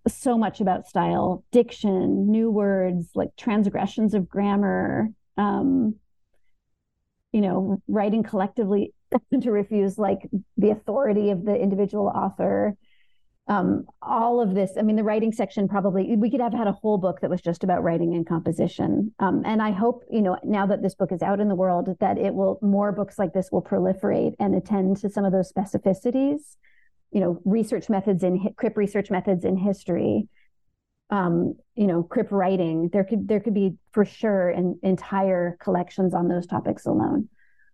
so 0.06 0.38
much 0.38 0.60
about 0.60 0.86
style 0.86 1.44
diction 1.50 2.30
new 2.30 2.50
words 2.50 3.10
like 3.14 3.30
transgressions 3.36 4.14
of 4.14 4.28
grammar 4.28 5.08
um 5.36 5.94
you 7.32 7.40
know 7.40 7.82
writing 7.86 8.22
collectively 8.22 8.94
to 9.40 9.50
refuse 9.50 9.98
like 9.98 10.28
the 10.56 10.70
authority 10.70 11.30
of 11.30 11.44
the 11.44 11.54
individual 11.54 12.06
author 12.06 12.76
um, 13.48 13.84
all 14.02 14.40
of 14.40 14.54
this 14.54 14.72
i 14.78 14.82
mean 14.82 14.96
the 14.96 15.02
writing 15.02 15.32
section 15.32 15.68
probably 15.68 16.14
we 16.16 16.30
could 16.30 16.40
have 16.40 16.52
had 16.52 16.66
a 16.66 16.72
whole 16.72 16.98
book 16.98 17.20
that 17.20 17.30
was 17.30 17.40
just 17.40 17.64
about 17.64 17.82
writing 17.82 18.14
and 18.14 18.26
composition. 18.26 19.12
Um, 19.18 19.42
and 19.44 19.62
i 19.62 19.70
hope 19.70 20.04
you 20.10 20.22
know 20.22 20.38
now 20.44 20.66
that 20.66 20.82
this 20.82 20.94
book 20.94 21.12
is 21.12 21.22
out 21.22 21.40
in 21.40 21.48
the 21.48 21.54
world 21.54 21.88
that 22.00 22.18
it 22.18 22.34
will 22.34 22.58
more 22.62 22.92
books 22.92 23.18
like 23.18 23.32
this 23.32 23.50
will 23.50 23.62
proliferate 23.62 24.34
and 24.38 24.54
attend 24.54 24.98
to 24.98 25.08
some 25.08 25.24
of 25.24 25.32
those 25.32 25.52
specificities 25.52 26.56
you 27.10 27.20
know 27.20 27.40
research 27.44 27.88
methods 27.88 28.22
in 28.22 28.38
crip 28.56 28.76
research 28.76 29.10
methods 29.10 29.44
in 29.44 29.56
history. 29.56 30.28
Um, 31.10 31.56
you 31.74 31.88
know 31.88 32.04
crip 32.04 32.30
writing 32.30 32.88
there 32.92 33.02
could 33.02 33.26
there 33.26 33.40
could 33.40 33.54
be 33.54 33.74
for 33.90 34.04
sure 34.04 34.50
an 34.50 34.78
entire 34.84 35.56
collections 35.60 36.14
on 36.14 36.28
those 36.28 36.46
topics 36.46 36.86
alone 36.86 37.28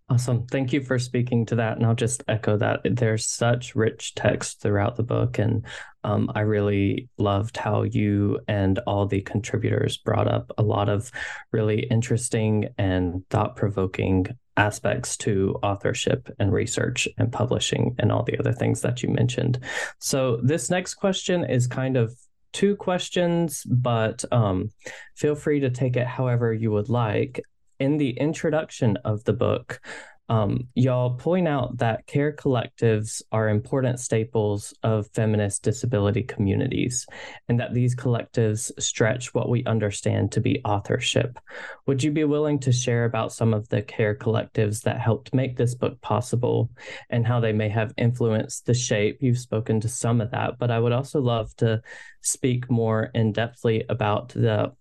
Awesome. 0.09 0.47
Thank 0.47 0.73
you 0.73 0.83
for 0.83 1.01
speaking 1.01 1.45
to 1.47 1.57
that. 1.57 1.77
And 1.77 1.85
I'll 1.85 1.97
just 1.97 2.23
echo 2.29 2.57
that. 2.59 2.83
There's 2.85 3.27
such 3.27 3.75
rich 3.75 4.15
text 4.15 4.61
throughout 4.61 4.95
the 4.95 5.03
book. 5.03 5.41
And 5.41 5.67
um, 6.05 6.31
I 6.33 6.43
really 6.43 7.09
loved 7.19 7.57
how 7.57 7.83
you 7.83 8.39
and 8.47 8.79
all 8.87 9.07
the 9.07 9.23
contributors 9.23 9.97
brought 9.97 10.29
up 10.29 10.53
a 10.59 10.63
lot 10.63 10.89
of 10.89 11.11
really 11.51 11.81
interesting 11.81 12.69
and 12.79 13.29
thought 13.31 13.57
provoking 13.57 14.29
aspects 14.57 15.17
to 15.17 15.59
authorship 15.65 16.31
and 16.39 16.53
research 16.53 17.09
and 17.19 17.33
publishing 17.33 17.97
and 17.99 18.13
all 18.13 18.23
the 18.23 18.39
other 18.39 18.53
things 18.53 18.83
that 18.83 19.03
you 19.03 19.09
mentioned. 19.09 19.59
So, 19.99 20.39
this 20.41 20.71
next 20.71 20.95
question 20.95 21.45
is 21.45 21.67
kind 21.67 21.97
of 21.97 22.17
two 22.53 22.77
questions, 22.77 23.65
but 23.65 24.25
um, 24.31 24.71
feel 25.17 25.35
free 25.35 25.61
to 25.61 25.71
take 25.71 25.97
it 25.97 26.07
however 26.07 26.55
you 26.55 26.71
would 26.71 26.89
like 26.89 27.43
in 27.79 27.97
the 27.97 28.11
introduction 28.11 28.97
of 29.05 29.25
the 29.25 29.33
book, 29.33 29.81
Um, 30.29 30.67
y'all 30.75 31.15
point 31.15 31.47
out 31.47 31.79
that 31.79 32.05
care 32.09 32.33
collectives 32.33 33.23
are 33.31 33.49
important 33.49 34.01
staples 34.01 34.75
of 34.83 35.07
feminist 35.15 35.63
disability 35.63 36.25
communities, 36.25 37.07
and 37.49 37.61
that 37.61 37.73
these 37.73 37.95
collectives 37.95 38.73
stretch 38.77 39.33
what 39.35 39.49
we 39.49 39.63
understand 39.67 40.33
to 40.33 40.41
be 40.41 40.61
authorship. 40.65 41.39
Would 41.87 42.03
you 42.03 42.11
be 42.11 42.25
willing 42.25 42.59
to 42.61 42.73
share 42.73 43.05
about 43.05 43.33
some 43.33 43.55
of 43.55 43.69
the 43.69 43.83
care 43.83 44.17
collectives 44.17 44.83
that 44.83 44.99
helped 44.99 45.33
make 45.33 45.57
this 45.57 45.77
book 45.77 46.01
possible 46.01 46.71
and 47.09 47.25
how 47.25 47.39
they 47.39 47.53
may 47.53 47.69
have 47.69 47.95
influenced 47.97 48.67
the 48.67 48.75
shape? 48.75 49.19
You've 49.21 49.39
spoken 49.39 49.79
to 49.81 49.89
some 49.89 50.21
of 50.21 50.33
that, 50.33 50.59
but 50.59 50.73
I 50.73 50.81
would 50.81 50.93
also 50.93 51.21
love 51.21 51.55
to 51.59 51.83
speak 52.21 52.69
more 52.69 53.11
in 53.15 53.33
depthly 53.33 53.85
about 53.89 54.31
the 54.31 54.73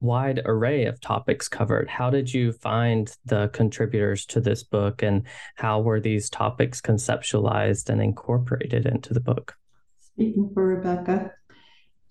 wide 0.00 0.42
array 0.44 0.84
of 0.84 1.00
topics 1.00 1.48
covered. 1.48 1.88
How 1.88 2.10
did 2.10 2.32
you 2.32 2.52
find 2.52 3.10
the 3.24 3.48
contributors 3.48 4.26
to 4.26 4.40
this 4.40 4.62
book 4.62 5.02
and 5.02 5.24
how 5.56 5.80
were 5.80 6.00
these 6.00 6.30
topics 6.30 6.80
conceptualized 6.80 7.88
and 7.88 8.00
incorporated 8.00 8.86
into 8.86 9.12
the 9.12 9.20
book? 9.20 9.54
Speaking 10.00 10.50
for 10.54 10.66
Rebecca, 10.66 11.32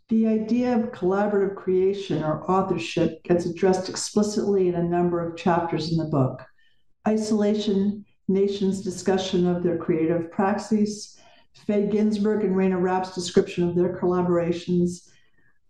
the 0.10 0.28
idea 0.28 0.78
of 0.78 0.92
collaborative 0.92 1.56
creation 1.56 2.24
or 2.24 2.50
authorship 2.50 3.24
gets 3.24 3.46
addressed 3.46 3.90
explicitly 3.90 4.70
in 4.70 4.76
a 4.76 4.84
number 4.84 5.26
of 5.26 5.38
chapters 5.38 5.92
in 5.92 5.98
the 5.98 6.06
book. 6.06 6.46
Isolation, 7.08 8.06
Nation's 8.28 8.82
discussion 8.82 9.48
of 9.48 9.64
their 9.64 9.78
creative 9.78 10.32
praxis, 10.32 11.18
Faye 11.66 11.88
Ginsburg 11.88 12.44
and 12.44 12.56
Rayna 12.56 12.82
Rapp's 12.82 13.16
description 13.16 13.68
of 13.68 13.76
their 13.76 13.98
collaborations, 13.98 15.10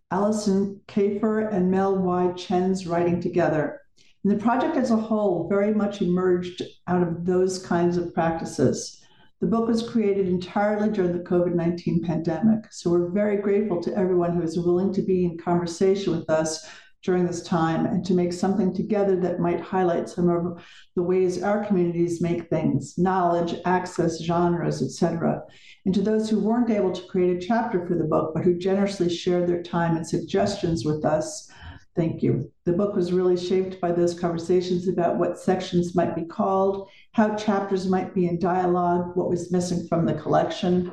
Alison 0.09 0.79
Kafer 0.87 1.53
and 1.53 1.69
Mel 1.69 1.97
Y. 1.97 2.31
Chen's 2.33 2.87
writing 2.87 3.19
together. 3.19 3.81
And 4.23 4.31
the 4.31 4.41
project 4.41 4.77
as 4.77 4.91
a 4.91 4.95
whole 4.95 5.49
very 5.49 5.73
much 5.73 6.01
emerged 6.01 6.61
out 6.87 7.03
of 7.03 7.25
those 7.25 7.65
kinds 7.65 7.97
of 7.97 8.13
practices. 8.13 9.03
The 9.41 9.47
book 9.47 9.67
was 9.67 9.87
created 9.87 10.27
entirely 10.27 10.89
during 10.89 11.11
the 11.11 11.23
COVID 11.23 11.53
19 11.53 12.03
pandemic. 12.03 12.71
So 12.71 12.89
we're 12.89 13.09
very 13.09 13.37
grateful 13.37 13.81
to 13.83 13.95
everyone 13.95 14.33
who 14.33 14.41
is 14.41 14.57
willing 14.57 14.93
to 14.93 15.01
be 15.01 15.25
in 15.25 15.37
conversation 15.37 16.17
with 16.17 16.29
us 16.29 16.67
during 17.03 17.25
this 17.25 17.43
time 17.43 17.85
and 17.85 18.05
to 18.05 18.13
make 18.13 18.33
something 18.33 18.73
together 18.73 19.19
that 19.19 19.39
might 19.39 19.59
highlight 19.59 20.09
some 20.09 20.29
of 20.29 20.61
the 20.95 21.03
ways 21.03 21.41
our 21.41 21.65
communities 21.65 22.21
make 22.21 22.49
things 22.49 22.97
knowledge 22.97 23.55
access 23.65 24.21
genres 24.21 24.81
etc 24.81 25.41
and 25.85 25.93
to 25.93 26.01
those 26.01 26.29
who 26.29 26.39
weren't 26.39 26.69
able 26.69 26.91
to 26.91 27.07
create 27.07 27.37
a 27.37 27.47
chapter 27.47 27.85
for 27.87 27.95
the 27.95 28.03
book 28.03 28.33
but 28.33 28.43
who 28.43 28.57
generously 28.57 29.09
shared 29.09 29.47
their 29.47 29.63
time 29.63 29.95
and 29.95 30.07
suggestions 30.07 30.85
with 30.85 31.05
us 31.05 31.51
thank 31.95 32.21
you. 32.21 32.51
The 32.65 32.73
book 32.73 32.95
was 32.95 33.11
really 33.11 33.35
shaped 33.35 33.81
by 33.81 33.91
those 33.91 34.17
conversations 34.17 34.87
about 34.87 35.17
what 35.17 35.39
sections 35.39 35.95
might 35.95 36.15
be 36.15 36.25
called 36.25 36.89
how 37.13 37.35
chapters 37.35 37.89
might 37.89 38.13
be 38.13 38.27
in 38.27 38.37
dialogue 38.37 39.15
what 39.15 39.29
was 39.29 39.51
missing 39.51 39.87
from 39.87 40.05
the 40.05 40.13
collection 40.13 40.91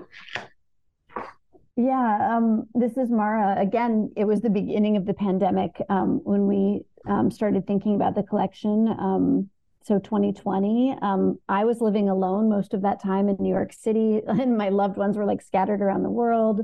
yeah, 1.77 2.37
um, 2.37 2.69
this 2.75 2.97
is 2.97 3.11
Mara. 3.11 3.61
Again, 3.61 4.13
it 4.17 4.25
was 4.25 4.41
the 4.41 4.51
beginning 4.51 4.97
of 4.97 5.07
the 5.07 5.15
pandemic 5.15 5.83
um, 5.89 6.21
when 6.23 6.47
we 6.47 6.83
um, 7.09 7.33
started 7.33 7.67
thinking 7.67 7.97
about 7.97 8.15
the 8.15 8.23
collection. 8.23 8.89
Um, 8.89 9.51
so 9.83 9.99
2020, 9.99 10.97
um, 11.03 11.39
I 11.49 11.65
was 11.65 11.81
living 11.81 12.09
alone 12.09 12.49
most 12.49 12.75
of 12.75 12.83
that 12.83 13.03
time 13.03 13.29
in 13.29 13.37
New 13.41 13.51
York 13.51 13.73
City, 13.73 14.23
and 14.27 14.57
my 14.57 14.69
loved 14.69 14.97
ones 14.97 15.17
were 15.17 15.25
like 15.25 15.43
scattered 15.43 15.83
around 15.83 16.05
the 16.05 16.11
world. 16.11 16.61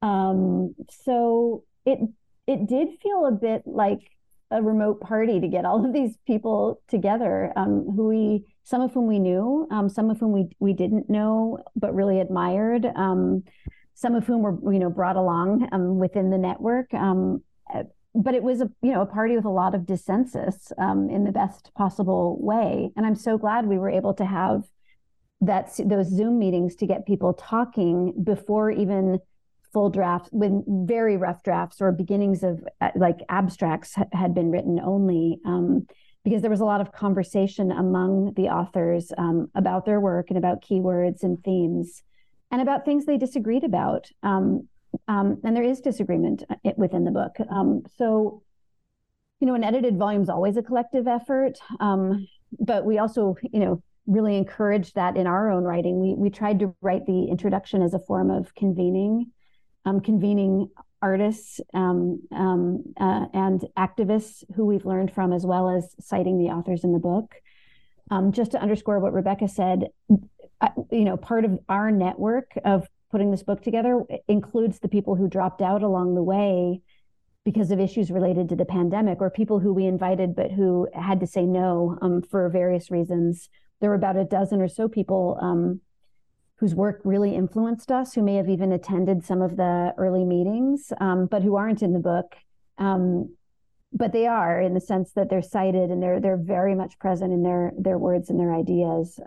Um, 0.00 0.74
so 0.90 1.64
it 1.84 1.98
it 2.46 2.66
did 2.66 2.88
feel 3.02 3.26
a 3.26 3.32
bit 3.32 3.62
like 3.66 4.00
a 4.50 4.62
remote 4.62 5.00
party 5.00 5.40
to 5.40 5.48
get 5.48 5.64
all 5.64 5.84
of 5.84 5.92
these 5.92 6.16
people 6.26 6.80
together, 6.88 7.52
who 7.56 8.08
we 8.08 8.44
some 8.64 8.80
of 8.80 8.92
whom 8.94 9.06
we 9.06 9.18
knew, 9.18 9.68
some 9.88 10.10
of 10.10 10.18
whom 10.18 10.32
we 10.32 10.48
we 10.58 10.72
didn't 10.72 11.10
know 11.10 11.58
but 11.76 11.94
really 11.94 12.18
admired 12.18 12.86
some 14.02 14.16
of 14.16 14.26
whom 14.26 14.42
were 14.42 14.58
you 14.72 14.80
know 14.80 14.90
brought 14.90 15.16
along 15.16 15.68
um, 15.72 15.98
within 15.98 16.30
the 16.30 16.38
network. 16.38 16.92
Um, 16.92 17.42
but 18.14 18.34
it 18.34 18.42
was 18.42 18.60
a 18.60 18.70
you 18.82 18.92
know 18.92 19.00
a 19.00 19.06
party 19.06 19.36
with 19.36 19.46
a 19.46 19.50
lot 19.50 19.74
of 19.74 19.82
dissensus 19.82 20.72
um, 20.76 21.08
in 21.08 21.24
the 21.24 21.32
best 21.32 21.72
possible 21.74 22.36
way, 22.40 22.90
and 22.96 23.06
I'm 23.06 23.14
so 23.14 23.38
glad 23.38 23.66
we 23.66 23.78
were 23.78 23.88
able 23.88 24.12
to 24.14 24.26
have 24.26 24.64
that 25.40 25.72
those 25.86 26.08
Zoom 26.08 26.38
meetings 26.38 26.76
to 26.76 26.86
get 26.86 27.06
people 27.06 27.32
talking 27.32 28.12
before 28.22 28.70
even 28.70 29.18
full 29.72 29.88
drafts 29.88 30.28
when 30.32 30.62
very 30.86 31.16
rough 31.16 31.42
drafts 31.42 31.80
or 31.80 31.90
beginnings 31.92 32.42
of 32.42 32.62
uh, 32.82 32.90
like 32.94 33.20
abstracts 33.30 33.94
had 34.12 34.34
been 34.34 34.50
written 34.50 34.78
only 34.80 35.38
um, 35.46 35.86
because 36.24 36.42
there 36.42 36.50
was 36.50 36.60
a 36.60 36.64
lot 36.64 36.80
of 36.80 36.92
conversation 36.92 37.72
among 37.72 38.34
the 38.34 38.48
authors 38.48 39.12
um, 39.16 39.50
about 39.54 39.86
their 39.86 39.98
work 39.98 40.26
and 40.28 40.36
about 40.36 40.62
keywords 40.62 41.22
and 41.22 41.42
themes 41.42 42.02
and 42.52 42.60
about 42.60 42.84
things 42.84 43.06
they 43.06 43.16
disagreed 43.16 43.64
about. 43.64 44.08
Um, 44.22 44.68
um, 45.08 45.40
and 45.42 45.56
there 45.56 45.64
is 45.64 45.80
disagreement 45.80 46.44
uh, 46.50 46.70
within 46.76 47.04
the 47.04 47.10
book. 47.10 47.34
Um, 47.50 47.82
so, 47.96 48.42
you 49.40 49.46
know, 49.46 49.54
an 49.54 49.64
edited 49.64 49.96
volume 49.96 50.22
is 50.22 50.28
always 50.28 50.58
a 50.58 50.62
collective 50.62 51.08
effort, 51.08 51.58
um, 51.80 52.28
but 52.60 52.84
we 52.84 52.98
also, 52.98 53.34
you 53.50 53.58
know, 53.58 53.82
really 54.06 54.36
encourage 54.36 54.92
that 54.92 55.16
in 55.16 55.26
our 55.26 55.50
own 55.50 55.64
writing. 55.64 55.98
We 56.00 56.14
we 56.14 56.28
tried 56.28 56.58
to 56.60 56.74
write 56.82 57.06
the 57.06 57.24
introduction 57.24 57.82
as 57.82 57.94
a 57.94 57.98
form 58.00 58.30
of 58.30 58.54
convening, 58.54 59.30
um, 59.84 60.00
convening 60.00 60.68
artists 61.00 61.60
um, 61.72 62.20
uh, 62.30 63.26
and 63.32 63.64
activists 63.76 64.44
who 64.54 64.66
we've 64.66 64.84
learned 64.84 65.12
from, 65.12 65.32
as 65.32 65.46
well 65.46 65.68
as 65.68 65.96
citing 65.98 66.38
the 66.38 66.52
authors 66.52 66.84
in 66.84 66.92
the 66.92 66.98
book. 66.98 67.34
just 68.30 68.52
to 68.52 68.60
underscore 68.60 69.00
what 69.00 69.12
Rebecca 69.12 69.48
said, 69.48 69.88
you 70.90 71.04
know, 71.04 71.16
part 71.16 71.44
of 71.44 71.58
our 71.68 71.90
network 71.90 72.52
of 72.64 72.86
putting 73.10 73.30
this 73.30 73.42
book 73.42 73.62
together 73.62 74.02
includes 74.28 74.78
the 74.80 74.88
people 74.88 75.14
who 75.14 75.28
dropped 75.28 75.60
out 75.60 75.82
along 75.82 76.14
the 76.14 76.22
way 76.22 76.80
because 77.44 77.70
of 77.70 77.80
issues 77.80 78.10
related 78.10 78.48
to 78.48 78.56
the 78.56 78.64
pandemic 78.64 79.20
or 79.20 79.28
people 79.28 79.58
who 79.58 79.72
we 79.72 79.84
invited 79.84 80.34
but 80.34 80.52
who 80.52 80.88
had 80.94 81.20
to 81.20 81.26
say 81.26 81.44
no 81.44 81.98
um, 82.00 82.22
for 82.22 82.48
various 82.48 82.90
reasons. 82.90 83.48
There 83.80 83.90
were 83.90 83.96
about 83.96 84.16
a 84.16 84.24
dozen 84.24 84.62
or 84.62 84.68
so 84.68 84.88
people 84.88 85.38
um, 85.40 85.80
whose 86.56 86.74
work 86.74 87.00
really 87.04 87.34
influenced 87.34 87.90
us, 87.90 88.14
who 88.14 88.22
may 88.22 88.36
have 88.36 88.48
even 88.48 88.70
attended 88.70 89.24
some 89.24 89.42
of 89.42 89.56
the 89.56 89.92
early 89.98 90.24
meetings, 90.24 90.92
um, 91.00 91.26
but 91.26 91.42
who 91.42 91.56
aren't 91.56 91.82
in 91.82 91.92
the 91.92 91.98
book. 91.98 92.36
Um, 92.78 93.34
but 93.92 94.12
they 94.12 94.26
are 94.26 94.60
in 94.60 94.72
the 94.72 94.80
sense 94.80 95.12
that 95.12 95.28
they're 95.28 95.42
cited 95.42 95.90
and 95.90 96.02
they're 96.02 96.18
they're 96.18 96.38
very 96.38 96.74
much 96.74 96.98
present 96.98 97.32
in 97.32 97.42
their 97.42 97.72
their 97.76 97.98
words 97.98 98.30
and 98.30 98.40
their 98.40 98.54
ideas. 98.54 99.20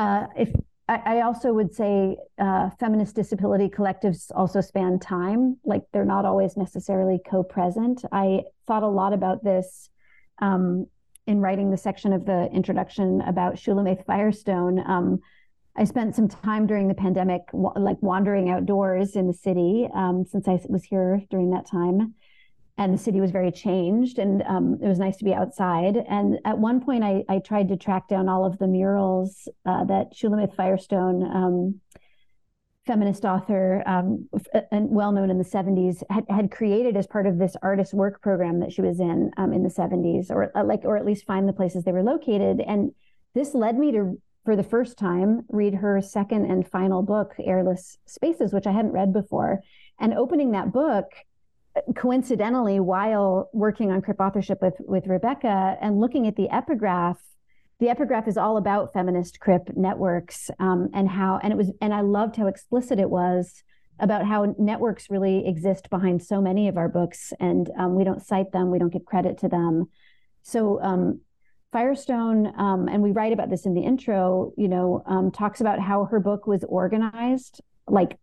Uh, 0.00 0.26
if 0.34 0.50
I, 0.88 1.02
I, 1.04 1.20
also 1.20 1.52
would 1.52 1.74
say 1.74 2.16
uh, 2.38 2.70
feminist 2.80 3.14
disability 3.14 3.68
collectives 3.68 4.30
also 4.34 4.62
span 4.62 4.98
time, 4.98 5.58
like 5.62 5.82
they're 5.92 6.06
not 6.06 6.24
always 6.24 6.56
necessarily 6.56 7.20
co-present. 7.28 8.02
I 8.10 8.44
thought 8.66 8.82
a 8.82 8.88
lot 8.88 9.12
about 9.12 9.44
this 9.44 9.90
um, 10.40 10.86
in 11.26 11.40
writing 11.40 11.70
the 11.70 11.76
section 11.76 12.14
of 12.14 12.24
the 12.24 12.48
introduction 12.50 13.20
about 13.20 13.56
Shulamith 13.56 14.06
Firestone. 14.06 14.82
Um, 14.86 15.18
I 15.76 15.84
spent 15.84 16.16
some 16.16 16.28
time 16.28 16.66
during 16.66 16.88
the 16.88 16.94
pandemic, 16.94 17.42
like 17.52 18.00
wandering 18.00 18.48
outdoors 18.48 19.16
in 19.16 19.26
the 19.26 19.34
city, 19.34 19.86
um, 19.94 20.24
since 20.24 20.48
I 20.48 20.58
was 20.70 20.82
here 20.82 21.20
during 21.28 21.50
that 21.50 21.66
time 21.66 22.14
and 22.80 22.94
the 22.94 22.98
city 22.98 23.20
was 23.20 23.30
very 23.30 23.52
changed 23.52 24.18
and 24.18 24.42
um, 24.48 24.78
it 24.82 24.88
was 24.88 24.98
nice 24.98 25.18
to 25.18 25.24
be 25.24 25.34
outside. 25.34 25.98
And 26.08 26.38
at 26.46 26.58
one 26.58 26.80
point 26.80 27.04
i, 27.04 27.22
I 27.28 27.38
tried 27.38 27.68
to 27.68 27.76
track 27.76 28.08
down 28.08 28.28
all 28.28 28.44
of 28.44 28.58
the 28.58 28.66
murals 28.66 29.48
uh, 29.66 29.84
that 29.84 30.14
shulamith 30.14 30.56
firestone 30.56 31.22
um, 31.22 31.80
feminist 32.86 33.26
author 33.26 33.82
um, 33.86 34.30
and 34.72 34.88
well 34.90 35.12
known 35.12 35.28
in 35.28 35.36
the 35.36 35.44
70s 35.44 36.02
had, 36.08 36.24
had 36.30 36.50
created 36.50 36.96
as 36.96 37.06
part 37.06 37.26
of 37.26 37.38
this 37.38 37.54
artist 37.62 37.92
work 37.92 38.22
program 38.22 38.60
that 38.60 38.72
she 38.72 38.80
was 38.80 38.98
in 38.98 39.30
um, 39.36 39.52
in 39.52 39.62
the 39.62 39.68
70s 39.68 40.30
or 40.30 40.50
uh, 40.56 40.64
like 40.64 40.80
or 40.84 40.96
at 40.96 41.04
least 41.04 41.26
find 41.26 41.46
the 41.46 41.52
places 41.52 41.84
they 41.84 41.92
were 41.92 42.02
located. 42.02 42.62
And 42.66 42.92
this 43.34 43.54
led 43.54 43.78
me 43.78 43.92
to 43.92 44.18
for 44.46 44.56
the 44.56 44.62
first 44.62 44.96
time 44.96 45.42
read 45.50 45.74
her 45.74 46.00
second 46.00 46.50
and 46.50 46.66
final 46.66 47.02
book 47.02 47.34
airless 47.38 47.98
spaces 48.06 48.54
which 48.54 48.66
i 48.66 48.72
hadn't 48.72 48.92
read 48.92 49.12
before. 49.12 49.60
And 49.98 50.14
opening 50.14 50.52
that 50.52 50.72
book 50.72 51.12
coincidentally, 51.96 52.80
while 52.80 53.48
working 53.52 53.90
on 53.90 54.02
crip 54.02 54.20
authorship 54.20 54.60
with 54.60 54.74
with 54.80 55.06
Rebecca 55.06 55.76
and 55.80 56.00
looking 56.00 56.26
at 56.26 56.36
the 56.36 56.48
epigraph, 56.50 57.18
the 57.78 57.88
epigraph 57.88 58.28
is 58.28 58.36
all 58.36 58.56
about 58.56 58.92
feminist 58.92 59.40
crip 59.40 59.70
networks 59.76 60.50
um, 60.58 60.88
and 60.92 61.08
how 61.08 61.38
and 61.42 61.52
it 61.52 61.56
was 61.56 61.72
and 61.80 61.94
I 61.94 62.00
loved 62.00 62.36
how 62.36 62.46
explicit 62.46 62.98
it 62.98 63.10
was 63.10 63.62
about 63.98 64.26
how 64.26 64.54
networks 64.58 65.10
really 65.10 65.46
exist 65.46 65.90
behind 65.90 66.22
so 66.22 66.40
many 66.40 66.68
of 66.68 66.76
our 66.76 66.88
books 66.88 67.32
and 67.38 67.70
um, 67.78 67.94
we 67.94 68.04
don't 68.04 68.24
cite 68.24 68.50
them, 68.52 68.70
we 68.70 68.78
don't 68.78 68.92
give 68.92 69.04
credit 69.04 69.38
to 69.38 69.48
them. 69.48 69.90
So 70.42 70.80
um, 70.82 71.20
Firestone, 71.70 72.52
um, 72.58 72.88
and 72.88 73.02
we 73.02 73.12
write 73.12 73.32
about 73.32 73.50
this 73.50 73.66
in 73.66 73.74
the 73.74 73.82
intro, 73.82 74.52
you 74.56 74.68
know, 74.68 75.02
um, 75.06 75.30
talks 75.30 75.60
about 75.60 75.78
how 75.78 76.06
her 76.06 76.18
book 76.18 76.46
was 76.46 76.64
organized 76.64 77.60
like 77.86 78.18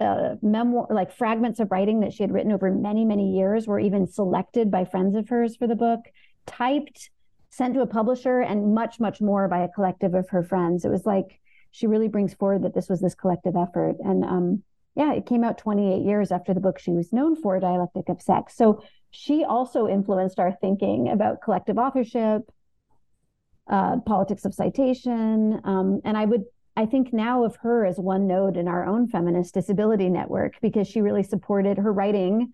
uh, 0.00 0.36
memoir, 0.42 0.86
like 0.90 1.12
fragments 1.12 1.60
of 1.60 1.70
writing 1.70 2.00
that 2.00 2.12
she 2.12 2.22
had 2.22 2.32
written 2.32 2.52
over 2.52 2.70
many, 2.70 3.04
many 3.04 3.36
years, 3.36 3.66
were 3.66 3.80
even 3.80 4.06
selected 4.06 4.70
by 4.70 4.84
friends 4.84 5.16
of 5.16 5.28
hers 5.28 5.56
for 5.56 5.66
the 5.66 5.74
book, 5.74 6.00
typed, 6.46 7.10
sent 7.50 7.74
to 7.74 7.80
a 7.80 7.86
publisher 7.86 8.40
and 8.40 8.74
much, 8.74 9.00
much 9.00 9.20
more 9.20 9.48
by 9.48 9.60
a 9.60 9.68
collective 9.68 10.14
of 10.14 10.28
her 10.30 10.42
friends. 10.42 10.84
It 10.84 10.90
was 10.90 11.06
like 11.06 11.40
she 11.70 11.86
really 11.86 12.08
brings 12.08 12.34
forward 12.34 12.62
that 12.62 12.74
this 12.74 12.88
was 12.88 13.00
this 13.00 13.14
collective 13.14 13.56
effort. 13.56 13.96
And 14.00 14.24
um, 14.24 14.62
yeah, 14.94 15.12
it 15.14 15.26
came 15.26 15.42
out 15.42 15.58
28 15.58 16.04
years 16.04 16.30
after 16.30 16.52
the 16.52 16.60
book 16.60 16.78
she 16.78 16.92
was 16.92 17.12
known 17.12 17.34
for, 17.34 17.58
Dialectic 17.58 18.08
of 18.08 18.20
Sex. 18.20 18.56
So 18.56 18.82
she 19.10 19.44
also 19.44 19.88
influenced 19.88 20.38
our 20.38 20.52
thinking 20.60 21.08
about 21.08 21.40
collective 21.42 21.78
authorship, 21.78 22.42
uh, 23.70 23.98
politics 24.00 24.44
of 24.44 24.54
citation. 24.54 25.60
Um, 25.64 26.00
and 26.04 26.16
I 26.16 26.26
would, 26.26 26.44
I 26.76 26.86
think 26.86 27.12
now 27.12 27.44
of 27.44 27.56
her 27.56 27.84
as 27.84 27.98
one 27.98 28.26
node 28.26 28.56
in 28.56 28.66
our 28.66 28.86
own 28.86 29.08
feminist 29.08 29.54
disability 29.54 30.08
network 30.08 30.54
because 30.62 30.88
she 30.88 31.00
really 31.00 31.22
supported 31.22 31.78
her 31.78 31.92
writing 31.92 32.52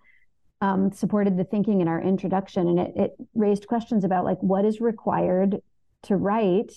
um, 0.61 0.91
supported 0.93 1.37
the 1.37 1.45
thinking 1.45 1.81
in 1.81 1.89
our 1.89 2.01
introduction, 2.01 2.67
and 2.69 2.79
it, 2.81 2.93
it 2.97 3.17
raised 3.35 3.67
questions 3.67 4.05
about 4.05 4.25
like 4.25 4.39
what 4.41 4.65
is 4.65 4.81
required 4.81 5.61
to 6.03 6.17
write, 6.17 6.73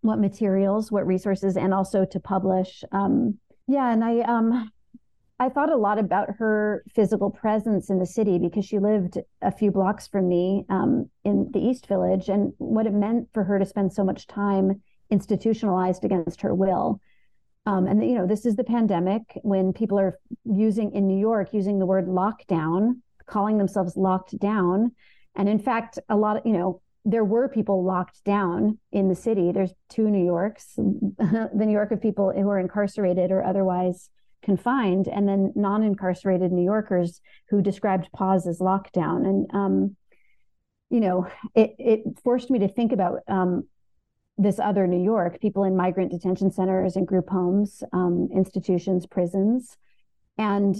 what 0.00 0.18
materials, 0.18 0.90
what 0.90 1.06
resources, 1.06 1.56
and 1.56 1.72
also 1.72 2.04
to 2.04 2.20
publish. 2.20 2.82
Um, 2.92 3.38
yeah, 3.66 3.92
and 3.92 4.02
I 4.02 4.20
um, 4.20 4.70
I 5.38 5.48
thought 5.48 5.70
a 5.70 5.76
lot 5.76 5.98
about 5.98 6.36
her 6.38 6.82
physical 6.92 7.30
presence 7.30 7.88
in 7.88 8.00
the 8.00 8.06
city 8.06 8.38
because 8.38 8.64
she 8.64 8.80
lived 8.80 9.18
a 9.40 9.52
few 9.52 9.70
blocks 9.70 10.08
from 10.08 10.28
me 10.28 10.64
um, 10.68 11.08
in 11.24 11.50
the 11.52 11.60
East 11.60 11.86
Village, 11.86 12.28
and 12.28 12.52
what 12.58 12.86
it 12.86 12.92
meant 12.92 13.28
for 13.32 13.44
her 13.44 13.60
to 13.60 13.66
spend 13.66 13.92
so 13.92 14.02
much 14.02 14.26
time 14.26 14.82
institutionalized 15.10 16.04
against 16.04 16.42
her 16.42 16.54
will. 16.54 17.00
Um, 17.66 17.86
and 17.86 18.02
you 18.02 18.16
know, 18.16 18.26
this 18.26 18.46
is 18.46 18.56
the 18.56 18.64
pandemic 18.64 19.22
when 19.42 19.72
people 19.72 19.98
are 19.98 20.18
using 20.44 20.92
in 20.92 21.06
New 21.06 21.18
York 21.18 21.52
using 21.52 21.78
the 21.78 21.86
word 21.86 22.06
lockdown, 22.06 23.00
calling 23.26 23.58
themselves 23.58 23.96
locked 23.96 24.38
down. 24.38 24.92
And 25.36 25.48
in 25.48 25.58
fact, 25.58 25.98
a 26.08 26.16
lot 26.16 26.38
of 26.38 26.46
you 26.46 26.54
know, 26.54 26.80
there 27.04 27.24
were 27.24 27.48
people 27.48 27.84
locked 27.84 28.24
down 28.24 28.78
in 28.90 29.08
the 29.08 29.14
city. 29.14 29.52
There's 29.52 29.72
two 29.90 30.08
New 30.08 30.24
Yorks, 30.24 30.74
the 30.76 31.50
New 31.54 31.72
York 31.72 31.92
of 31.92 32.00
people 32.00 32.32
who 32.32 32.48
are 32.48 32.58
incarcerated 32.58 33.30
or 33.30 33.44
otherwise 33.44 34.10
confined, 34.42 35.08
and 35.08 35.28
then 35.28 35.52
non-incarcerated 35.54 36.52
New 36.52 36.64
Yorkers 36.64 37.20
who 37.50 37.60
described 37.60 38.10
pause 38.12 38.46
as 38.46 38.60
lockdown. 38.60 39.26
And 39.26 39.50
um, 39.52 39.96
you 40.90 41.00
know, 41.00 41.26
it 41.54 41.74
it 41.78 42.00
forced 42.24 42.50
me 42.50 42.60
to 42.60 42.68
think 42.68 42.92
about 42.92 43.20
um, 43.28 43.68
this 44.38 44.58
other 44.58 44.86
New 44.86 45.02
York, 45.02 45.40
people 45.40 45.64
in 45.64 45.76
migrant 45.76 46.12
detention 46.12 46.50
centers 46.50 46.96
and 46.96 47.06
group 47.06 47.28
homes, 47.28 47.82
um, 47.92 48.28
institutions, 48.32 49.04
prisons, 49.06 49.76
and 50.38 50.76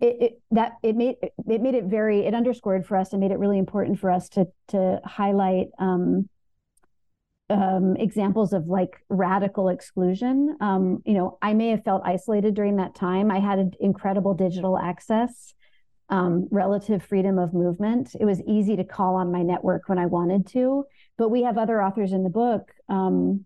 it, 0.00 0.16
it, 0.20 0.42
that 0.52 0.74
it 0.82 0.94
made 0.94 1.16
it 1.22 1.60
made 1.60 1.74
it 1.74 1.84
very 1.84 2.20
it 2.20 2.34
underscored 2.34 2.86
for 2.86 2.96
us 2.96 3.12
and 3.12 3.20
made 3.20 3.32
it 3.32 3.38
really 3.38 3.58
important 3.58 3.98
for 3.98 4.10
us 4.10 4.28
to 4.28 4.46
to 4.68 5.00
highlight 5.04 5.68
um, 5.78 6.28
um, 7.50 7.96
examples 7.96 8.52
of 8.52 8.66
like 8.66 9.02
radical 9.08 9.68
exclusion. 9.70 10.56
Um, 10.60 11.02
you 11.04 11.14
know, 11.14 11.38
I 11.40 11.54
may 11.54 11.70
have 11.70 11.82
felt 11.82 12.02
isolated 12.04 12.54
during 12.54 12.76
that 12.76 12.94
time. 12.94 13.30
I 13.30 13.40
had 13.40 13.74
incredible 13.80 14.34
digital 14.34 14.78
access 14.78 15.54
um, 16.10 16.48
relative 16.50 17.02
freedom 17.02 17.38
of 17.38 17.52
movement. 17.52 18.14
It 18.18 18.24
was 18.24 18.42
easy 18.46 18.76
to 18.76 18.84
call 18.84 19.16
on 19.16 19.32
my 19.32 19.42
network 19.42 19.88
when 19.88 19.98
I 19.98 20.06
wanted 20.06 20.46
to. 20.48 20.84
But 21.18 21.30
we 21.30 21.42
have 21.42 21.58
other 21.58 21.82
authors 21.82 22.12
in 22.12 22.22
the 22.22 22.30
book, 22.30 22.72
um, 22.88 23.44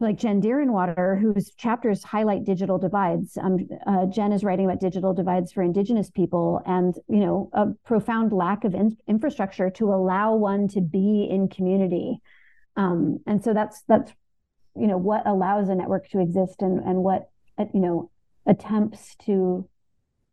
like 0.00 0.16
Jen 0.16 0.40
Deerinwater, 0.40 1.20
whose 1.20 1.50
chapters 1.54 2.02
highlight 2.02 2.44
digital 2.44 2.78
divides. 2.78 3.36
Um, 3.36 3.68
uh, 3.86 4.06
Jen 4.06 4.32
is 4.32 4.42
writing 4.42 4.64
about 4.64 4.80
digital 4.80 5.12
divides 5.12 5.52
for 5.52 5.62
Indigenous 5.62 6.10
people, 6.10 6.62
and 6.64 6.94
you 7.08 7.20
know, 7.20 7.50
a 7.52 7.66
profound 7.84 8.32
lack 8.32 8.64
of 8.64 8.74
in- 8.74 8.96
infrastructure 9.06 9.70
to 9.70 9.92
allow 9.92 10.34
one 10.34 10.68
to 10.68 10.80
be 10.80 11.28
in 11.30 11.48
community. 11.48 12.20
Um, 12.76 13.20
and 13.26 13.42
so 13.44 13.52
that's 13.52 13.82
that's 13.86 14.12
you 14.74 14.86
know 14.86 14.96
what 14.96 15.26
allows 15.26 15.68
a 15.68 15.74
network 15.74 16.08
to 16.10 16.20
exist, 16.20 16.62
and 16.62 16.78
and 16.80 17.02
what 17.02 17.28
you 17.58 17.80
know 17.80 18.10
attempts 18.46 19.16
to 19.26 19.68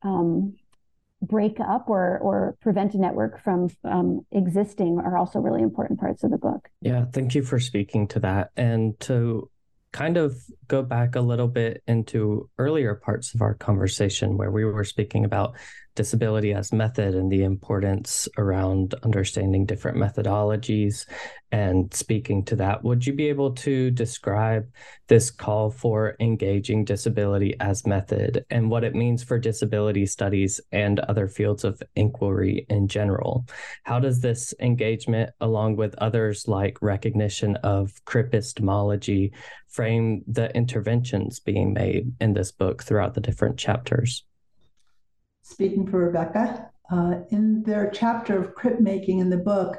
um, 0.03 0.55
break 1.22 1.59
up 1.59 1.89
or 1.89 2.20
or 2.20 2.55
prevent 2.61 2.93
a 2.93 2.97
network 2.97 3.41
from 3.43 3.70
um, 3.84 4.26
existing 4.32 4.99
are 4.99 5.18
also 5.18 5.39
really 5.39 5.61
important 5.61 5.99
parts 5.99 6.24
of 6.24 6.32
the 6.32 6.38
book. 6.38 6.70
Yeah, 6.82 7.05
thank 7.11 7.36
you 7.36 7.43
for 7.43 7.59
speaking 7.59 8.07
to 8.09 8.20
that 8.20 8.51
and 8.55 8.99
to 9.01 9.49
kind 9.91 10.18
of 10.18 10.36
go 10.68 10.84
back 10.84 11.16
a 11.16 11.22
little 11.22 11.47
bit 11.47 11.82
into 11.88 12.49
earlier 12.57 12.95
parts 12.95 13.34
of 13.34 13.41
our 13.41 13.53
conversation 13.53 14.36
where 14.36 14.51
we 14.51 14.66
were 14.66 14.84
speaking 14.84 15.24
about 15.24 15.55
disability 15.96 16.54
as 16.54 16.74
method 16.74 17.16
and 17.16 17.32
the 17.32 17.43
importance 17.43 18.28
around 18.38 18.93
understanding 19.04 19.66
different 19.66 19.98
methodologies 19.98 21.06
and 21.52 21.93
speaking 21.93 22.43
to 22.43 22.56
that. 22.58 22.84
Would 22.84 23.08
you 23.08 23.14
be 23.14 23.30
able 23.30 23.54
to 23.54 23.89
describe 23.91 24.68
this 25.08 25.32
call 25.32 25.72
for 25.72 26.16
engaging 26.20 26.84
disability 26.84 27.56
as 27.60 27.86
method 27.86 28.46
and 28.50 28.70
what 28.70 28.84
it 28.84 28.93
means 28.93 29.24
for 29.24 29.39
disability 29.39 30.06
studies 30.06 30.60
and 30.72 31.00
other 31.00 31.28
fields 31.28 31.64
of 31.64 31.82
inquiry 31.96 32.66
in 32.70 32.88
general? 32.88 33.46
How 33.84 34.00
does 34.00 34.20
this 34.20 34.54
engagement, 34.60 35.30
along 35.39 35.78
with 35.78 35.96
others 36.00 36.48
like 36.48 36.82
recognition 36.82 37.56
of 37.58 37.93
epistemology, 38.14 39.32
frame 39.70 40.24
the 40.28 40.54
interventions 40.56 41.39
being 41.39 41.74
made 41.74 42.14
in 42.20 42.34
this 42.34 42.52
book 42.52 42.84
throughout 42.84 43.14
the 43.14 43.22
different 43.22 43.58
chapters? 43.58 44.26
Speaking 45.48 45.86
for 45.86 46.00
Rebecca. 46.00 46.72
Uh, 46.91 47.20
in 47.30 47.62
their 47.62 47.91
chapter 47.91 48.36
of 48.41 48.56
crip 48.56 48.80
making 48.80 49.20
in 49.20 49.30
the 49.30 49.38
book, 49.38 49.78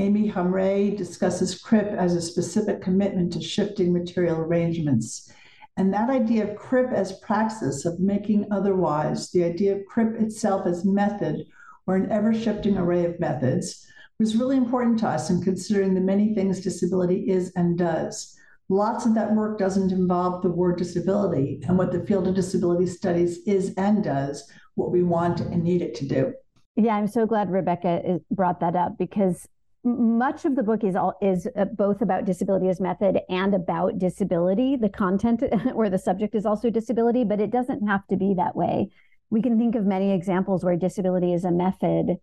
Aimi 0.00 0.32
Hamraie 0.32 0.96
discusses 0.96 1.60
crip 1.60 1.88
as 1.88 2.14
a 2.14 2.22
specific 2.22 2.80
commitment 2.80 3.30
to 3.34 3.40
shifting 3.42 3.92
material 3.92 4.38
arrangements. 4.38 5.30
And 5.76 5.92
that 5.92 6.08
idea 6.08 6.50
of 6.50 6.56
crip 6.56 6.90
as 6.92 7.18
praxis, 7.20 7.84
of 7.84 8.00
making 8.00 8.46
otherwise, 8.50 9.30
the 9.30 9.44
idea 9.44 9.76
of 9.76 9.84
crip 9.84 10.18
itself 10.18 10.66
as 10.66 10.86
method 10.86 11.44
or 11.86 11.96
an 11.96 12.10
ever 12.10 12.32
shifting 12.32 12.78
array 12.78 13.04
of 13.04 13.20
methods, 13.20 13.86
was 14.18 14.36
really 14.36 14.56
important 14.56 14.98
to 15.00 15.08
us 15.08 15.28
in 15.28 15.42
considering 15.42 15.92
the 15.92 16.00
many 16.00 16.34
things 16.34 16.60
disability 16.60 17.28
is 17.28 17.52
and 17.54 17.76
does. 17.76 18.34
Lots 18.70 19.04
of 19.04 19.14
that 19.14 19.34
work 19.34 19.58
doesn't 19.58 19.92
involve 19.92 20.40
the 20.40 20.50
word 20.50 20.78
disability 20.78 21.60
and 21.68 21.76
what 21.76 21.92
the 21.92 22.06
field 22.06 22.28
of 22.28 22.34
disability 22.34 22.86
studies 22.86 23.40
is 23.46 23.74
and 23.76 24.02
does 24.02 24.50
what 24.74 24.90
we 24.90 25.02
want 25.02 25.40
and 25.40 25.62
need 25.62 25.82
it 25.82 25.94
to 25.96 26.06
do. 26.06 26.32
Yeah, 26.76 26.96
I'm 26.96 27.06
so 27.06 27.26
glad 27.26 27.50
Rebecca 27.50 28.20
brought 28.30 28.60
that 28.60 28.76
up 28.76 28.96
because 28.98 29.46
much 29.84 30.44
of 30.44 30.54
the 30.54 30.62
book 30.62 30.84
is 30.84 30.94
all 30.94 31.14
is 31.20 31.48
uh, 31.56 31.64
both 31.64 32.02
about 32.02 32.24
disability 32.24 32.68
as 32.68 32.80
method 32.80 33.20
and 33.28 33.54
about 33.54 33.98
disability. 33.98 34.76
The 34.76 34.88
content 34.88 35.42
or 35.74 35.90
the 35.90 35.98
subject 35.98 36.34
is 36.34 36.46
also 36.46 36.70
disability, 36.70 37.24
but 37.24 37.40
it 37.40 37.50
doesn't 37.50 37.86
have 37.86 38.06
to 38.08 38.16
be 38.16 38.34
that 38.34 38.56
way. 38.56 38.90
We 39.30 39.42
can 39.42 39.58
think 39.58 39.74
of 39.74 39.84
many 39.84 40.12
examples 40.12 40.64
where 40.64 40.76
disability 40.76 41.32
is 41.32 41.44
a 41.44 41.50
method 41.50 42.18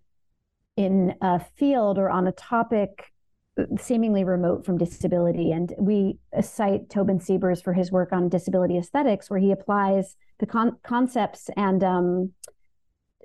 in 0.78 1.16
a 1.22 1.40
field 1.58 1.98
or 1.98 2.10
on 2.10 2.28
a 2.28 2.32
topic 2.32 3.12
seemingly 3.80 4.24
remote 4.24 4.66
from 4.66 4.78
disability. 4.78 5.52
And 5.52 5.74
we 5.78 6.18
cite 6.42 6.90
Tobin 6.90 7.20
Siebers 7.20 7.62
for 7.62 7.74
his 7.74 7.92
work 7.92 8.12
on 8.12 8.30
disability 8.30 8.78
aesthetics, 8.78 9.30
where 9.30 9.40
he 9.40 9.52
applies 9.52 10.16
the 10.40 10.46
con- 10.46 10.78
concepts 10.84 11.50
and 11.56 11.84
um, 11.84 12.34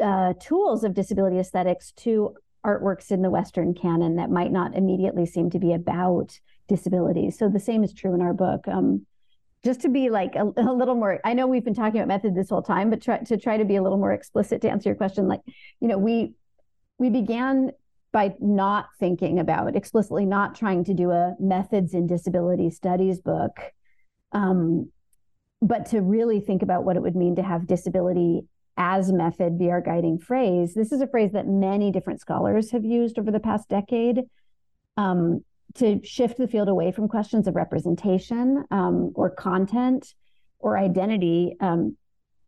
uh, 0.00 0.34
tools 0.40 0.84
of 0.84 0.94
disability 0.94 1.38
aesthetics 1.38 1.92
to 1.92 2.34
artworks 2.64 3.10
in 3.10 3.22
the 3.22 3.30
Western 3.30 3.74
canon 3.74 4.16
that 4.16 4.30
might 4.30 4.50
not 4.50 4.74
immediately 4.74 5.26
seem 5.26 5.50
to 5.50 5.58
be 5.58 5.72
about 5.72 6.38
disabilities. 6.68 7.38
So 7.38 7.48
the 7.48 7.60
same 7.60 7.84
is 7.84 7.92
true 7.92 8.14
in 8.14 8.22
our 8.22 8.32
book. 8.32 8.66
Um, 8.66 9.06
just 9.62 9.80
to 9.80 9.88
be 9.88 10.10
like 10.10 10.34
a, 10.34 10.52
a, 10.56 10.72
little 10.72 10.94
more, 10.94 11.20
I 11.24 11.32
know 11.32 11.46
we've 11.46 11.64
been 11.64 11.74
talking 11.74 12.00
about 12.00 12.08
method 12.08 12.34
this 12.34 12.50
whole 12.50 12.62
time, 12.62 12.90
but 12.90 13.00
try, 13.00 13.18
to 13.18 13.36
try 13.36 13.56
to 13.56 13.64
be 13.64 13.76
a 13.76 13.82
little 13.82 13.98
more 13.98 14.12
explicit 14.12 14.60
to 14.62 14.70
answer 14.70 14.90
your 14.90 14.96
question, 14.96 15.26
like 15.26 15.40
you 15.80 15.88
know, 15.88 15.98
we 15.98 16.34
we 16.98 17.10
began 17.10 17.72
by 18.14 18.32
not 18.40 18.86
thinking 18.98 19.40
about 19.40 19.76
explicitly 19.76 20.24
not 20.24 20.54
trying 20.54 20.84
to 20.84 20.94
do 20.94 21.10
a 21.10 21.34
methods 21.38 21.92
in 21.92 22.06
disability 22.06 22.70
studies 22.70 23.20
book 23.20 23.72
um, 24.32 24.90
but 25.60 25.86
to 25.86 26.00
really 26.00 26.40
think 26.40 26.62
about 26.62 26.84
what 26.84 26.96
it 26.96 27.02
would 27.02 27.16
mean 27.16 27.36
to 27.36 27.42
have 27.42 27.66
disability 27.66 28.42
as 28.76 29.10
method 29.12 29.58
be 29.58 29.70
our 29.70 29.80
guiding 29.80 30.18
phrase. 30.18 30.74
This 30.74 30.92
is 30.92 31.00
a 31.00 31.06
phrase 31.06 31.32
that 31.32 31.46
many 31.46 31.90
different 31.90 32.20
scholars 32.20 32.70
have 32.72 32.84
used 32.84 33.18
over 33.18 33.30
the 33.30 33.40
past 33.40 33.68
decade 33.68 34.22
um, 34.96 35.44
to 35.74 36.00
shift 36.04 36.38
the 36.38 36.48
field 36.48 36.68
away 36.68 36.92
from 36.92 37.08
questions 37.08 37.46
of 37.46 37.56
representation 37.56 38.64
um, 38.70 39.12
or 39.14 39.30
content 39.30 40.14
or 40.58 40.76
identity 40.76 41.56
um, 41.60 41.96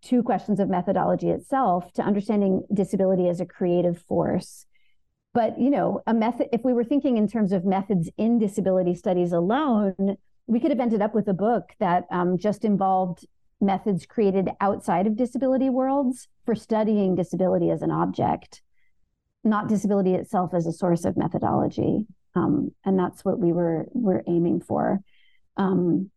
to 0.03 0.23
questions 0.23 0.61
of 0.61 0.69
methodology 0.69 1.31
itself, 1.31 1.93
to 1.95 2.03
understanding 2.03 2.63
disability 2.73 3.29
as 3.29 3.41
a 3.41 3.47
creative 3.47 3.99
force. 4.03 4.67
But 5.37 5.61
you 5.61 5.69
know, 5.69 6.01
a 6.07 6.15
method. 6.15 6.49
If 6.51 6.65
we 6.65 6.73
were 6.73 6.83
thinking 6.83 7.19
in 7.19 7.29
terms 7.29 7.53
of 7.53 7.67
methods 7.67 8.09
in 8.17 8.39
disability 8.39 8.95
studies 8.95 9.33
alone, 9.33 10.17
we 10.47 10.59
could 10.61 10.71
have 10.71 10.81
ended 10.81 11.03
up 11.03 11.15
with 11.15 11.29
a 11.29 11.35
book 11.35 11.75
that 11.79 12.07
um, 12.11 12.39
just 12.39 12.65
involved 12.65 13.27
methods 13.61 14.07
created 14.07 14.49
outside 14.63 15.07
of 15.07 15.15
disability 15.15 15.69
worlds 15.69 16.29
for 16.47 16.55
studying 16.55 17.15
disability 17.15 17.69
as 17.69 17.83
an 17.83 17.91
object. 17.91 18.63
not 19.45 19.69
disability 19.69 20.15
itself 20.15 20.55
as 20.55 20.67
a 20.67 20.73
source 20.73 21.05
of 21.05 21.19
methodology. 21.19 22.07
Um, 22.35 22.73
and 22.87 22.99
that's 22.99 23.23
what 23.23 23.39
we 23.39 23.53
were 23.53 23.89
were 23.93 24.25
aiming 24.27 24.63
for. 24.63 25.01
Um, 25.59 26.11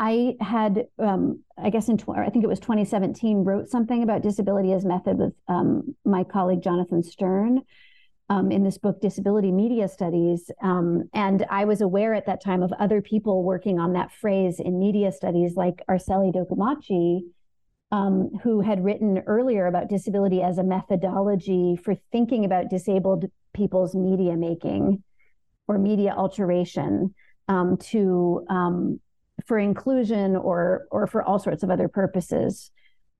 I 0.00 0.34
had, 0.40 0.86
um, 0.98 1.44
I 1.56 1.70
guess 1.70 1.88
in 1.88 1.98
tw- 1.98 2.18
I 2.18 2.30
think 2.30 2.42
it 2.44 2.48
was 2.48 2.58
2017, 2.58 3.44
wrote 3.44 3.68
something 3.68 4.02
about 4.02 4.22
disability 4.22 4.72
as 4.72 4.84
method 4.84 5.18
with 5.18 5.34
um, 5.46 5.94
my 6.04 6.24
colleague 6.24 6.62
Jonathan 6.62 7.04
Sterne 7.04 7.62
um, 8.30 8.52
in 8.52 8.62
this 8.62 8.78
book, 8.78 9.00
Disability 9.00 9.50
Media 9.50 9.88
Studies. 9.88 10.52
Um, 10.62 11.10
and 11.12 11.44
I 11.50 11.64
was 11.64 11.80
aware 11.80 12.14
at 12.14 12.26
that 12.26 12.42
time 12.42 12.62
of 12.62 12.72
other 12.78 13.02
people 13.02 13.42
working 13.42 13.80
on 13.80 13.92
that 13.94 14.12
phrase 14.12 14.60
in 14.60 14.78
media 14.78 15.10
studies, 15.10 15.56
like 15.56 15.82
Arseli 15.90 16.32
Dokumaci, 16.32 17.22
um, 17.90 18.30
who 18.44 18.60
had 18.60 18.84
written 18.84 19.18
earlier 19.26 19.66
about 19.66 19.88
disability 19.88 20.42
as 20.42 20.58
a 20.58 20.62
methodology 20.62 21.76
for 21.76 21.96
thinking 22.12 22.44
about 22.44 22.70
disabled 22.70 23.24
people's 23.52 23.96
media 23.96 24.36
making 24.36 25.02
or 25.66 25.76
media 25.76 26.14
alteration 26.16 27.12
um, 27.48 27.76
to 27.78 28.46
um, 28.48 29.00
for 29.44 29.58
inclusion 29.58 30.36
or 30.36 30.86
or 30.92 31.08
for 31.08 31.24
all 31.24 31.40
sorts 31.40 31.64
of 31.64 31.70
other 31.70 31.88
purposes. 31.88 32.70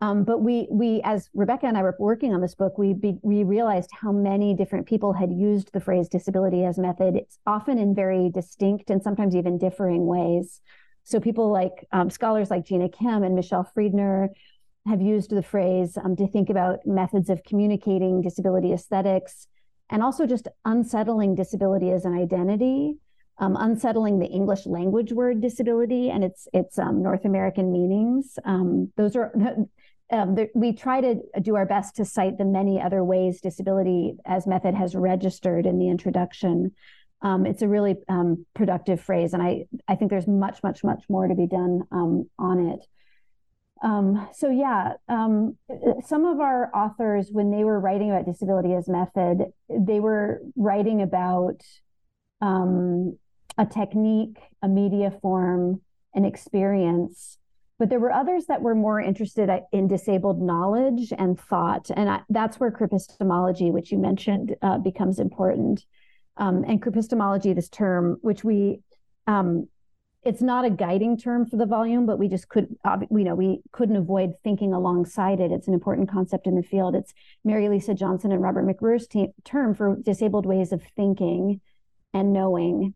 Um, 0.02 0.24
but 0.24 0.40
we 0.40 0.66
we 0.70 1.02
as 1.04 1.28
Rebecca 1.34 1.66
and 1.66 1.76
I 1.76 1.82
were 1.82 1.94
working 1.98 2.32
on 2.32 2.40
this 2.40 2.54
book, 2.54 2.78
we 2.78 2.94
be, 2.94 3.18
we 3.22 3.44
realized 3.44 3.90
how 3.92 4.12
many 4.12 4.54
different 4.54 4.86
people 4.86 5.12
had 5.12 5.30
used 5.30 5.72
the 5.72 5.80
phrase 5.80 6.08
disability 6.08 6.64
as 6.64 6.78
method. 6.78 7.16
It's 7.16 7.38
often 7.46 7.78
in 7.78 7.94
very 7.94 8.30
distinct 8.30 8.88
and 8.88 9.02
sometimes 9.02 9.36
even 9.36 9.58
differing 9.58 10.06
ways. 10.06 10.60
So 11.04 11.20
people 11.20 11.50
like 11.50 11.86
um, 11.92 12.08
scholars 12.08 12.50
like 12.50 12.64
Jina 12.64 12.88
Kim 12.88 13.22
and 13.22 13.34
Michele 13.34 13.70
Friedner 13.76 14.28
have 14.86 15.02
used 15.02 15.30
the 15.30 15.42
phrase 15.42 15.98
um, 15.98 16.16
to 16.16 16.26
think 16.26 16.48
about 16.48 16.86
methods 16.86 17.28
of 17.28 17.44
communicating 17.44 18.22
disability 18.22 18.72
aesthetics 18.72 19.46
and 19.90 20.02
also 20.02 20.26
just 20.26 20.48
unsettling 20.64 21.34
disability 21.34 21.90
as 21.90 22.06
an 22.06 22.14
identity 22.14 22.96
um, 23.40 23.56
unsettling 23.58 24.18
the 24.18 24.26
English 24.26 24.66
language 24.66 25.12
word 25.12 25.40
disability 25.40 26.10
and 26.10 26.22
its 26.22 26.46
its 26.52 26.78
um, 26.78 27.02
North 27.02 27.24
American 27.24 27.72
meanings. 27.72 28.38
Um, 28.44 28.92
those 28.96 29.16
are 29.16 29.32
um, 30.12 30.36
we 30.54 30.72
try 30.72 31.00
to 31.00 31.20
do 31.40 31.56
our 31.56 31.66
best 31.66 31.96
to 31.96 32.04
cite 32.04 32.38
the 32.38 32.44
many 32.44 32.80
other 32.80 33.04
ways 33.04 33.40
disability 33.40 34.14
as 34.26 34.46
method 34.46 34.74
has 34.74 34.94
registered 34.94 35.66
in 35.66 35.78
the 35.78 35.88
introduction. 35.88 36.72
Um, 37.22 37.46
it's 37.46 37.62
a 37.62 37.68
really 37.68 37.96
um, 38.08 38.46
productive 38.54 39.00
phrase, 39.00 39.34
and 39.34 39.42
I 39.42 39.66
I 39.86 39.94
think 39.96 40.10
there's 40.10 40.26
much 40.26 40.62
much 40.62 40.82
much 40.82 41.04
more 41.08 41.28
to 41.28 41.34
be 41.34 41.46
done 41.46 41.82
on 41.92 42.68
it. 42.68 42.86
Um, 43.82 44.28
so 44.34 44.50
yeah, 44.50 44.94
um, 45.08 45.56
some 46.04 46.26
of 46.26 46.40
our 46.40 46.70
authors, 46.74 47.30
when 47.30 47.50
they 47.50 47.64
were 47.64 47.80
writing 47.80 48.10
about 48.10 48.26
disability 48.26 48.74
as 48.74 48.88
method, 48.88 49.52
they 49.68 50.00
were 50.00 50.42
writing 50.54 51.00
about 51.00 51.62
um, 52.42 53.18
a 53.56 53.64
technique, 53.64 54.38
a 54.62 54.68
media 54.68 55.10
form, 55.22 55.80
an 56.14 56.24
experience. 56.24 57.38
But 57.80 57.88
there 57.88 57.98
were 57.98 58.12
others 58.12 58.44
that 58.48 58.60
were 58.60 58.74
more 58.74 59.00
interested 59.00 59.48
in 59.72 59.88
disabled 59.88 60.38
knowledge 60.42 61.14
and 61.16 61.40
thought. 61.40 61.90
And 61.96 62.10
I, 62.10 62.20
that's 62.28 62.60
where 62.60 62.70
cripistemology, 62.70 63.72
which 63.72 63.90
you 63.90 63.96
mentioned, 63.96 64.54
uh, 64.60 64.76
becomes 64.76 65.18
important. 65.18 65.86
Um, 66.36 66.62
and 66.68 66.82
cripistemology, 66.82 67.54
this 67.54 67.70
term, 67.70 68.18
which 68.20 68.44
we, 68.44 68.80
um, 69.26 69.66
it's 70.22 70.42
not 70.42 70.66
a 70.66 70.70
guiding 70.70 71.16
term 71.16 71.46
for 71.46 71.56
the 71.56 71.64
volume, 71.64 72.04
but 72.04 72.18
we 72.18 72.28
just 72.28 72.50
could, 72.50 72.68
uh, 72.84 72.98
you 73.10 73.24
know, 73.24 73.34
we 73.34 73.62
couldn't 73.72 73.96
avoid 73.96 74.34
thinking 74.44 74.74
alongside 74.74 75.40
it. 75.40 75.50
It's 75.50 75.66
an 75.66 75.72
important 75.72 76.10
concept 76.10 76.46
in 76.46 76.56
the 76.56 76.62
field. 76.62 76.94
It's 76.94 77.14
Merri 77.44 77.70
Lisa 77.70 77.94
Johnson 77.94 78.30
and 78.30 78.42
Robert 78.42 78.66
McRuer's 78.66 79.06
te- 79.06 79.32
term 79.42 79.74
for 79.74 79.96
disabled 79.96 80.44
ways 80.44 80.72
of 80.72 80.82
thinking 80.96 81.62
and 82.12 82.34
knowing 82.34 82.92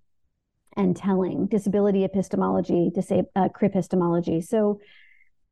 and 0.77 0.97
telling, 0.97 1.47
disability 1.47 2.05
epistemology, 2.05 2.91
disab- 2.95 3.27
uh, 3.37 3.49
cripistemology. 3.49 4.43
So, 4.43 4.81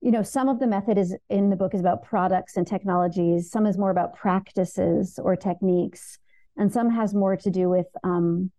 you 0.01 0.11
know, 0.11 0.23
some 0.23 0.49
of 0.49 0.59
the 0.59 0.67
method 0.67 0.99
is 0.99 1.17
in 1.31 1.51
the 1.51 1.57
book 1.57 1.75
is 1.75 1.81
about 1.81 2.03
products 2.03 2.57
and 2.57 2.67
technologies. 2.67 3.51
Some 3.51 3.67
is 3.67 3.79
more 3.79 3.91
about 3.91 4.17
practices 4.17 5.19
or 5.23 5.37
techniques, 5.37 6.19
and 6.57 6.73
some 6.73 6.91
has 6.91 7.15
more 7.15 7.37
to 7.37 7.51
do 7.51 7.69
with 7.69 7.87
um, 8.03 8.51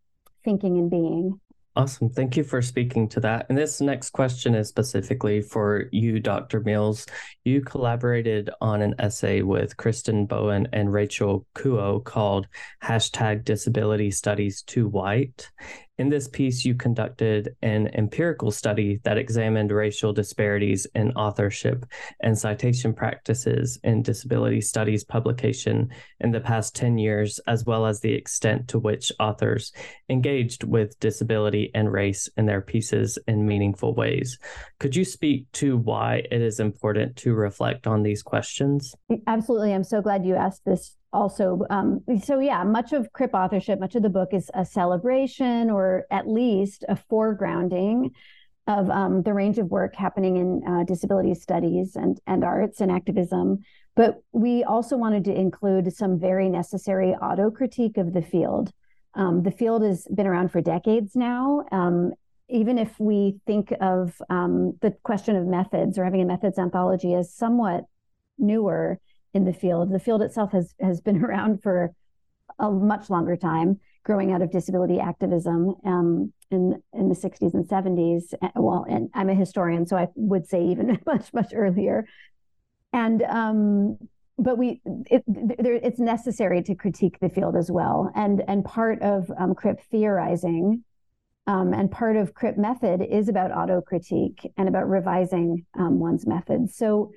thinking 0.44 0.78
and 0.78 0.90
being. 0.90 1.40
Awesome. 1.76 2.08
Thank 2.12 2.38
you 2.38 2.44
for 2.44 2.62
speaking 2.62 3.10
to 3.10 3.20
that. 3.22 3.48
And 3.50 3.58
this 3.58 3.82
next 3.82 4.12
question 4.12 4.54
is 4.54 4.68
specifically 4.68 5.42
for 5.42 5.90
you, 5.92 6.20
Dr. 6.20 6.60
Mills. 6.60 7.08
You 7.46 7.62
collaborated 7.62 8.52
on 8.62 8.84
an 8.84 8.94
essay 9.00 9.42
with 9.42 9.76
Kristen 9.76 10.28
Bowen 10.28 10.68
and 10.72 10.94
Rachel 10.94 11.48
Kuo 11.56 12.04
called 12.04 12.48
hashtag 12.84 13.44
disability 13.44 14.12
studies 14.12 14.62
too 14.62 14.88
white. 14.88 15.50
In 16.00 16.10
this 16.10 16.28
piece, 16.28 16.66
you 16.66 16.74
conducted 16.74 17.56
an 17.62 17.88
empirical 17.94 18.50
study 18.50 19.00
that 19.04 19.20
examined 19.20 19.72
racial 19.72 20.12
disparities 20.12 20.88
in 20.96 21.12
authorship 21.12 21.86
and 22.20 22.36
citation 22.36 22.96
practices 22.96 23.80
in 23.84 24.02
disability 24.02 24.60
studies 24.60 25.04
publication 25.04 25.92
in 26.20 26.32
the 26.32 26.40
past 26.40 26.76
10 26.76 26.98
years, 26.98 27.40
as 27.46 27.64
well 27.66 27.86
as 27.86 28.00
the 28.00 28.12
extent 28.12 28.68
to 28.70 28.80
which 28.80 29.12
authors 29.20 29.72
engaged 30.10 30.64
with 30.64 31.00
disability 31.00 31.70
and 31.76 31.92
race 31.92 32.28
in 32.38 32.48
their 32.48 32.62
pieces 32.62 33.20
in 33.28 33.46
meaningful 33.46 33.94
ways. 33.94 34.40
Could 34.80 34.96
you 34.96 35.06
speak 35.06 35.52
to 35.54 35.78
why 35.78 36.24
it 36.32 36.42
is 36.42 36.60
important 36.60 37.18
to 37.18 37.36
reflect 37.36 37.86
on 37.86 38.02
these 38.02 38.24
questions? 38.24 38.96
Absolutely. 39.28 39.74
I'm 39.74 39.84
so 39.84 40.02
glad 40.02 40.26
you 40.26 40.34
asked 40.34 40.66
this 40.66 40.96
also 41.14 41.62
um, 41.70 42.02
so 42.22 42.40
yeah 42.40 42.64
much 42.64 42.92
of 42.92 43.12
crip 43.14 43.34
authorship 43.34 43.80
much 43.80 43.96
of 43.96 44.04
the 44.04 44.10
book 44.10 44.30
is 44.34 44.50
a 44.54 44.66
celebration 44.66 45.70
or 45.70 46.06
at 46.12 46.28
least 46.28 46.84
a 46.90 46.96
foregrounding 46.96 48.10
of 48.68 48.90
um, 48.90 49.24
the 49.24 49.34
range 49.34 49.58
of 49.58 49.70
work 49.70 49.96
happening 49.96 50.38
in 50.38 50.64
uh, 50.68 50.84
disability 50.84 51.34
studies 51.34 51.96
and, 51.96 52.20
and 52.28 52.44
arts 52.44 52.80
and 52.80 52.92
activism. 52.92 53.60
But 53.96 54.22
we 54.32 54.64
also 54.64 54.98
wanted 54.98 55.26
to 55.26 55.34
include 55.34 55.94
some 55.94 56.20
very 56.20 56.50
necessary 56.50 57.14
auto 57.14 57.52
critique 57.52 57.98
of 57.98 58.14
the 58.14 58.22
field. 58.22 58.72
Um, 59.16 59.44
the 59.44 59.52
field 59.52 59.84
has 59.84 60.08
been 60.14 60.26
around 60.26 60.52
for 60.52 60.62
decades 60.62 61.16
now. 61.16 61.66
Um, 61.72 62.14
even 62.50 62.78
if 62.78 63.00
we 63.00 63.36
think 63.46 63.74
of 63.82 64.22
um, 64.30 64.78
the 64.82 64.92
question 65.04 65.36
of 65.36 65.46
methods 65.46 65.98
or 65.98 66.04
having 66.04 66.22
a 66.22 66.26
methods 66.26 66.58
anthology 66.58 67.14
as 67.14 67.34
somewhat 67.34 67.84
newer 68.38 69.00
in 69.34 69.46
the 69.46 69.54
field. 69.54 69.92
The 69.92 70.00
field 70.00 70.22
itself 70.22 70.52
has 70.52 70.74
has 70.80 71.02
been 71.02 71.24
around 71.26 71.62
for 71.62 71.92
a 72.60 72.70
much 72.70 73.10
longer 73.10 73.36
time, 73.36 73.80
growing 74.04 74.32
out 74.32 74.42
of 74.42 74.52
disability 74.52 75.00
activism 75.00 75.76
um, 75.86 76.34
in 76.52 76.82
in 76.94 77.10
the 77.10 77.16
60s 77.16 77.54
and 77.54 77.68
70s. 77.68 78.34
Well, 78.56 78.86
and 78.88 79.10
I'm 79.14 79.30
a 79.30 79.36
historian, 79.36 79.86
so 79.86 79.98
I 79.98 80.08
would 80.16 80.48
say 80.48 80.64
even 80.66 81.00
much 81.06 81.34
much 81.34 81.54
earlier. 81.56 82.06
And 82.92 83.22
um, 83.24 83.98
but 84.38 84.58
we 84.58 84.82
it, 84.86 85.24
there, 85.28 85.76
it's 85.76 86.00
necessary 86.00 86.62
to 86.64 86.76
critique 86.76 87.20
the 87.20 87.30
field 87.30 87.56
as 87.56 87.72
well. 87.72 88.12
And 88.16 88.44
and 88.48 88.64
part 88.64 89.02
of 89.02 89.32
um, 89.38 89.56
CRIP 89.56 89.82
theorizing. 89.92 90.84
Um, 91.46 91.74
and 91.74 91.92
part 91.92 92.16
of 92.16 92.34
CRIP 92.34 92.58
method 92.58 93.02
is 93.02 93.28
about 93.28 93.52
auto 93.52 93.82
critique 93.82 94.50
and 94.56 94.70
about 94.70 94.88
revising 94.88 95.66
um, 95.78 96.00
one's 96.00 96.26
methods. 96.26 96.78
So 96.78 97.12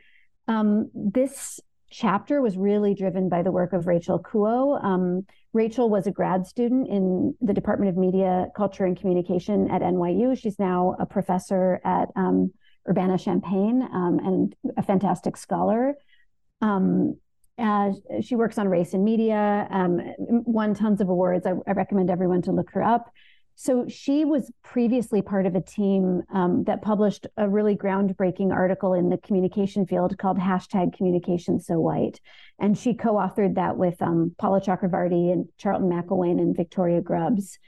um, 0.49 0.91
this 0.95 1.61
chapter 1.91 2.41
was 2.41 2.57
really 2.57 2.95
driven 2.95 3.29
by 3.29 3.43
the 3.43 3.53
work 3.53 3.73
of 3.73 3.87
Rachel 3.87 4.19
Kuo. 4.19 4.83
Um, 4.83 5.27
Rachel 5.53 5.89
was 5.89 6.07
a 6.07 6.11
grad 6.11 6.47
student 6.47 6.89
in 6.89 7.35
the 7.41 7.55
Department 7.55 7.91
of 7.91 7.97
Media, 7.97 8.49
Culture, 8.57 8.85
and 8.85 8.99
Communication 8.99 9.71
at 9.71 9.83
NYU. 9.83 10.39
She's 10.39 10.59
now 10.59 10.97
a 10.99 11.07
professor 11.07 11.81
at 11.85 12.09
um, 12.17 12.53
Urbana 12.89 13.19
Champaign 13.19 13.83
um, 13.83 14.19
and 14.23 14.55
a 14.77 14.83
fantastic 14.83 15.37
scholar. 15.37 15.95
Um, 16.61 17.17
she 18.21 18.37
works 18.37 18.59
on 18.59 18.69
race 18.69 18.93
and 18.93 19.05
media, 19.05 19.67
um, 19.71 20.01
won 20.19 20.75
tons 20.75 21.01
of 21.01 21.09
awards. 21.09 21.47
I, 21.47 21.53
I 21.67 21.73
recommend 21.73 22.11
everyone 22.11 22.43
to 22.43 22.53
look 22.53 22.71
her 22.73 22.83
up. 22.83 23.11
So 23.59 23.89
she 23.89 24.27
was 24.27 24.53
previously 24.63 25.23
part 25.23 25.47
of 25.47 25.55
a 25.55 25.63
team 25.63 26.23
um, 26.33 26.65
that 26.65 26.83
published 26.83 27.27
a 27.39 27.49
really 27.49 27.75
groundbreaking 27.75 28.53
article 28.53 28.93
in 28.93 29.09
the 29.09 29.17
communication 29.17 29.87
field 29.87 30.17
called 30.19 30.39
hashtag 30.39 30.95
communication 30.95 31.59
so 31.59 31.81
white. 31.81 32.21
And 32.59 32.77
she 32.77 32.93
co-authored 32.93 33.55
that 33.55 33.79
with 33.79 34.01
um, 34.03 34.35
Paula 34.37 34.61
Chakravartty 34.61 35.33
and 35.33 35.49
Charlton 35.57 35.89
McIlwain 35.89 36.39
and 36.39 36.55
Victoria 36.55 37.01
Grubbs. 37.01 37.59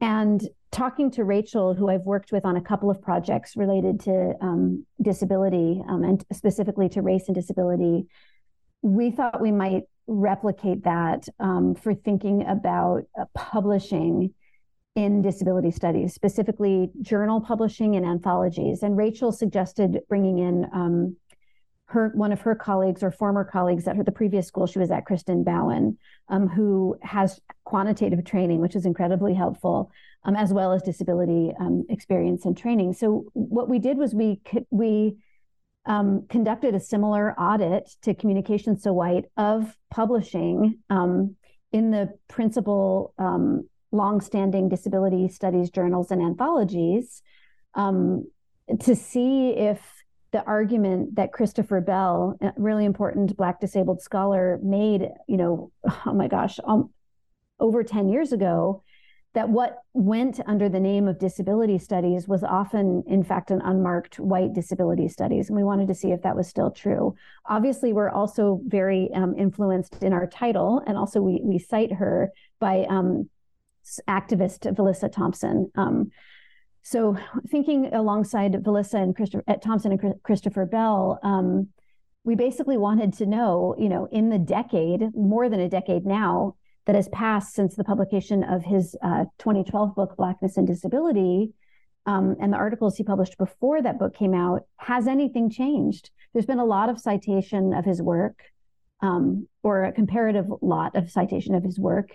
And 0.00 0.40
talking 0.70 1.10
to 1.12 1.24
Rachel, 1.24 1.74
who 1.74 1.88
I've 1.88 2.02
worked 2.02 2.30
with 2.30 2.44
on 2.44 2.56
a 2.56 2.62
couple 2.62 2.88
of 2.88 3.02
projects 3.02 3.56
related 3.56 4.00
to 4.00 4.34
um, 4.40 4.86
disability 5.02 5.82
um, 5.88 6.04
and 6.04 6.24
specifically 6.32 6.88
to 6.90 7.02
race 7.02 7.24
and 7.26 7.34
disability, 7.34 8.06
we 8.82 9.10
thought 9.10 9.40
we 9.40 9.50
might 9.50 9.82
replicate 10.06 10.84
that 10.84 11.26
um, 11.40 11.74
for 11.74 11.92
thinking 11.92 12.46
about 12.46 13.02
uh, 13.18 13.24
publishing 13.34 14.32
in 14.94 15.22
disability 15.22 15.70
studies, 15.70 16.14
specifically 16.14 16.90
journal 17.00 17.40
publishing 17.40 17.96
and 17.96 18.06
anthologies. 18.06 18.82
And 18.82 18.96
Rachel 18.96 19.32
suggested 19.32 20.00
bringing 20.08 20.38
in 20.38 20.66
um, 20.72 21.16
her 21.86 22.12
one 22.14 22.32
of 22.32 22.40
her 22.42 22.54
colleagues 22.54 23.02
or 23.02 23.10
former 23.10 23.44
colleagues 23.44 23.86
at 23.86 23.96
her 23.96 24.04
the 24.04 24.12
previous 24.12 24.46
school 24.46 24.66
she 24.66 24.78
was 24.78 24.90
at, 24.90 25.04
Kristen 25.04 25.44
Bowen, 25.44 25.98
um, 26.28 26.48
who 26.48 26.96
has 27.02 27.40
quantitative 27.64 28.24
training, 28.24 28.60
which 28.60 28.76
is 28.76 28.86
incredibly 28.86 29.34
helpful, 29.34 29.90
um, 30.24 30.36
as 30.36 30.52
well 30.52 30.72
as 30.72 30.82
disability 30.82 31.52
um, 31.60 31.84
experience 31.88 32.44
and 32.44 32.56
training. 32.56 32.92
So 32.94 33.26
what 33.34 33.68
we 33.68 33.78
did 33.78 33.98
was 33.98 34.14
we 34.14 34.40
we 34.70 35.16
um, 35.86 36.26
conducted 36.28 36.74
a 36.74 36.80
similar 36.80 37.38
audit 37.38 37.90
to 38.02 38.14
Communications 38.14 38.82
So 38.82 38.92
White 38.92 39.26
of 39.36 39.76
publishing 39.90 40.78
um, 40.88 41.36
in 41.72 41.90
the 41.90 42.16
principal 42.28 43.12
um, 43.18 43.68
longstanding 43.94 44.68
disability 44.68 45.28
studies 45.28 45.70
journals 45.70 46.10
and 46.10 46.20
anthologies 46.20 47.22
to 48.80 48.94
see 48.94 49.50
if 49.50 49.80
the 50.34 50.44
argument 50.46 51.14
that 51.14 51.32
Christopher 51.32 51.80
Bell, 51.80 52.36
a 52.40 52.52
really 52.56 52.84
important 52.84 53.36
Black 53.36 53.60
disabled 53.60 54.02
scholar, 54.02 54.58
made, 54.62 55.08
you 55.28 55.36
know, 55.36 55.70
oh 56.06 56.12
my 56.12 56.26
gosh, 56.26 56.58
um, 56.64 56.90
over 57.60 57.84
10 57.84 58.08
years 58.08 58.32
ago, 58.32 58.82
that 59.34 59.48
what 59.48 59.78
went 59.92 60.40
under 60.46 60.68
the 60.68 60.80
name 60.80 61.06
of 61.06 61.18
disability 61.18 61.78
studies 61.78 62.26
was 62.26 62.42
often, 62.42 63.02
in 63.06 63.22
fact, 63.22 63.50
an 63.50 63.60
unmarked 63.64 64.18
white 64.18 64.52
disability 64.54 65.08
studies. 65.08 65.48
And 65.48 65.56
we 65.56 65.64
wanted 65.64 65.88
to 65.88 65.94
see 65.94 66.10
if 66.10 66.22
that 66.22 66.36
was 66.36 66.48
still 66.48 66.70
true. 66.70 67.14
Obviously, 67.46 67.92
we're 67.92 68.10
also 68.10 68.60
very 68.66 69.10
um, 69.14 69.34
influenced 69.36 70.02
in 70.02 70.12
our 70.12 70.26
title, 70.26 70.82
and 70.86 70.96
also 70.96 71.20
we, 71.20 71.40
we 71.44 71.58
cite 71.58 71.92
her 71.92 72.32
by 72.58 72.86
um, 72.88 73.28
activist 74.08 74.72
Vilissa 74.74 75.10
Thompson. 75.10 75.70
Um, 75.74 76.10
so 76.82 77.16
thinking 77.48 77.94
alongside 77.94 78.52
Vilissa 78.52 79.02
and 79.02 79.16
Christopher 79.16 79.44
Thompson 79.62 79.92
and 79.92 80.22
Christopher 80.22 80.66
Bell, 80.66 81.18
um, 81.22 81.68
we 82.24 82.34
basically 82.34 82.76
wanted 82.76 83.12
to 83.14 83.26
know, 83.26 83.74
you 83.78 83.88
know, 83.88 84.06
in 84.10 84.30
the 84.30 84.38
decade, 84.38 85.14
more 85.14 85.48
than 85.48 85.60
a 85.60 85.68
decade 85.68 86.04
now, 86.04 86.56
that 86.86 86.94
has 86.94 87.08
passed 87.08 87.54
since 87.54 87.76
the 87.76 87.84
publication 87.84 88.44
of 88.44 88.62
his 88.62 88.94
uh, 89.02 89.24
2012 89.38 89.94
book, 89.94 90.16
Blackness 90.16 90.56
and 90.56 90.66
Disability, 90.66 91.52
um, 92.06 92.36
and 92.40 92.52
the 92.52 92.58
articles 92.58 92.96
he 92.96 93.04
published 93.04 93.38
before 93.38 93.80
that 93.80 93.98
book 93.98 94.14
came 94.14 94.34
out, 94.34 94.66
has 94.76 95.06
anything 95.06 95.48
changed? 95.48 96.10
There's 96.32 96.46
been 96.46 96.58
a 96.58 96.64
lot 96.64 96.90
of 96.90 97.00
citation 97.00 97.72
of 97.72 97.84
his 97.84 98.02
work, 98.02 98.42
um, 99.00 99.48
or 99.62 99.84
a 99.84 99.92
comparative 99.92 100.46
lot 100.60 100.96
of 100.96 101.10
citation 101.10 101.54
of 101.54 101.64
his 101.64 101.78
work. 101.78 102.10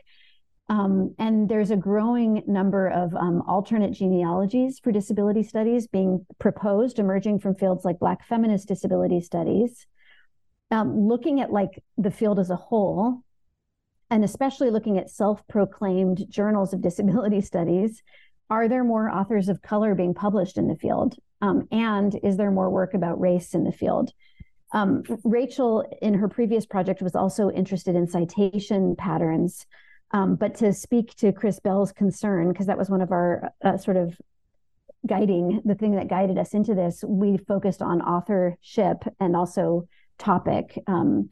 Um, 0.70 1.15
and 1.17 1.49
there's 1.49 1.72
a 1.72 1.76
growing 1.76 2.43
number 2.45 2.88
of 2.88 3.15
um, 3.15 3.41
alternate 3.47 3.91
genealogies 3.91 4.78
for 4.78 4.91
disability 4.91 5.41
studies 5.41 5.88
being 5.88 6.26
proposed, 6.38 6.99
emerging 6.99 7.39
from 7.39 7.55
fields 7.55 7.84
like 7.84 7.97
Black 7.97 8.24
feminist 8.28 8.67
disability 8.67 9.20
studies. 9.20 9.88
Um, 10.70 11.07
looking 11.07 11.41
at 11.41 11.51
like 11.51 11.84
the 11.97 12.11
field 12.11 12.38
as 12.38 12.51
a 12.51 12.55
whole, 12.55 13.24
and 14.11 14.24
especially 14.24 14.70
looking 14.70 14.99
at 14.99 15.09
self-proclaimed 15.09 16.26
journals 16.30 16.72
of 16.72 16.82
disability 16.84 17.41
studies, 17.41 18.03
are 18.51 18.67
there 18.67 18.84
more 18.84 19.09
authors 19.09 19.49
of 19.49 19.63
color 19.63 19.95
being 19.95 20.13
published 20.13 20.57
in 20.57 20.67
the 20.67 20.76
field? 20.76 21.15
Um, 21.41 21.67
and 21.72 22.20
is 22.24 22.38
there 22.38 22.51
more 22.51 22.70
work 22.70 22.93
about 22.93 23.20
race 23.20 23.55
in 23.55 23.63
the 23.63 23.72
field? 23.72 24.11
Um, 24.72 25.01
Rachel, 25.24 25.84
in 25.99 26.13
her 26.13 26.28
previous 26.28 26.67
project, 26.67 27.01
was 27.01 27.15
also 27.15 27.49
interested 27.49 27.95
in 27.95 28.07
citation 28.07 28.95
patterns 28.95 29.65
um, 30.12 30.36
but 30.36 30.55
to 30.55 30.74
speak 30.74 31.16
to 31.16 31.32
Chris 31.32 31.60
Bell's 31.60 31.91
concern, 31.91 32.51
because 32.51 32.68
that 32.68 32.78
was 32.78 32.89
one 32.89 33.01
of 33.01 33.12
our 33.12 33.53
uh, 33.64 33.78
sort 33.78 33.97
of 33.97 34.18
guiding, 35.05 35.62
the 35.66 35.76
thing 35.76 35.95
that 35.95 36.07
guided 36.07 36.38
us 36.38 36.53
into 36.53 36.74
this, 36.74 37.03
we 37.07 37.38
focused 37.38 37.82
on 37.82 38.01
authorship 38.01 39.03
and 39.20 39.36
also 39.36 39.88
topic. 40.18 40.78
Um, 40.88 41.30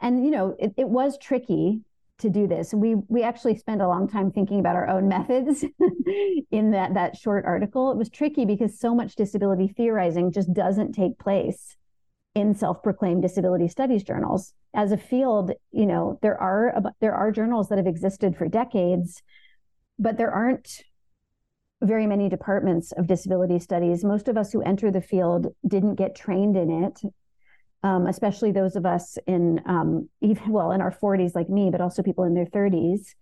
and 0.00 0.24
you 0.24 0.30
know, 0.30 0.54
it, 0.58 0.74
it 0.76 0.88
was 0.88 1.16
tricky 1.18 1.80
to 2.18 2.30
do 2.30 2.46
this. 2.46 2.72
We 2.72 2.94
we 3.08 3.22
actually 3.22 3.56
spent 3.56 3.82
a 3.82 3.88
long 3.88 4.08
time 4.08 4.30
thinking 4.30 4.58
about 4.58 4.76
our 4.76 4.88
own 4.88 5.08
methods 5.16 5.64
in 6.50 6.70
that 6.72 6.94
that 6.94 7.16
short 7.16 7.44
article. 7.44 7.90
It 7.90 7.96
was 7.96 8.10
tricky 8.10 8.44
because 8.44 8.78
so 8.78 8.94
much 8.94 9.16
disability 9.16 9.68
theorizing 9.68 10.32
just 10.32 10.52
doesn't 10.52 10.92
take 10.92 11.18
place 11.18 11.76
in 12.36 12.54
self-proclaimed 12.54 13.22
disability 13.22 13.66
studies 13.66 14.04
journals. 14.04 14.52
As 14.74 14.92
a 14.92 14.98
field 14.98 15.52
you 15.72 15.86
know 15.86 16.18
there 16.20 16.38
are 16.40 16.74
there 17.00 17.14
are 17.14 17.32
journals 17.32 17.68
that 17.68 17.78
have 17.78 17.86
existed 17.86 18.36
for 18.36 18.46
decades 18.46 19.22
but 19.98 20.18
there 20.18 20.30
aren't 20.30 20.82
very 21.82 22.06
many 22.06 22.28
departments 22.28 22.92
of 22.92 23.06
disability 23.06 23.58
studies. 23.58 24.04
Most 24.04 24.28
of 24.28 24.36
us 24.36 24.52
who 24.52 24.60
enter 24.62 24.90
the 24.90 25.00
field 25.00 25.54
didn't 25.66 25.94
get 25.94 26.14
trained 26.14 26.56
in 26.56 26.84
it 26.84 27.00
um, 27.82 28.06
especially 28.06 28.52
those 28.52 28.76
of 28.76 28.84
us 28.84 29.16
in 29.26 29.60
um, 29.64 30.08
even 30.20 30.52
well 30.52 30.72
in 30.72 30.82
our 30.82 30.92
40s 30.92 31.34
like 31.34 31.48
me 31.48 31.70
but 31.70 31.80
also 31.80 32.02
people 32.02 32.24
in 32.24 32.34
their 32.34 32.46
30s 32.46 33.14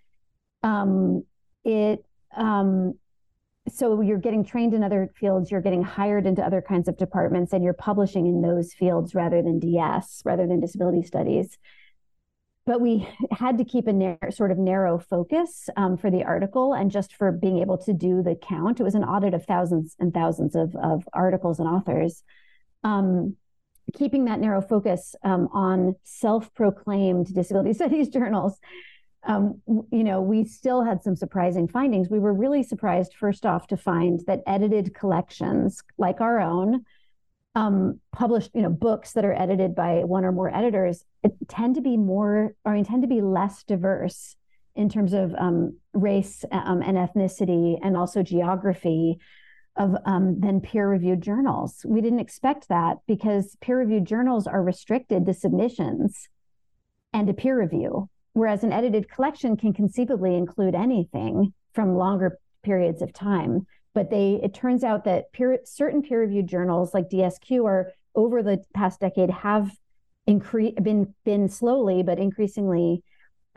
um, 0.65 1.25
it 1.65 2.05
um, 2.37 2.95
so 3.69 4.01
you're 4.01 4.19
getting 4.19 4.45
trained 4.45 4.75
in 4.75 4.83
other 4.83 5.11
fields 5.17 5.51
you're 5.51 5.61
getting 5.61 5.83
hired 5.83 6.27
into 6.27 6.45
other 6.45 6.61
kinds 6.61 6.89
of 6.89 6.97
departments 6.97 7.53
and 7.53 7.65
you're 7.65 7.73
publishing 7.73 8.27
in 8.27 8.43
those 8.43 8.75
fields 8.75 9.15
rather 9.15 9.43
than 9.43 9.59
ds 9.59 10.23
rather 10.25 10.47
than 10.47 10.61
disability 10.61 11.03
studies. 11.03 11.59
But 12.67 12.81
we 12.81 13.07
had 13.31 13.59
to 13.59 13.65
keep 13.65 13.87
a 13.87 13.93
narrow, 13.93 14.31
sort 14.31 14.51
of 14.51 14.57
narrow 14.57 14.99
focus 14.99 15.69
um, 15.77 15.99
for 15.99 16.11
the 16.11 16.25
article 16.25 16.73
and 16.73 16.91
just 16.91 17.15
for 17.15 17.31
being 17.31 17.59
able 17.59 17.77
to 17.79 17.93
do 17.93 18.23
the 18.23 18.37
count. 18.37 18.81
It 18.81 18.85
was 18.85 18.95
an 18.95 19.05
audit 19.05 19.35
of 19.35 19.45
thousands 19.45 19.95
and 19.99 20.15
thousands 20.15 20.55
of, 20.55 20.75
of 20.77 21.07
articles 21.13 21.59
and 21.59 21.69
authors. 21.69 22.23
Um, 22.83 23.37
keeping 23.93 24.25
that 24.25 24.41
narrow 24.41 24.63
focus 24.63 25.15
um, 25.23 25.49
on 25.53 25.95
self-proclaimed 26.05 27.35
disability 27.35 27.73
studies 27.75 28.09
journals 28.09 28.59
um, 29.27 29.61
you 29.67 30.05
know, 30.05 30.21
we 30.21 30.45
still 30.45 30.85
had 30.85 31.03
some 31.03 31.17
surprising 31.17 31.69
findings. 31.69 32.09
We 32.09 32.19
were 32.19 32.33
really 32.35 32.63
surprised, 32.63 33.15
first 33.15 33.47
off, 33.47 33.67
to 33.69 33.77
find 33.77 34.21
that 34.27 34.43
edited 34.47 34.95
collections 34.95 35.83
like 35.99 36.21
our 36.21 36.41
own, 36.41 36.85
um, 37.55 38.01
published, 38.13 38.51
you 38.55 38.63
know, 38.63 38.71
books 38.71 39.13
that 39.13 39.25
are 39.25 39.33
edited 39.33 39.75
by 39.75 40.05
one 40.05 40.25
or 40.25 40.33
more 40.33 40.55
editors, 40.55 41.05
tend 41.49 41.77
to 41.77 41.81
be 41.81 41.97
more, 41.97 42.55
or 42.65 42.83
tend 42.83 43.03
to 43.03 43.09
be 43.09 43.21
less 43.21 43.63
diverse 43.65 44.37
in 44.77 44.89
terms 44.89 45.13
of 45.13 45.35
um, 45.39 45.77
race 45.93 46.45
um, 46.51 46.83
and 46.83 46.97
ethnicity 46.97 47.79
and 47.83 47.97
also 47.97 48.23
geography 48.23 49.19
of 49.77 49.97
um, 50.05 50.41
than 50.41 50.61
peer-reviewed 50.61 51.21
journals. 51.21 51.85
We 51.85 52.01
didn't 52.01 52.21
expect 52.21 52.69
that 52.69 52.99
because 53.07 53.57
peer-reviewed 53.61 54.05
journals 54.05 54.47
are 54.47 54.63
restricted 54.63 55.27
to 55.27 55.35
submissions 55.35 56.29
and 57.13 57.27
to 57.27 57.33
peer 57.33 57.59
review 57.59 58.09
whereas 58.35 58.63
an 58.63 58.73
edited 58.73 59.09
collection 59.09 59.57
can 59.57 59.73
conceivably 59.73 60.37
include 60.37 60.75
anything 60.75 61.53
from 61.73 61.97
longer 61.97 62.39
periods 62.63 63.03
of 63.03 63.13
time 63.13 63.67
but 63.95 64.11
they 64.11 64.41
it 64.43 64.53
turns 64.53 64.85
out 64.85 65.05
that 65.05 65.33
peer, 65.33 65.59
certain 65.65 66.03
peer 66.03 66.21
reviewed 66.21 66.49
journals 66.49 66.93
like 66.93 67.09
DSQ 67.09 67.65
are 67.65 67.93
over 68.15 68.43
the 68.43 68.63
past 68.75 69.01
decade 69.01 69.31
have 69.31 69.71
incre- 70.29 70.81
been 70.83 71.15
been 71.25 71.49
slowly 71.49 72.03
but 72.03 72.19
increasingly 72.19 73.03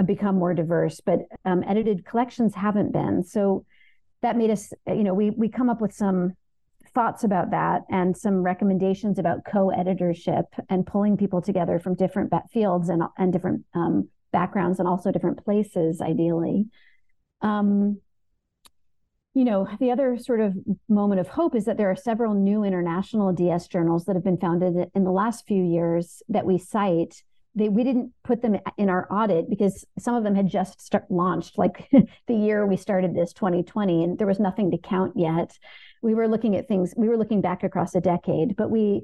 become 0.05 0.35
more 0.35 0.53
diverse 0.53 1.01
but 1.01 1.21
um, 1.43 1.63
edited 1.67 2.05
collections 2.05 2.55
haven't 2.55 2.93
been. 2.93 3.23
So 3.23 3.65
that 4.21 4.37
made 4.37 4.51
us 4.51 4.71
you 4.87 5.03
know 5.03 5.13
we 5.13 5.31
we 5.31 5.49
come 5.49 5.69
up 5.69 5.81
with 5.81 5.93
some 5.93 6.33
thoughts 6.93 7.23
about 7.23 7.51
that 7.51 7.83
and 7.89 8.15
some 8.15 8.41
recommendations 8.41 9.19
about 9.19 9.43
co-editorship 9.45 10.45
and 10.69 10.85
pulling 10.85 11.17
people 11.17 11.41
together 11.41 11.79
from 11.79 11.95
different 11.95 12.31
fields 12.51 12.89
and 12.89 13.03
and 13.17 13.33
different 13.33 13.65
um, 13.73 14.07
backgrounds 14.37 14.77
and 14.77 14.87
also 14.87 15.11
different 15.11 15.43
places, 15.43 15.99
ideally. 15.99 16.67
Um, 17.41 18.01
you 19.33 19.45
know, 19.45 19.67
the 19.79 19.91
other 19.91 20.17
sort 20.17 20.41
of 20.41 20.55
moment 20.87 21.19
of 21.19 21.27
hope 21.27 21.55
is 21.55 21.65
that 21.65 21.77
there 21.77 21.89
are 21.89 21.95
several 21.95 22.33
new 22.33 22.63
international 22.63 23.33
DS 23.33 23.67
journals 23.67 24.05
that 24.05 24.15
have 24.15 24.23
been 24.23 24.37
founded 24.37 24.89
in 24.95 25.03
the 25.03 25.11
last 25.11 25.47
few 25.47 25.63
years 25.63 26.21
that 26.29 26.45
we 26.45 26.57
cite. 26.57 27.23
They, 27.55 27.69
we 27.69 27.83
didn't 27.83 28.13
put 28.23 28.41
them 28.41 28.57
in 28.77 28.89
our 28.89 29.07
audit 29.11 29.49
because 29.49 29.85
some 29.97 30.15
of 30.15 30.23
them 30.23 30.35
had 30.35 30.47
just 30.47 30.81
start, 30.81 31.05
launched 31.09 31.57
like 31.57 31.89
the 32.27 32.35
year 32.35 32.65
we 32.65 32.77
started 32.77 33.15
this 33.15 33.33
2020 33.33 34.03
and 34.03 34.17
there 34.19 34.27
was 34.27 34.39
nothing 34.39 34.69
to 34.71 34.77
count 34.77 35.13
yet 35.15 35.57
we 36.01 36.13
were 36.13 36.27
looking 36.27 36.55
at 36.55 36.67
things 36.67 36.93
we 36.95 37.09
were 37.09 37.17
looking 37.17 37.41
back 37.41 37.63
across 37.63 37.95
a 37.95 38.01
decade 38.01 38.55
but 38.55 38.69
we 38.69 39.01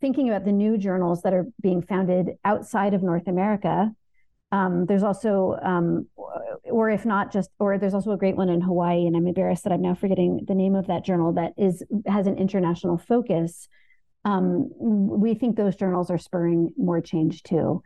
thinking 0.00 0.28
about 0.28 0.46
the 0.46 0.52
new 0.64 0.78
journals 0.78 1.20
that 1.22 1.34
are 1.34 1.46
being 1.60 1.82
founded 1.82 2.30
outside 2.44 2.94
of 2.94 3.02
north 3.02 3.28
america 3.28 3.92
um, 4.52 4.84
there's 4.84 5.02
also, 5.02 5.58
um, 5.62 6.06
or 6.64 6.90
if 6.90 7.06
not 7.06 7.32
just, 7.32 7.48
or 7.58 7.78
there's 7.78 7.94
also 7.94 8.12
a 8.12 8.18
great 8.18 8.36
one 8.36 8.50
in 8.50 8.60
Hawaii, 8.60 9.06
and 9.06 9.16
I'm 9.16 9.26
embarrassed 9.26 9.64
that 9.64 9.72
I'm 9.72 9.80
now 9.80 9.94
forgetting 9.94 10.44
the 10.46 10.54
name 10.54 10.74
of 10.74 10.86
that 10.88 11.06
journal 11.06 11.32
that 11.32 11.54
is 11.56 11.82
has 12.06 12.26
an 12.26 12.36
international 12.36 12.98
focus. 12.98 13.66
Um, 14.26 14.68
we 14.78 15.34
think 15.34 15.56
those 15.56 15.74
journals 15.74 16.10
are 16.10 16.18
spurring 16.18 16.72
more 16.76 17.00
change 17.00 17.42
too. 17.42 17.82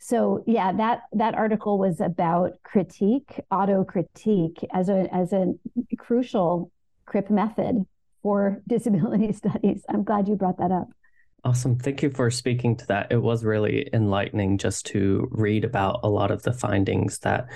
So 0.00 0.42
yeah, 0.44 0.72
that 0.72 1.02
that 1.12 1.36
article 1.36 1.78
was 1.78 2.00
about 2.00 2.52
critique, 2.64 3.40
auto 3.52 3.84
critique 3.84 4.66
as 4.72 4.88
a 4.88 5.06
as 5.14 5.32
a 5.32 5.54
crucial 5.98 6.72
CRIP 7.06 7.30
method 7.30 7.86
for 8.24 8.60
disability 8.68 9.32
studies. 9.32 9.84
I'm 9.88 10.02
glad 10.02 10.26
you 10.26 10.34
brought 10.34 10.58
that 10.58 10.72
up. 10.72 10.88
Awesome. 11.44 11.78
Thank 11.78 12.02
you 12.02 12.10
for 12.10 12.30
speaking 12.30 12.76
to 12.76 12.86
that. 12.88 13.12
It 13.12 13.22
was 13.22 13.44
really 13.44 13.88
enlightening 13.92 14.58
just 14.58 14.86
to 14.86 15.28
read 15.30 15.64
about 15.64 16.00
a 16.02 16.08
lot 16.08 16.30
of 16.30 16.42
the 16.42 16.52
findings 16.52 17.18
that 17.20 17.46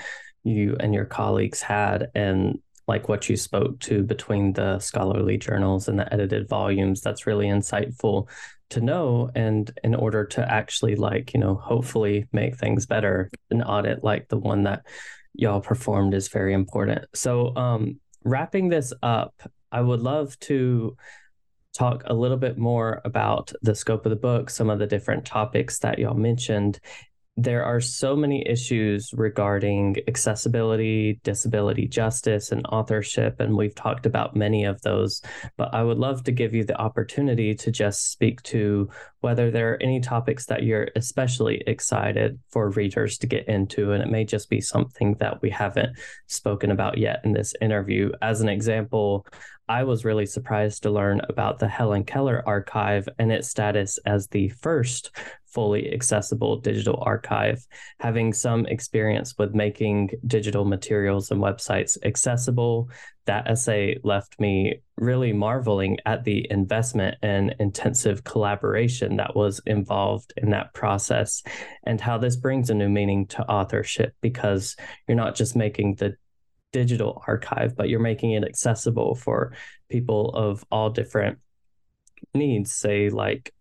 you 0.44 0.76
and 0.78 0.94
your 0.94 1.04
colleagues 1.04 1.60
had 1.62 2.08
and 2.14 2.58
like 2.88 3.08
what 3.08 3.28
you 3.28 3.36
spoke 3.36 3.78
to 3.80 4.02
between 4.02 4.52
the 4.52 4.78
scholarly 4.78 5.36
journals 5.36 5.88
and 5.88 5.98
the 5.98 6.12
edited 6.12 6.48
volumes. 6.48 7.00
That's 7.00 7.26
really 7.26 7.46
insightful 7.46 8.28
to 8.70 8.80
know. 8.80 9.30
And 9.34 9.70
in 9.84 9.94
order 9.94 10.24
to 10.26 10.50
actually, 10.50 10.96
like, 10.96 11.34
you 11.34 11.40
know, 11.40 11.54
hopefully 11.54 12.26
make 12.32 12.56
things 12.56 12.86
better, 12.86 13.30
an 13.50 13.62
audit 13.62 14.02
like 14.02 14.28
the 14.28 14.38
one 14.38 14.62
that 14.64 14.86
y'all 15.34 15.60
performed 15.60 16.14
is 16.14 16.28
very 16.28 16.54
important. 16.54 17.04
So, 17.14 17.54
um, 17.56 18.00
wrapping 18.24 18.68
this 18.68 18.92
up, 19.02 19.34
I 19.70 19.80
would 19.80 20.00
love 20.00 20.38
to 20.40 20.96
talk 21.72 22.02
a 22.06 22.14
little 22.14 22.36
bit 22.36 22.58
more 22.58 23.00
about 23.04 23.52
the 23.62 23.74
scope 23.74 24.06
of 24.06 24.10
the 24.10 24.16
book, 24.16 24.50
some 24.50 24.70
of 24.70 24.78
the 24.78 24.86
different 24.86 25.24
topics 25.24 25.78
that 25.80 25.98
y'all 25.98 26.14
mentioned. 26.14 26.78
There 27.38 27.64
are 27.64 27.80
so 27.80 28.14
many 28.14 28.46
issues 28.46 29.08
regarding 29.14 29.96
accessibility, 30.06 31.18
disability 31.24 31.88
justice, 31.88 32.52
and 32.52 32.66
authorship, 32.66 33.40
and 33.40 33.56
we've 33.56 33.74
talked 33.74 34.04
about 34.04 34.36
many 34.36 34.64
of 34.66 34.82
those. 34.82 35.22
But 35.56 35.72
I 35.72 35.82
would 35.82 35.96
love 35.96 36.24
to 36.24 36.32
give 36.32 36.52
you 36.54 36.62
the 36.64 36.78
opportunity 36.78 37.54
to 37.54 37.70
just 37.70 38.12
speak 38.12 38.42
to 38.42 38.90
whether 39.22 39.50
there 39.50 39.72
are 39.72 39.82
any 39.82 39.98
topics 40.00 40.44
that 40.46 40.64
you're 40.64 40.90
especially 40.94 41.62
excited 41.66 42.38
for 42.50 42.68
readers 42.68 43.16
to 43.18 43.26
get 43.26 43.48
into. 43.48 43.92
And 43.92 44.02
it 44.02 44.10
may 44.10 44.26
just 44.26 44.50
be 44.50 44.60
something 44.60 45.14
that 45.20 45.40
we 45.40 45.48
haven't 45.48 45.96
spoken 46.26 46.70
about 46.70 46.98
yet 46.98 47.20
in 47.24 47.32
this 47.32 47.54
interview. 47.62 48.12
As 48.20 48.42
an 48.42 48.50
example, 48.50 49.26
I 49.72 49.84
was 49.84 50.04
really 50.04 50.26
surprised 50.26 50.82
to 50.82 50.90
learn 50.90 51.22
about 51.30 51.58
the 51.58 51.66
Helen 51.66 52.04
Keller 52.04 52.42
archive 52.46 53.08
and 53.18 53.32
its 53.32 53.48
status 53.48 53.98
as 54.04 54.28
the 54.28 54.50
first 54.50 55.16
fully 55.46 55.94
accessible 55.94 56.58
digital 56.58 57.02
archive. 57.06 57.66
Having 57.98 58.34
some 58.34 58.66
experience 58.66 59.34
with 59.38 59.54
making 59.54 60.10
digital 60.26 60.66
materials 60.66 61.30
and 61.30 61.40
websites 61.40 61.96
accessible, 62.04 62.90
that 63.24 63.48
essay 63.48 63.98
left 64.04 64.38
me 64.38 64.82
really 64.98 65.32
marveling 65.32 65.96
at 66.04 66.24
the 66.24 66.46
investment 66.50 67.16
and 67.22 67.54
intensive 67.58 68.24
collaboration 68.24 69.16
that 69.16 69.34
was 69.34 69.62
involved 69.64 70.34
in 70.36 70.50
that 70.50 70.74
process 70.74 71.42
and 71.84 71.98
how 71.98 72.18
this 72.18 72.36
brings 72.36 72.68
a 72.68 72.74
new 72.74 72.90
meaning 72.90 73.26
to 73.28 73.42
authorship 73.50 74.14
because 74.20 74.76
you're 75.08 75.16
not 75.16 75.34
just 75.34 75.56
making 75.56 75.94
the 75.94 76.14
digital 76.72 77.22
archive, 77.26 77.76
but 77.76 77.88
you're 77.88 78.00
making 78.00 78.32
it 78.32 78.44
accessible 78.44 79.14
for 79.14 79.52
people 79.88 80.30
of 80.30 80.64
all 80.70 80.90
different 80.90 81.38
needs, 82.34 82.72
say 82.72 83.10
like 83.10 83.52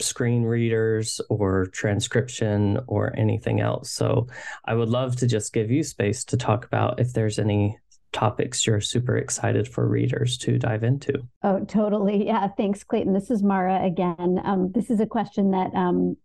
screen 0.00 0.42
readers 0.42 1.20
or 1.30 1.66
transcription 1.66 2.80
or 2.86 3.14
anything 3.16 3.60
else. 3.60 3.90
So 3.90 4.26
I 4.64 4.74
would 4.74 4.88
love 4.88 5.16
to 5.16 5.26
just 5.26 5.52
give 5.52 5.70
you 5.70 5.82
space 5.82 6.24
to 6.24 6.36
talk 6.36 6.64
about 6.64 7.00
if 7.00 7.12
there's 7.12 7.38
any 7.38 7.78
topics 8.12 8.66
you're 8.66 8.80
super 8.80 9.16
excited 9.16 9.66
for 9.68 9.88
readers 9.88 10.38
to 10.38 10.58
dive 10.58 10.84
into. 10.84 11.12
Oh, 11.42 11.64
totally. 11.64 12.26
Yeah. 12.26 12.48
Thanks, 12.48 12.84
Clayton. 12.84 13.12
This 13.12 13.30
is 13.30 13.42
Mara 13.42 13.84
again. 13.84 14.40
Um, 14.44 14.72
this 14.72 14.90
is 14.90 15.00
a 15.00 15.06
question 15.06 15.50
that 15.50 15.74
um, 15.74 16.16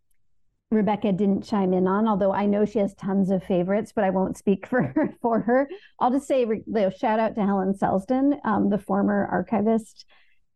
Rebecca 0.71 1.11
didn't 1.11 1.43
chime 1.43 1.73
in 1.73 1.87
on, 1.87 2.07
although 2.07 2.31
I 2.31 2.45
know 2.45 2.63
she 2.63 2.79
has 2.79 2.93
tons 2.93 3.31
of 3.31 3.43
favorites, 3.43 3.91
but 3.93 4.03
I 4.03 4.11
won't 4.11 4.37
speak 4.37 4.67
for 4.67 4.83
her. 4.95 5.13
For 5.21 5.39
her. 5.41 5.69
I'll 5.99 6.11
just 6.11 6.27
say, 6.27 6.41
you 6.41 6.63
know, 6.67 6.89
shout 6.89 7.19
out 7.19 7.35
to 7.35 7.45
Helen 7.45 7.73
Selsdon, 7.73 8.39
um, 8.45 8.69
the 8.69 8.77
former 8.77 9.27
archivist 9.31 10.05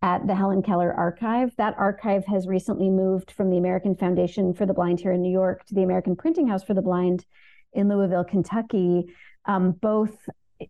at 0.03 0.27
the 0.27 0.35
Helen 0.35 0.61
Keller 0.61 0.93
Archive. 0.93 1.55
That 1.57 1.75
archive 1.77 2.25
has 2.25 2.47
recently 2.47 2.89
moved 2.89 3.31
from 3.31 3.49
the 3.49 3.57
American 3.57 3.95
Foundation 3.95 4.53
for 4.53 4.65
the 4.65 4.73
Blind 4.73 4.99
here 4.99 5.13
in 5.13 5.21
New 5.21 5.31
York 5.31 5.65
to 5.65 5.73
the 5.73 5.83
American 5.83 6.15
Printing 6.15 6.47
House 6.47 6.63
for 6.63 6.73
the 6.73 6.81
Blind 6.81 7.25
in 7.71 7.89
Louisville, 7.89 8.25
Kentucky. 8.25 9.05
Um, 9.45 9.71
both, 9.71 10.15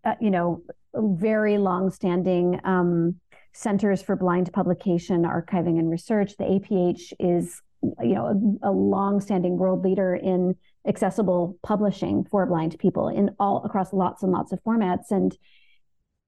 uh, 0.04 0.14
you 0.20 0.30
know, 0.30 0.62
very 0.94 1.58
long-standing 1.58 2.60
um, 2.64 3.20
centers 3.52 4.02
for 4.02 4.16
blind 4.16 4.52
publication, 4.52 5.22
archiving, 5.22 5.78
and 5.78 5.90
research. 5.90 6.36
The 6.36 6.44
APH 6.44 7.12
is 7.18 7.60
you 8.02 8.14
know 8.14 8.58
a, 8.62 8.70
a 8.70 8.72
long-standing 8.72 9.56
world 9.56 9.84
leader 9.84 10.14
in 10.14 10.56
accessible 10.86 11.58
publishing 11.62 12.24
for 12.30 12.46
blind 12.46 12.76
people 12.78 13.08
in 13.08 13.30
all 13.38 13.62
across 13.64 13.92
lots 13.92 14.22
and 14.22 14.32
lots 14.32 14.52
of 14.52 14.62
formats. 14.62 15.10
And 15.10 15.36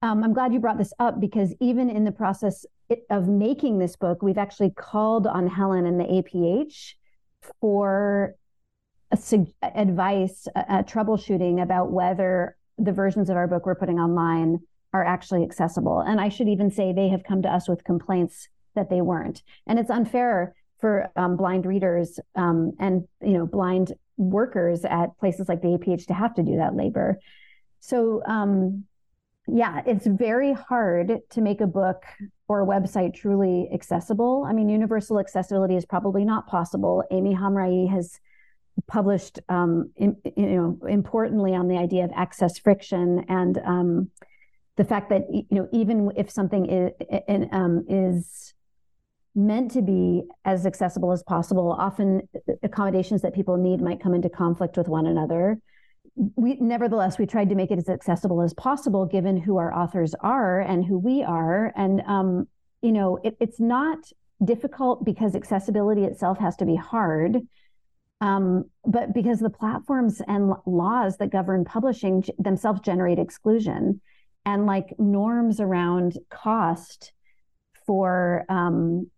um, 0.01 0.23
i'm 0.23 0.33
glad 0.33 0.53
you 0.53 0.59
brought 0.59 0.77
this 0.77 0.93
up 0.99 1.19
because 1.19 1.53
even 1.59 1.89
in 1.89 2.03
the 2.03 2.11
process 2.11 2.65
of 3.09 3.27
making 3.27 3.79
this 3.79 3.95
book 3.95 4.21
we've 4.21 4.37
actually 4.37 4.69
called 4.69 5.25
on 5.25 5.47
helen 5.47 5.85
and 5.85 5.99
the 5.99 6.05
aph 6.05 6.93
for 7.59 8.35
advice 9.63 10.47
troubleshooting 10.55 11.61
about 11.61 11.91
whether 11.91 12.57
the 12.77 12.91
versions 12.91 13.29
of 13.29 13.37
our 13.37 13.47
book 13.47 13.65
we're 13.65 13.75
putting 13.75 13.99
online 13.99 14.59
are 14.93 15.03
actually 15.03 15.43
accessible. 15.43 15.99
And 15.99 16.21
i 16.21 16.29
should 16.29 16.47
even 16.47 16.71
say 16.71 16.93
they 16.93 17.09
have 17.09 17.23
come 17.23 17.41
to 17.41 17.49
us 17.49 17.67
with 17.67 17.83
complaints 17.83 18.47
that 18.75 18.89
they 18.89 19.01
weren't. 19.01 19.41
And 19.65 19.79
it's 19.79 19.89
unfair 19.89 20.55
for 20.79 21.09
um, 21.15 21.37
blind 21.37 21.65
readers 21.65 22.19
um, 22.35 22.73
and 22.79 23.07
you 23.21 23.33
know 23.33 23.45
blind 23.45 23.93
workers 24.17 24.83
at 24.85 25.17
places 25.19 25.47
like 25.47 25.61
the 25.61 25.67
APH 25.67 26.07
to 26.07 26.13
have 26.13 26.33
to 26.35 26.43
do 26.43 26.57
that 26.57 26.75
labor. 26.75 27.19
So 27.79 28.21
um, 28.25 28.85
yeah, 29.47 29.81
it's 29.85 30.05
very 30.05 30.53
hard 30.53 31.19
to 31.29 31.41
make 31.41 31.61
a 31.61 31.67
book 31.67 32.03
or 32.47 32.61
a 32.61 32.65
website 32.65 33.15
truly 33.15 33.69
accessible. 33.73 34.45
I 34.47 34.53
mean, 34.53 34.69
universal 34.69 35.19
accessibility 35.19 35.75
is 35.75 35.85
probably 35.85 36.25
not 36.25 36.47
possible. 36.47 37.03
Aimi 37.11 37.37
Hamraie 37.37 37.89
has 37.89 38.19
published, 38.87 39.39
um, 39.49 39.91
in, 39.95 40.17
you 40.35 40.45
know, 40.47 40.87
importantly 40.87 41.55
on 41.55 41.67
the 41.67 41.77
idea 41.77 42.03
of 42.03 42.11
access 42.15 42.59
friction 42.59 43.25
and 43.29 43.57
um, 43.65 44.11
the 44.75 44.83
fact 44.83 45.09
that 45.09 45.23
you 45.31 45.45
know 45.49 45.67
even 45.73 46.11
if 46.15 46.29
something 46.29 46.69
is, 46.69 46.91
um, 47.51 47.83
is 47.89 48.53
meant 49.37 49.71
to 49.71 49.81
be 49.83 50.23
as 50.43 50.65
accessible 50.65 51.11
as 51.11 51.21
possible. 51.23 51.71
Often 51.71 52.27
accommodations 52.63 53.21
that 53.21 53.35
people 53.35 53.55
need 53.55 53.79
might 53.79 54.01
come 54.01 54.15
into 54.15 54.29
conflict 54.29 54.75
with 54.75 54.87
one 54.87 55.05
another. 55.05 55.59
We 56.35 56.55
nevertheless 56.55 57.19
we 57.19 57.27
tried 57.27 57.49
to 57.49 57.55
make 57.55 57.69
it 57.69 57.77
as 57.77 57.87
accessible 57.87 58.41
as 58.41 58.55
possible 58.55 59.05
given 59.05 59.37
who 59.37 59.57
our 59.57 59.71
authors 59.71 60.15
are 60.21 60.59
and 60.59 60.83
who 60.83 60.97
we 60.97 61.21
are. 61.21 61.71
And 61.75 62.01
um, 62.07 62.47
you 62.81 62.91
know, 62.91 63.19
it, 63.23 63.37
it's 63.39 63.59
not 63.59 63.99
difficult 64.43 65.05
because 65.05 65.35
accessibility 65.35 66.03
itself 66.03 66.39
has 66.39 66.55
to 66.57 66.65
be 66.65 66.75
hard. 66.75 67.37
Um, 68.19 68.65
but 68.83 69.13
because 69.13 69.39
the 69.39 69.51
platforms 69.51 70.19
and 70.27 70.53
laws 70.65 71.17
that 71.17 71.29
govern 71.29 71.63
publishing 71.63 72.23
themselves 72.39 72.81
generate 72.81 73.19
exclusion 73.19 74.01
and 74.43 74.65
like 74.65 74.95
norms 74.97 75.59
around 75.59 76.17
cost 76.31 77.13
for 77.85 78.43
um, 78.49 79.11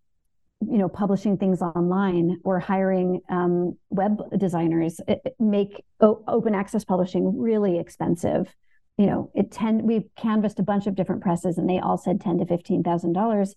you 0.62 0.78
know 0.78 0.90
publishing 0.90 1.38
things 1.38 1.62
online 1.62 2.38
or 2.44 2.60
hiring 2.60 3.22
um, 3.30 3.78
web 3.90 4.20
designers 4.38 5.00
it, 5.08 5.22
it 5.24 5.36
make 5.40 5.84
o- 6.02 6.24
open 6.28 6.54
access 6.54 6.84
publishing 6.84 7.40
really 7.40 7.80
expensive. 7.80 8.54
You 8.98 9.08
know 9.08 9.32
it 9.34 9.52
tend 9.52 9.84
we 9.84 10.10
canvassed 10.18 10.60
a 10.60 10.64
bunch 10.64 10.88
of 10.88 10.96
different 10.96 11.22
presses 11.22 11.58
and 11.58 11.70
they 11.70 11.80
all 11.80 11.98
said 11.98 12.20
ten 12.20 12.38
to 12.40 12.46
fifteen 12.46 12.84
thousand 12.84 13.14
dollars 13.14 13.56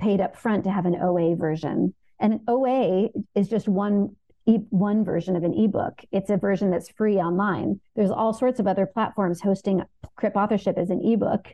paid 0.00 0.20
up 0.20 0.36
front 0.36 0.64
to 0.64 0.70
have 0.70 0.86
an 0.86 0.96
oa 1.00 1.36
version. 1.36 1.94
And 2.18 2.34
an 2.34 2.40
oa 2.48 3.08
is 3.34 3.48
just 3.48 3.68
one 3.68 4.16
e- 4.46 4.66
one 4.70 5.04
version 5.04 5.36
of 5.36 5.44
an 5.44 5.54
ebook. 5.54 6.02
It's 6.10 6.30
a 6.30 6.36
version 6.36 6.70
that's 6.70 6.90
free 6.90 7.16
online. 7.16 7.80
There's 7.94 8.10
all 8.10 8.32
sorts 8.32 8.58
of 8.60 8.66
other 8.66 8.86
platforms 8.86 9.40
hosting 9.40 9.82
crip 10.16 10.36
authorship 10.36 10.76
as 10.76 10.90
an 10.90 11.00
ebook 11.04 11.48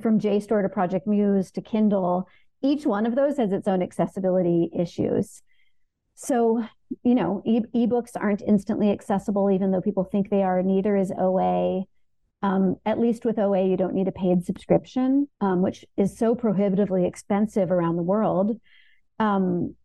from 0.00 0.20
jstor 0.20 0.62
to 0.62 0.68
project 0.68 1.06
muse 1.06 1.50
to 1.52 1.60
kindle 1.60 2.28
each 2.62 2.86
one 2.86 3.06
of 3.06 3.14
those 3.14 3.36
has 3.36 3.52
its 3.52 3.68
own 3.68 3.82
accessibility 3.82 4.70
issues. 4.72 5.42
So, 6.14 6.64
you 7.02 7.14
know, 7.14 7.42
e- 7.44 7.60
ebooks 7.74 8.12
aren't 8.14 8.42
instantly 8.42 8.90
accessible, 8.90 9.50
even 9.50 9.70
though 9.70 9.80
people 9.80 10.04
think 10.04 10.30
they 10.30 10.42
are. 10.42 10.62
Neither 10.62 10.96
is 10.96 11.12
OA. 11.18 11.84
Um, 12.42 12.76
at 12.84 12.98
least 12.98 13.24
with 13.24 13.38
OA, 13.38 13.66
you 13.66 13.76
don't 13.76 13.94
need 13.94 14.08
a 14.08 14.12
paid 14.12 14.44
subscription, 14.44 15.28
um, 15.40 15.62
which 15.62 15.84
is 15.96 16.16
so 16.16 16.34
prohibitively 16.34 17.06
expensive 17.06 17.70
around 17.70 17.96
the 17.96 18.02
world. 18.02 18.60
Um, 19.18 19.76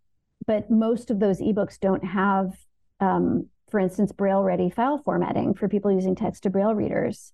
but 0.45 0.71
most 0.71 1.11
of 1.11 1.19
those 1.19 1.39
ebooks 1.39 1.79
don't 1.79 2.03
have, 2.03 2.57
um, 2.99 3.47
for 3.69 3.79
instance, 3.79 4.11
Braille 4.11 4.41
ready 4.41 4.69
file 4.69 4.97
formatting 4.97 5.53
for 5.53 5.67
people 5.67 5.91
using 5.91 6.15
text 6.15 6.43
to 6.43 6.49
Braille 6.49 6.73
readers. 6.73 7.31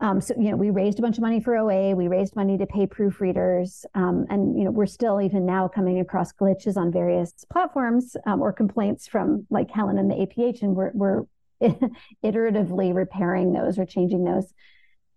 Um, 0.00 0.20
so 0.20 0.34
you 0.38 0.50
know, 0.50 0.56
we 0.56 0.70
raised 0.70 0.98
a 1.00 1.02
bunch 1.02 1.18
of 1.18 1.22
money 1.22 1.40
for 1.40 1.56
OA. 1.56 1.94
We 1.94 2.06
raised 2.06 2.36
money 2.36 2.56
to 2.58 2.66
pay 2.66 2.86
proofreaders, 2.86 3.84
um, 3.94 4.26
and 4.30 4.56
you 4.56 4.64
know, 4.64 4.70
we're 4.70 4.86
still 4.86 5.20
even 5.20 5.44
now 5.44 5.66
coming 5.66 5.98
across 5.98 6.32
glitches 6.32 6.76
on 6.76 6.92
various 6.92 7.32
platforms 7.50 8.16
um, 8.24 8.40
or 8.40 8.52
complaints 8.52 9.08
from 9.08 9.46
like 9.50 9.70
Helen 9.70 9.98
and 9.98 10.08
the 10.08 10.14
APH, 10.14 10.62
and 10.62 10.76
we're 10.76 10.92
we're 10.94 11.24
iteratively 12.24 12.94
repairing 12.94 13.52
those 13.52 13.76
or 13.76 13.84
changing 13.84 14.24
those. 14.24 14.52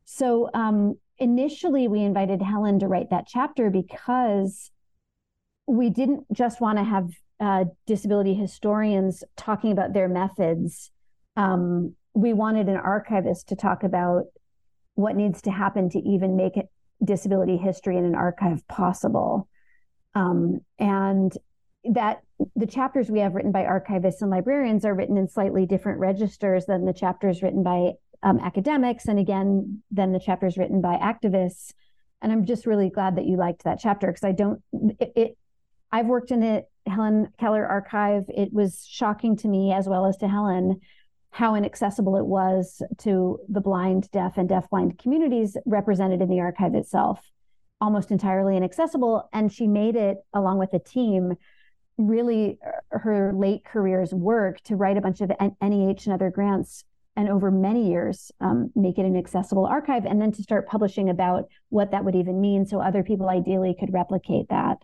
So 0.05 0.49
um, 0.55 0.97
initially, 1.19 1.87
we 1.87 2.01
invited 2.01 2.41
Helen 2.41 2.79
to 2.79 2.87
write 2.87 3.11
that 3.11 3.27
chapter 3.27 3.69
because 3.69 4.71
we 5.67 5.91
didn't 5.91 6.25
just 6.33 6.59
want 6.59 6.79
to 6.79 6.83
have 6.83 7.11
uh, 7.39 7.65
disability 7.85 8.33
historians 8.33 9.23
talking 9.37 9.71
about 9.71 9.93
their 9.93 10.09
methods. 10.09 10.91
Um, 11.37 11.95
we 12.13 12.33
wanted 12.33 12.67
an 12.67 12.77
archivist 12.77 13.49
to 13.49 13.55
talk 13.55 13.83
about 13.83 14.25
what 14.95 15.15
needs 15.15 15.41
to 15.43 15.51
happen 15.51 15.89
to 15.89 15.99
even 15.99 16.35
make 16.35 16.53
disability 17.03 17.57
history 17.57 17.97
in 17.97 18.05
an 18.05 18.15
archive 18.15 18.67
possible. 18.67 19.47
Um, 20.13 20.61
and 20.77 21.35
that 21.85 22.21
the 22.55 22.67
chapters 22.67 23.09
we 23.09 23.19
have 23.19 23.33
written 23.33 23.51
by 23.51 23.63
archivists 23.63 24.21
and 24.21 24.29
librarians 24.29 24.85
are 24.85 24.93
written 24.93 25.17
in 25.17 25.27
slightly 25.27 25.65
different 25.65 25.99
registers 25.99 26.65
than 26.65 26.85
the 26.85 26.93
chapters 26.93 27.41
written 27.41 27.63
by 27.63 27.93
um, 28.23 28.39
academics, 28.39 29.05
and 29.05 29.17
again, 29.17 29.81
than 29.89 30.11
the 30.11 30.19
chapters 30.19 30.57
written 30.57 30.79
by 30.81 30.95
activists. 30.97 31.73
And 32.21 32.31
I'm 32.31 32.45
just 32.45 32.67
really 32.67 32.89
glad 32.89 33.15
that 33.15 33.25
you 33.25 33.35
liked 33.35 33.63
that 33.63 33.79
chapter 33.81 34.07
because 34.07 34.23
I 34.23 34.31
don't. 34.31 34.61
It, 34.99 35.11
it, 35.15 35.37
I've 35.91 36.05
worked 36.05 36.29
in 36.29 36.39
the 36.39 36.65
Helen 36.85 37.29
Keller 37.39 37.65
archive. 37.65 38.25
It 38.29 38.53
was 38.53 38.85
shocking 38.87 39.37
to 39.37 39.47
me 39.47 39.73
as 39.73 39.87
well 39.87 40.05
as 40.05 40.17
to 40.17 40.27
Helen 40.27 40.81
how 41.31 41.55
inaccessible 41.55 42.17
it 42.17 42.25
was 42.25 42.81
to 42.99 43.39
the 43.47 43.61
blind, 43.61 44.11
deaf, 44.11 44.37
and 44.37 44.49
deafblind 44.49 44.99
communities 44.99 45.57
represented 45.65 46.21
in 46.21 46.29
the 46.29 46.41
archive 46.41 46.75
itself, 46.75 47.31
almost 47.79 48.11
entirely 48.11 48.57
inaccessible. 48.57 49.29
And 49.33 49.51
she 49.51 49.65
made 49.65 49.95
it, 49.95 50.17
along 50.33 50.59
with 50.59 50.73
a 50.73 50.79
team, 50.79 51.35
really 51.97 52.59
uh, 52.65 52.99
her 52.99 53.31
late 53.33 53.63
career's 53.63 54.13
work 54.13 54.61
to 54.61 54.75
write 54.75 54.97
a 54.97 55.01
bunch 55.01 55.21
of 55.21 55.31
NEH 55.39 56.03
and 56.05 56.13
other 56.13 56.29
grants 56.29 56.83
and 57.15 57.29
over 57.29 57.51
many 57.51 57.89
years 57.89 58.31
um, 58.39 58.71
make 58.75 58.97
it 58.97 59.05
an 59.05 59.17
accessible 59.17 59.65
archive 59.65 60.05
and 60.05 60.21
then 60.21 60.31
to 60.31 60.43
start 60.43 60.67
publishing 60.67 61.09
about 61.09 61.49
what 61.69 61.91
that 61.91 62.05
would 62.05 62.15
even 62.15 62.39
mean 62.39 62.65
so 62.65 62.81
other 62.81 63.03
people 63.03 63.29
ideally 63.29 63.75
could 63.77 63.93
replicate 63.93 64.47
that 64.49 64.77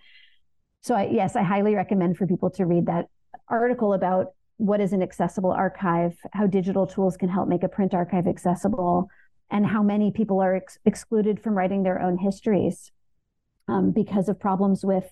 so 0.81 0.93
I, 0.93 1.05
yes 1.05 1.35
i 1.35 1.41
highly 1.41 1.73
recommend 1.73 2.17
for 2.17 2.27
people 2.27 2.49
to 2.51 2.65
read 2.65 2.87
that 2.87 3.07
article 3.47 3.93
about 3.93 4.33
what 4.57 4.81
is 4.81 4.91
an 4.91 5.01
accessible 5.01 5.51
archive 5.51 6.17
how 6.33 6.47
digital 6.47 6.85
tools 6.85 7.15
can 7.15 7.29
help 7.29 7.47
make 7.47 7.63
a 7.63 7.69
print 7.69 7.93
archive 7.93 8.27
accessible 8.27 9.07
and 9.49 9.65
how 9.65 9.81
many 9.81 10.11
people 10.11 10.41
are 10.41 10.55
ex- 10.55 10.77
excluded 10.85 11.39
from 11.39 11.55
writing 11.55 11.83
their 11.83 12.01
own 12.01 12.17
histories 12.17 12.91
um, 13.67 13.91
because 13.91 14.29
of 14.29 14.39
problems 14.39 14.83
with 14.83 15.09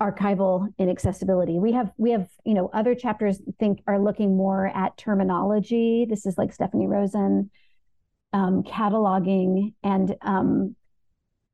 archival 0.00 0.72
inaccessibility. 0.78 1.58
We 1.58 1.72
have 1.72 1.92
we 1.98 2.10
have 2.12 2.28
you 2.44 2.54
know 2.54 2.70
other 2.72 2.94
chapters 2.94 3.40
think 3.58 3.82
are 3.86 4.02
looking 4.02 4.36
more 4.36 4.66
at 4.68 4.96
terminology. 4.96 6.06
This 6.08 6.24
is 6.24 6.38
like 6.38 6.52
Stephanie 6.52 6.86
Rosen, 6.86 7.50
um, 8.32 8.62
cataloging 8.62 9.74
and 9.82 10.16
um, 10.22 10.74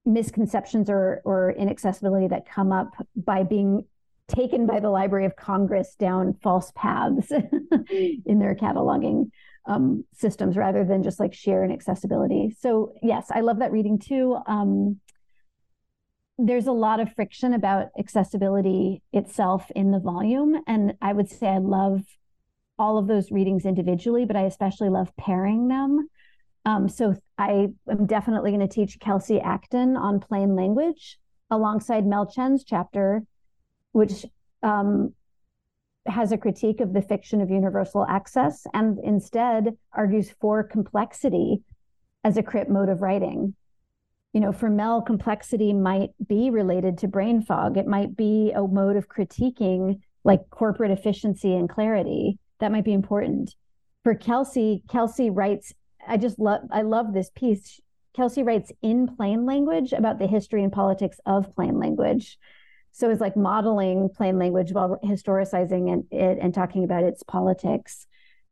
misconceptions 0.04 0.88
or 0.88 1.22
or 1.24 1.50
inaccessibility 1.50 2.28
that 2.28 2.48
come 2.48 2.72
up 2.72 2.92
by 3.16 3.42
being 3.42 3.84
taken 4.29 4.66
by 4.66 4.81
the 4.81 4.91
Library 4.91 5.27
of 5.27 5.37
Congress 5.37 5.95
down 5.99 6.35
false 6.43 6.72
paths 6.74 7.31
in 7.91 8.39
their 8.39 8.55
cataloging 8.55 9.31
um, 9.66 10.05
systems 10.12 10.57
rather 10.57 10.85
than 10.85 11.03
just 11.03 11.20
like 11.20 11.35
sheer 11.35 11.64
accessibility. 11.64 12.57
So 12.59 12.95
yes, 13.03 13.27
I 13.31 13.41
love 13.41 13.59
that 13.59 13.72
reading 13.72 13.99
too. 13.99 14.39
Um, 14.47 15.01
there's 16.39 16.66
a 16.66 16.72
lot 16.72 17.01
of 17.01 17.12
friction 17.14 17.55
about 17.55 17.89
accessibility 17.99 19.03
itself 19.12 19.70
in 19.74 19.91
the 19.91 19.99
volume. 19.99 20.62
And 20.66 20.95
I 21.01 21.12
would 21.12 21.31
say 21.31 21.49
I 21.49 21.59
love 21.59 22.03
all 22.79 22.99
of 22.99 23.07
those 23.07 23.31
readings 23.31 23.64
individually, 23.64 24.27
but 24.27 24.37
I 24.37 24.43
especially 24.43 24.91
love 24.91 25.16
pairing 25.16 25.68
them. 25.68 26.09
Um, 26.66 26.89
so 26.89 27.14
I 27.39 27.68
am 27.89 28.07
definitely 28.07 28.51
going 28.51 28.66
to 28.66 28.74
teach 28.74 28.99
Kelsie 28.99 29.43
Acton 29.43 29.97
on 29.97 30.20
plain 30.20 30.57
language 30.57 31.18
alongside 31.51 32.05
Mel 32.05 32.27
Chen's 32.27 32.64
chapter, 32.64 33.22
which 33.97 34.26
um, 34.62 35.14
has 36.07 36.32
a 36.32 36.38
critique 36.38 36.80
of 36.80 36.92
the 36.92 37.03
fiction 37.03 37.40
of 37.40 37.51
universal 37.51 38.07
access 38.09 38.66
and 38.74 38.99
instead 39.03 39.76
argues 39.92 40.30
for 40.40 40.62
complexity 40.62 41.62
as 42.22 42.36
a 42.36 42.42
crip 42.42 42.68
mode 42.68 42.88
of 42.88 43.03
writing 43.03 43.55
you 44.36 44.40
know, 44.40 44.53
for 44.53 44.68
Mel, 44.68 45.01
complexity 45.01 45.72
might 45.72 46.11
be 46.28 46.51
related 46.51 46.99
to 46.99 47.09
brain 47.09 47.40
fog. 47.40 47.78
It 47.78 47.86
might 47.86 48.14
be 48.14 48.53
a 48.55 48.61
mode 48.61 48.97
of 48.97 49.09
critiquing 49.09 50.01
like 50.24 50.51
corporate 50.51 50.90
efficiency 50.90 51.55
and 51.55 51.70
clarity. 51.70 52.38
That 52.61 52.70
might 52.70 52.84
be 52.84 52.92
important. 52.92 53.55
For 54.05 54.14
Kelsie, 54.14 54.82
Kelsie 54.88 55.30
writes, 55.32 55.72
I 56.07 56.18
just 56.18 56.38
love, 56.38 56.61
I 56.70 56.82
love 56.82 57.14
this 57.14 57.30
piece. 57.34 57.80
Kelsie 58.14 58.44
writes 58.44 58.70
in 58.82 59.09
plain 59.16 59.47
language 59.47 59.94
about 59.94 60.18
the 60.18 60.26
history 60.26 60.62
and 60.62 60.70
politics 60.70 61.18
of 61.24 61.55
plain 61.55 61.78
language. 61.78 62.36
So 62.97 63.11
it's 63.11 63.20
like 63.20 63.36
modeling 63.36 64.09
plain 64.09 64.38
language 64.38 64.72
while 64.72 64.99
historicizing 65.05 65.92
and, 65.92 66.05
it 66.11 66.38
and 66.40 66.55
talking 66.55 66.82
about 66.82 67.05
its 67.05 67.22
politics. 67.22 68.07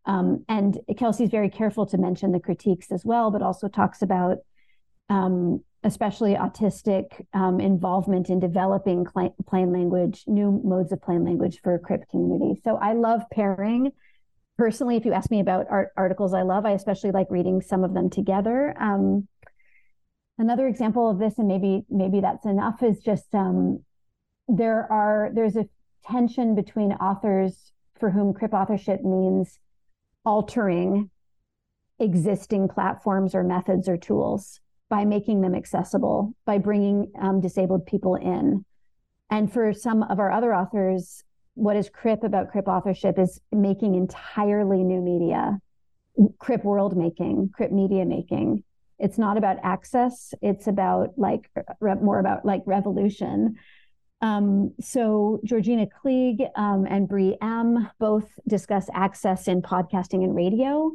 Um, 0.04 0.44
and 0.50 0.78
Kelsie's 0.98 1.30
very 1.30 1.48
careful 1.48 1.86
to 1.86 1.96
mention 1.96 2.30
the 2.30 2.40
critiques 2.40 2.92
as 2.92 3.06
well, 3.06 3.30
but 3.30 3.40
also 3.40 3.68
talks 3.68 4.02
about 4.02 4.36
um, 5.08 5.64
especially 5.82 6.34
autistic 6.34 7.24
um, 7.32 7.58
involvement 7.58 8.28
in 8.28 8.38
developing 8.38 9.06
cl- 9.06 9.34
plain 9.46 9.72
language, 9.72 10.24
new 10.26 10.60
modes 10.62 10.92
of 10.92 11.00
plain 11.00 11.24
language 11.24 11.60
for 11.64 11.78
crip 11.78 12.06
community. 12.10 12.60
So 12.62 12.76
I 12.76 12.92
love 12.92 13.22
pairing. 13.32 13.92
Personally, 14.58 14.96
if 14.96 15.06
you 15.06 15.14
ask 15.14 15.30
me 15.30 15.40
about 15.40 15.68
art 15.70 15.88
articles 15.96 16.34
I 16.34 16.42
love, 16.42 16.66
I 16.66 16.72
especially 16.72 17.12
like 17.12 17.28
reading 17.30 17.62
some 17.62 17.82
of 17.82 17.94
them 17.94 18.10
together. 18.10 18.76
Um, 18.78 19.26
another 20.36 20.68
example 20.68 21.08
of 21.08 21.18
this, 21.18 21.38
and 21.38 21.48
maybe 21.48 21.86
maybe 21.88 22.20
that's 22.20 22.44
enough, 22.44 22.82
is 22.82 23.00
just 23.00 23.34
um, 23.34 23.82
there 24.48 24.90
are 24.90 25.30
there's 25.34 25.56
a 25.56 25.68
tension 26.06 26.54
between 26.54 26.92
authors 26.92 27.72
for 27.98 28.10
whom 28.10 28.34
crip 28.34 28.52
authorship 28.52 29.02
means 29.02 29.58
altering 30.24 31.10
existing 31.98 32.68
platforms 32.68 33.34
or 33.34 33.42
methods 33.42 33.88
or 33.88 33.96
tools 33.96 34.60
by 34.88 35.04
making 35.04 35.40
them 35.40 35.54
accessible, 35.54 36.34
by 36.44 36.58
bringing 36.58 37.10
um, 37.20 37.40
disabled 37.40 37.86
people 37.86 38.16
in. 38.16 38.64
And 39.30 39.52
for 39.52 39.72
some 39.72 40.02
of 40.04 40.18
our 40.18 40.30
other 40.30 40.54
authors, 40.54 41.24
what 41.54 41.76
is 41.76 41.88
CRIP 41.88 42.24
about 42.24 42.50
CRIP 42.50 42.68
authorship 42.68 43.18
is 43.18 43.40
making 43.52 43.94
entirely 43.94 44.82
new 44.82 45.00
media, 45.00 45.58
CRIP 46.38 46.64
world 46.64 46.96
making, 46.96 47.50
CRIP 47.54 47.72
media 47.72 48.04
making. 48.04 48.64
It's 48.98 49.18
not 49.18 49.36
about 49.36 49.56
access, 49.62 50.34
it's 50.42 50.66
about 50.66 51.14
like 51.16 51.50
re- 51.80 51.94
more 51.94 52.18
about 52.18 52.44
like 52.44 52.62
revolution. 52.66 53.56
Um, 54.24 54.72
so 54.80 55.38
Georgina 55.44 55.86
Kleege 55.86 56.48
um, 56.56 56.86
and 56.88 57.06
Bri 57.06 57.36
M 57.42 57.90
both 58.00 58.26
discuss 58.48 58.88
access 58.94 59.48
in 59.48 59.60
podcasting 59.60 60.24
and 60.24 60.34
radio. 60.34 60.92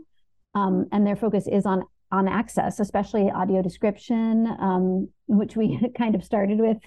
Um, 0.55 0.87
and 0.91 1.05
their 1.05 1.15
focus 1.15 1.47
is 1.47 1.67
on 1.67 1.83
on 2.11 2.27
access, 2.27 2.79
especially 2.79 3.29
audio 3.29 3.61
description, 3.61 4.47
um, 4.59 5.09
which 5.27 5.55
we 5.55 5.79
kind 5.97 6.15
of 6.15 6.23
started 6.23 6.59
with, 6.59 6.79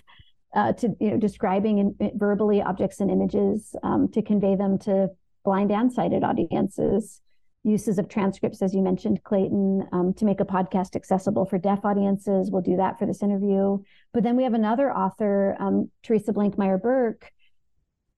uh, 0.57 0.73
to 0.73 0.97
you 0.99 1.11
know 1.11 1.17
describing 1.17 1.79
in, 1.79 2.11
verbally 2.17 2.61
objects 2.61 2.99
and 2.99 3.09
images 3.09 3.77
um, 3.85 4.09
to 4.09 4.21
convey 4.21 4.57
them 4.57 4.79
to 4.79 5.11
blind 5.45 5.71
and 5.71 5.93
sighted 5.93 6.25
audiences. 6.25 7.21
Uses 7.65 7.99
of 7.99 8.09
transcripts, 8.09 8.61
as 8.61 8.75
you 8.75 8.83
mentioned, 8.83 9.23
Clayton, 9.23 9.89
um, 9.93 10.13
to 10.15 10.25
make 10.25 10.41
a 10.41 10.45
podcast 10.45 10.97
accessible 10.97 11.47
for 11.47 11.59
deaf 11.59 11.85
audiences. 11.85 12.51
We'll 12.51 12.63
do 12.63 12.77
that 12.77 12.99
for 12.99 13.07
this 13.07 13.23
interview. 13.23 13.79
But 14.13 14.25
then 14.25 14.37
we 14.37 14.43
have 14.43 14.55
another 14.55 14.93
author, 14.93 15.57
um, 15.61 15.91
Teresa 16.03 16.33
Blankmeyer 16.33 16.83
Burke, 16.83 17.31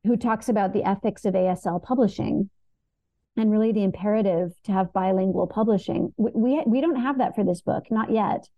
who 0.04 0.16
talks 0.16 0.48
about 0.48 0.72
the 0.72 0.84
ethics 0.84 1.24
of 1.24 1.34
ASL 1.34 1.82
publishing 1.82 2.48
and 3.36 3.50
really 3.50 3.72
the 3.72 3.82
imperative 3.82 4.52
to 4.64 4.72
have 4.72 4.92
bilingual 4.92 5.46
publishing. 5.46 6.14
We, 6.16 6.30
we, 6.34 6.62
we 6.66 6.80
don't 6.80 7.00
have 7.00 7.18
that 7.18 7.34
for 7.34 7.44
this 7.44 7.60
book, 7.60 7.84
not 7.90 8.10
yet. 8.10 8.48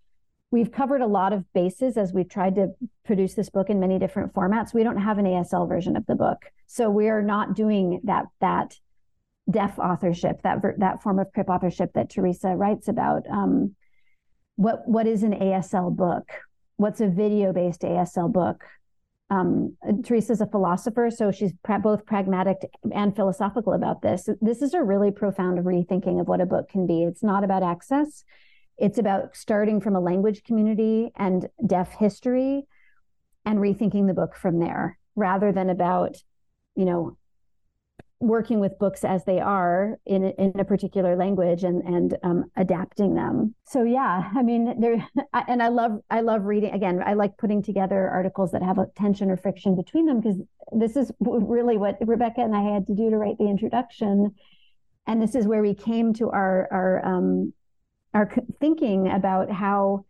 We've 0.51 0.71
covered 0.71 1.01
a 1.01 1.07
lot 1.07 1.33
of 1.33 1.51
bases 1.53 1.97
as 1.97 2.13
we've 2.13 2.29
tried 2.29 2.55
to 2.57 2.69
produce 3.05 3.35
this 3.35 3.51
book 3.51 3.71
in 3.71 3.81
many 3.81 3.99
different 3.99 4.33
formats. 4.33 4.73
We 4.73 4.85
don't 4.85 5.01
have 5.01 5.19
an 5.19 5.25
ASL 5.25 5.69
version 5.69 5.97
of 5.97 6.07
the 6.07 6.15
book, 6.15 6.47
so 6.67 6.89
we 6.89 7.09
are 7.09 7.23
not 7.23 7.57
doing 7.57 8.01
that 8.05 8.27
that 8.41 8.79
deaf 9.51 9.79
authorship, 9.79 10.43
that 10.43 10.59
that 10.79 11.03
form 11.03 11.19
of 11.19 11.33
crip 11.33 11.49
authorship 11.49 11.93
that 11.95 12.11
Teresa 12.11 12.49
writes 12.51 12.89
about. 12.89 13.29
Um, 13.31 13.75
what 14.57 14.83
what 14.87 15.07
is 15.07 15.23
an 15.23 15.33
ASL 15.33 15.95
book? 15.95 16.29
What's 16.77 17.01
a 17.01 17.09
video 17.09 17.53
based 17.53 17.83
ASL 17.83 18.33
book? 18.33 18.65
um, 19.29 19.77
Teresa's 20.05 20.41
a 20.41 20.47
philosopher, 20.47 21.11
so 21.11 21.33
she's 21.33 21.53
both 21.83 22.07
pragmatic 22.07 22.59
and 22.95 23.15
philosophical 23.15 23.73
about 23.73 24.03
this. 24.03 24.29
This 24.41 24.63
is 24.63 24.73
a 24.73 24.83
really 24.83 25.11
profound 25.11 25.59
rethinking 25.59 26.21
of 26.21 26.29
what 26.29 26.41
a 26.41 26.47
book 26.47 26.69
can 26.69 26.87
be. 26.87 27.03
It's 27.03 27.25
not 27.25 27.43
about 27.43 27.63
access, 27.63 28.25
it's 28.79 28.99
about 28.99 29.35
starting 29.37 29.81
from 29.81 29.97
a 29.97 30.01
language 30.01 30.45
community 30.45 31.11
and 31.17 31.49
deaf 31.67 31.95
history 31.95 32.65
and 33.45 33.59
rethinking 33.59 34.07
the 34.07 34.15
book 34.15 34.37
from 34.37 34.61
there 34.61 34.99
rather 35.17 35.51
than 35.51 35.71
about, 35.71 36.17
you 36.77 36.85
know, 36.85 37.17
working 38.21 38.61
with 38.61 38.79
books 38.79 39.05
as 39.05 39.25
they 39.25 39.41
are 39.41 39.99
in 40.07 40.25
in 40.25 40.59
a 40.59 40.65
particular 40.65 41.17
language 41.17 41.65
and 41.65 41.83
and 41.83 42.17
um, 42.23 42.51
adapting 42.57 43.15
them. 43.15 43.55
So 43.65 43.83
yeah, 43.85 44.31
I 44.35 44.43
mean 44.43 44.81
there 44.81 45.07
and 45.49 45.63
I 45.63 45.69
love 45.69 46.01
I 46.11 46.21
love 46.21 46.45
reading 46.45 46.73
again. 46.73 47.03
I 47.05 47.15
like 47.15 47.37
putting 47.37 47.63
together 47.63 48.09
articles 48.09 48.53
that 48.53 48.63
have 48.63 48.79
a 48.79 48.87
tension 48.97 49.31
or 49.31 49.37
friction 49.37 49.77
between 49.77 50.07
them 50.07 50.21
because 50.21 50.41
this 50.73 50.97
is 50.97 51.13
really 51.21 51.77
what 51.77 51.97
Rebecca 52.01 52.41
and 52.41 52.57
I 52.57 52.63
had 52.63 52.87
to 52.87 52.95
do 52.95 53.11
to 53.11 53.17
write 53.17 53.39
the 53.39 53.49
introduction, 53.49 54.35
and 55.07 55.21
this 55.21 55.35
is 55.35 55.47
where 55.47 55.63
we 55.63 55.75
came 55.75 56.15
to 56.15 56.31
our 56.31 56.69
our 56.71 57.05
um, 57.05 57.53
our 58.15 58.33
thinking 58.61 59.11
about 59.11 59.51
how 59.51 60.07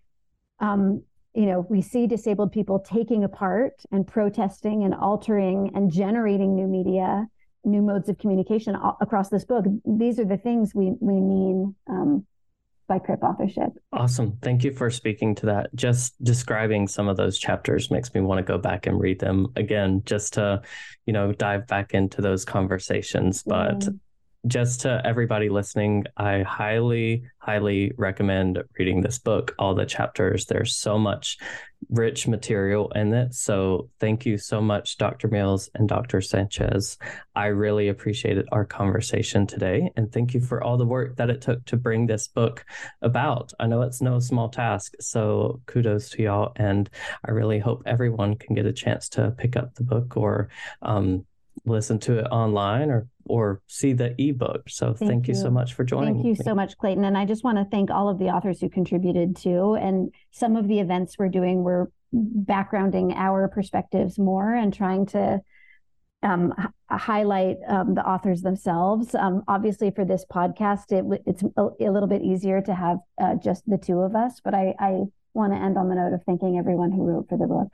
um, 0.61 1.03
you 1.35 1.47
know 1.47 1.67
we 1.69 1.83
see 1.83 2.07
disabled 2.07 2.53
people 2.53 2.79
taking 2.79 3.25
apart 3.25 3.83
and 3.91 4.07
protesting 4.07 4.85
and 4.85 4.95
altering 4.95 5.73
and 5.75 5.91
generating 5.91 6.55
new 6.55 6.69
media 6.69 7.27
new 7.67 7.83
modes 7.83 8.09
of 8.09 8.19
communication 8.19 8.77
across 9.01 9.29
this 9.29 9.45
book. 9.45 9.65
These 9.85 10.19
are 10.19 10.25
the 10.25 10.39
things 10.39 10.75
we 10.75 10.93
we 11.01 11.15
mean 11.15 11.75
um, 11.89 12.27
by 12.89 12.99
crip 12.99 13.23
authorship. 13.23 13.73
Awesome. 13.93 14.39
Thank 14.43 14.65
you 14.65 14.73
for 14.73 14.91
speaking 14.91 15.35
to 15.37 15.47
that. 15.47 15.75
Just 15.75 16.23
describing 16.23 16.87
some 16.87 17.09
of 17.09 17.17
those 17.17 17.39
chapters 17.39 17.91
makes 17.91 18.15
me 18.15 18.21
want 18.21 18.39
to 18.39 18.45
go 18.45 18.59
back 18.59 18.87
and 18.87 19.01
read 19.01 19.19
them 19.19 19.49
again, 19.57 20.03
just 20.05 20.35
to, 20.35 20.63
you 21.05 21.13
know, 21.13 21.33
dive 21.33 21.67
back 21.67 21.95
into 21.95 22.23
those 22.23 22.45
conversations. 22.45 23.43
But 23.43 23.81
mm 23.81 23.99
just 24.47 24.83
to 24.83 25.01
everybody 25.05 25.49
listening, 25.49 26.05
I 26.17 26.43
highly, 26.43 27.25
highly 27.39 27.93
recommend 27.97 28.63
reading 28.79 29.01
this 29.01 29.19
book, 29.19 29.55
all 29.59 29.75
the 29.75 29.87
chapters. 29.87 30.47
There's 30.47 30.77
so 30.77 30.99
much 30.99 31.39
rich 31.91 32.27
material 32.27 32.91
in 32.93 33.13
it. 33.13 33.35
So 33.35 33.91
thank 34.01 34.25
you 34.25 34.39
so 34.39 34.61
much, 34.61 34.99
Dr. 34.99 35.29
Mills 35.29 35.69
and 35.75 35.89
Dr. 35.89 36.21
Sanchez. 36.21 36.99
I 37.35 37.47
really 37.47 37.89
appreciated 37.89 38.49
our 38.53 38.65
conversation 38.65 39.47
today. 39.47 39.91
And 39.97 40.13
thank 40.13 40.35
you 40.35 40.41
for 40.41 40.63
all 40.63 40.77
the 40.77 40.87
work 40.87 41.17
that 41.17 41.31
it 41.31 41.41
took 41.41 41.65
to 41.67 41.77
bring 41.77 42.07
this 42.07 42.29
book 42.29 42.65
about. 43.03 43.53
I 43.59 43.67
know 43.67 43.83
it's 43.83 44.01
no 44.01 44.19
small 44.21 44.49
task. 44.49 44.95
So 45.01 45.61
kudos 45.67 46.11
to 46.11 46.23
y'all. 46.23 46.53
And 46.57 46.89
I 47.25 47.33
really 47.33 47.59
hope 47.59 47.83
everyone 47.87 48.37
can 48.37 48.55
get 48.55 48.67
a 48.67 48.73
chance 48.73 49.09
to 49.11 49.33
pick 49.33 49.57
up 49.57 49.75
the 49.75 49.85
book 49.85 50.17
or, 50.17 50.49
um, 50.83 51.27
listen 51.65 51.99
to 51.99 52.19
it 52.19 52.25
online 52.25 52.91
or 52.91 53.09
or 53.29 53.61
see 53.67 53.93
the 53.93 54.15
ebook. 54.21 54.69
So 54.69 54.95
thank, 54.95 55.11
thank 55.11 55.29
you. 55.29 55.35
you. 55.35 55.41
so 55.41 55.51
much 55.51 55.75
for 55.75 55.85
joining. 55.85 56.15
Thank 56.15 56.27
you 56.27 56.33
me. 56.33 56.45
so 56.45 56.55
much, 56.55 56.77
Clayton. 56.79 57.05
And 57.05 57.17
I 57.17 57.25
just 57.25 57.45
want 57.45 57.59
to 57.59 57.65
thank 57.65 57.91
all 57.91 58.09
of 58.09 58.19
the 58.19 58.27
authors 58.27 58.61
who 58.61 58.69
contributed 58.69 59.37
too. 59.37 59.75
And 59.75 60.13
some 60.31 60.57
of 60.57 60.69
the 60.69 60.81
events 60.81 61.17
we're 61.19 61.29
doing, 61.29 61.63
we're 61.63 61.87
backgrounding 62.15 63.15
our 63.15 63.49
perspectives 63.49 64.19
more 64.19 64.55
and 64.55 64.73
trying 64.73 65.07
to 65.07 65.41
um, 66.23 66.55
h- 66.59 66.67
highlight 66.91 67.57
um, 67.69 67.95
the 67.95 68.07
authors 68.07 68.43
themselves. 68.43 69.15
Um, 69.15 69.43
obviously, 69.49 69.91
for 69.91 70.05
this 70.05 70.25
podcast, 70.31 70.93
it, 70.93 71.23
it's 71.27 71.43
a, 71.57 71.69
a, 71.81 71.91
little 71.91 72.09
bit 72.09 72.23
easier 72.23 72.61
to 72.63 72.75
have 72.75 72.99
uh, 73.21 73.35
just 73.35 73.63
the 73.67 73.79
two 73.79 74.01
of 74.01 74.15
us. 74.15 74.41
But 74.43 74.55
I, 74.55 74.75
I 74.79 75.03
want 75.35 75.53
to 75.53 75.59
end 75.59 75.77
on 75.77 75.89
the 75.89 75.95
note 75.95 76.15
of 76.15 76.23
thanking 76.25 76.59
everyone 76.59 76.91
who 76.91 77.05
wrote 77.05 77.29
for 77.29 77.37
the 77.37 77.47
book. 77.47 77.69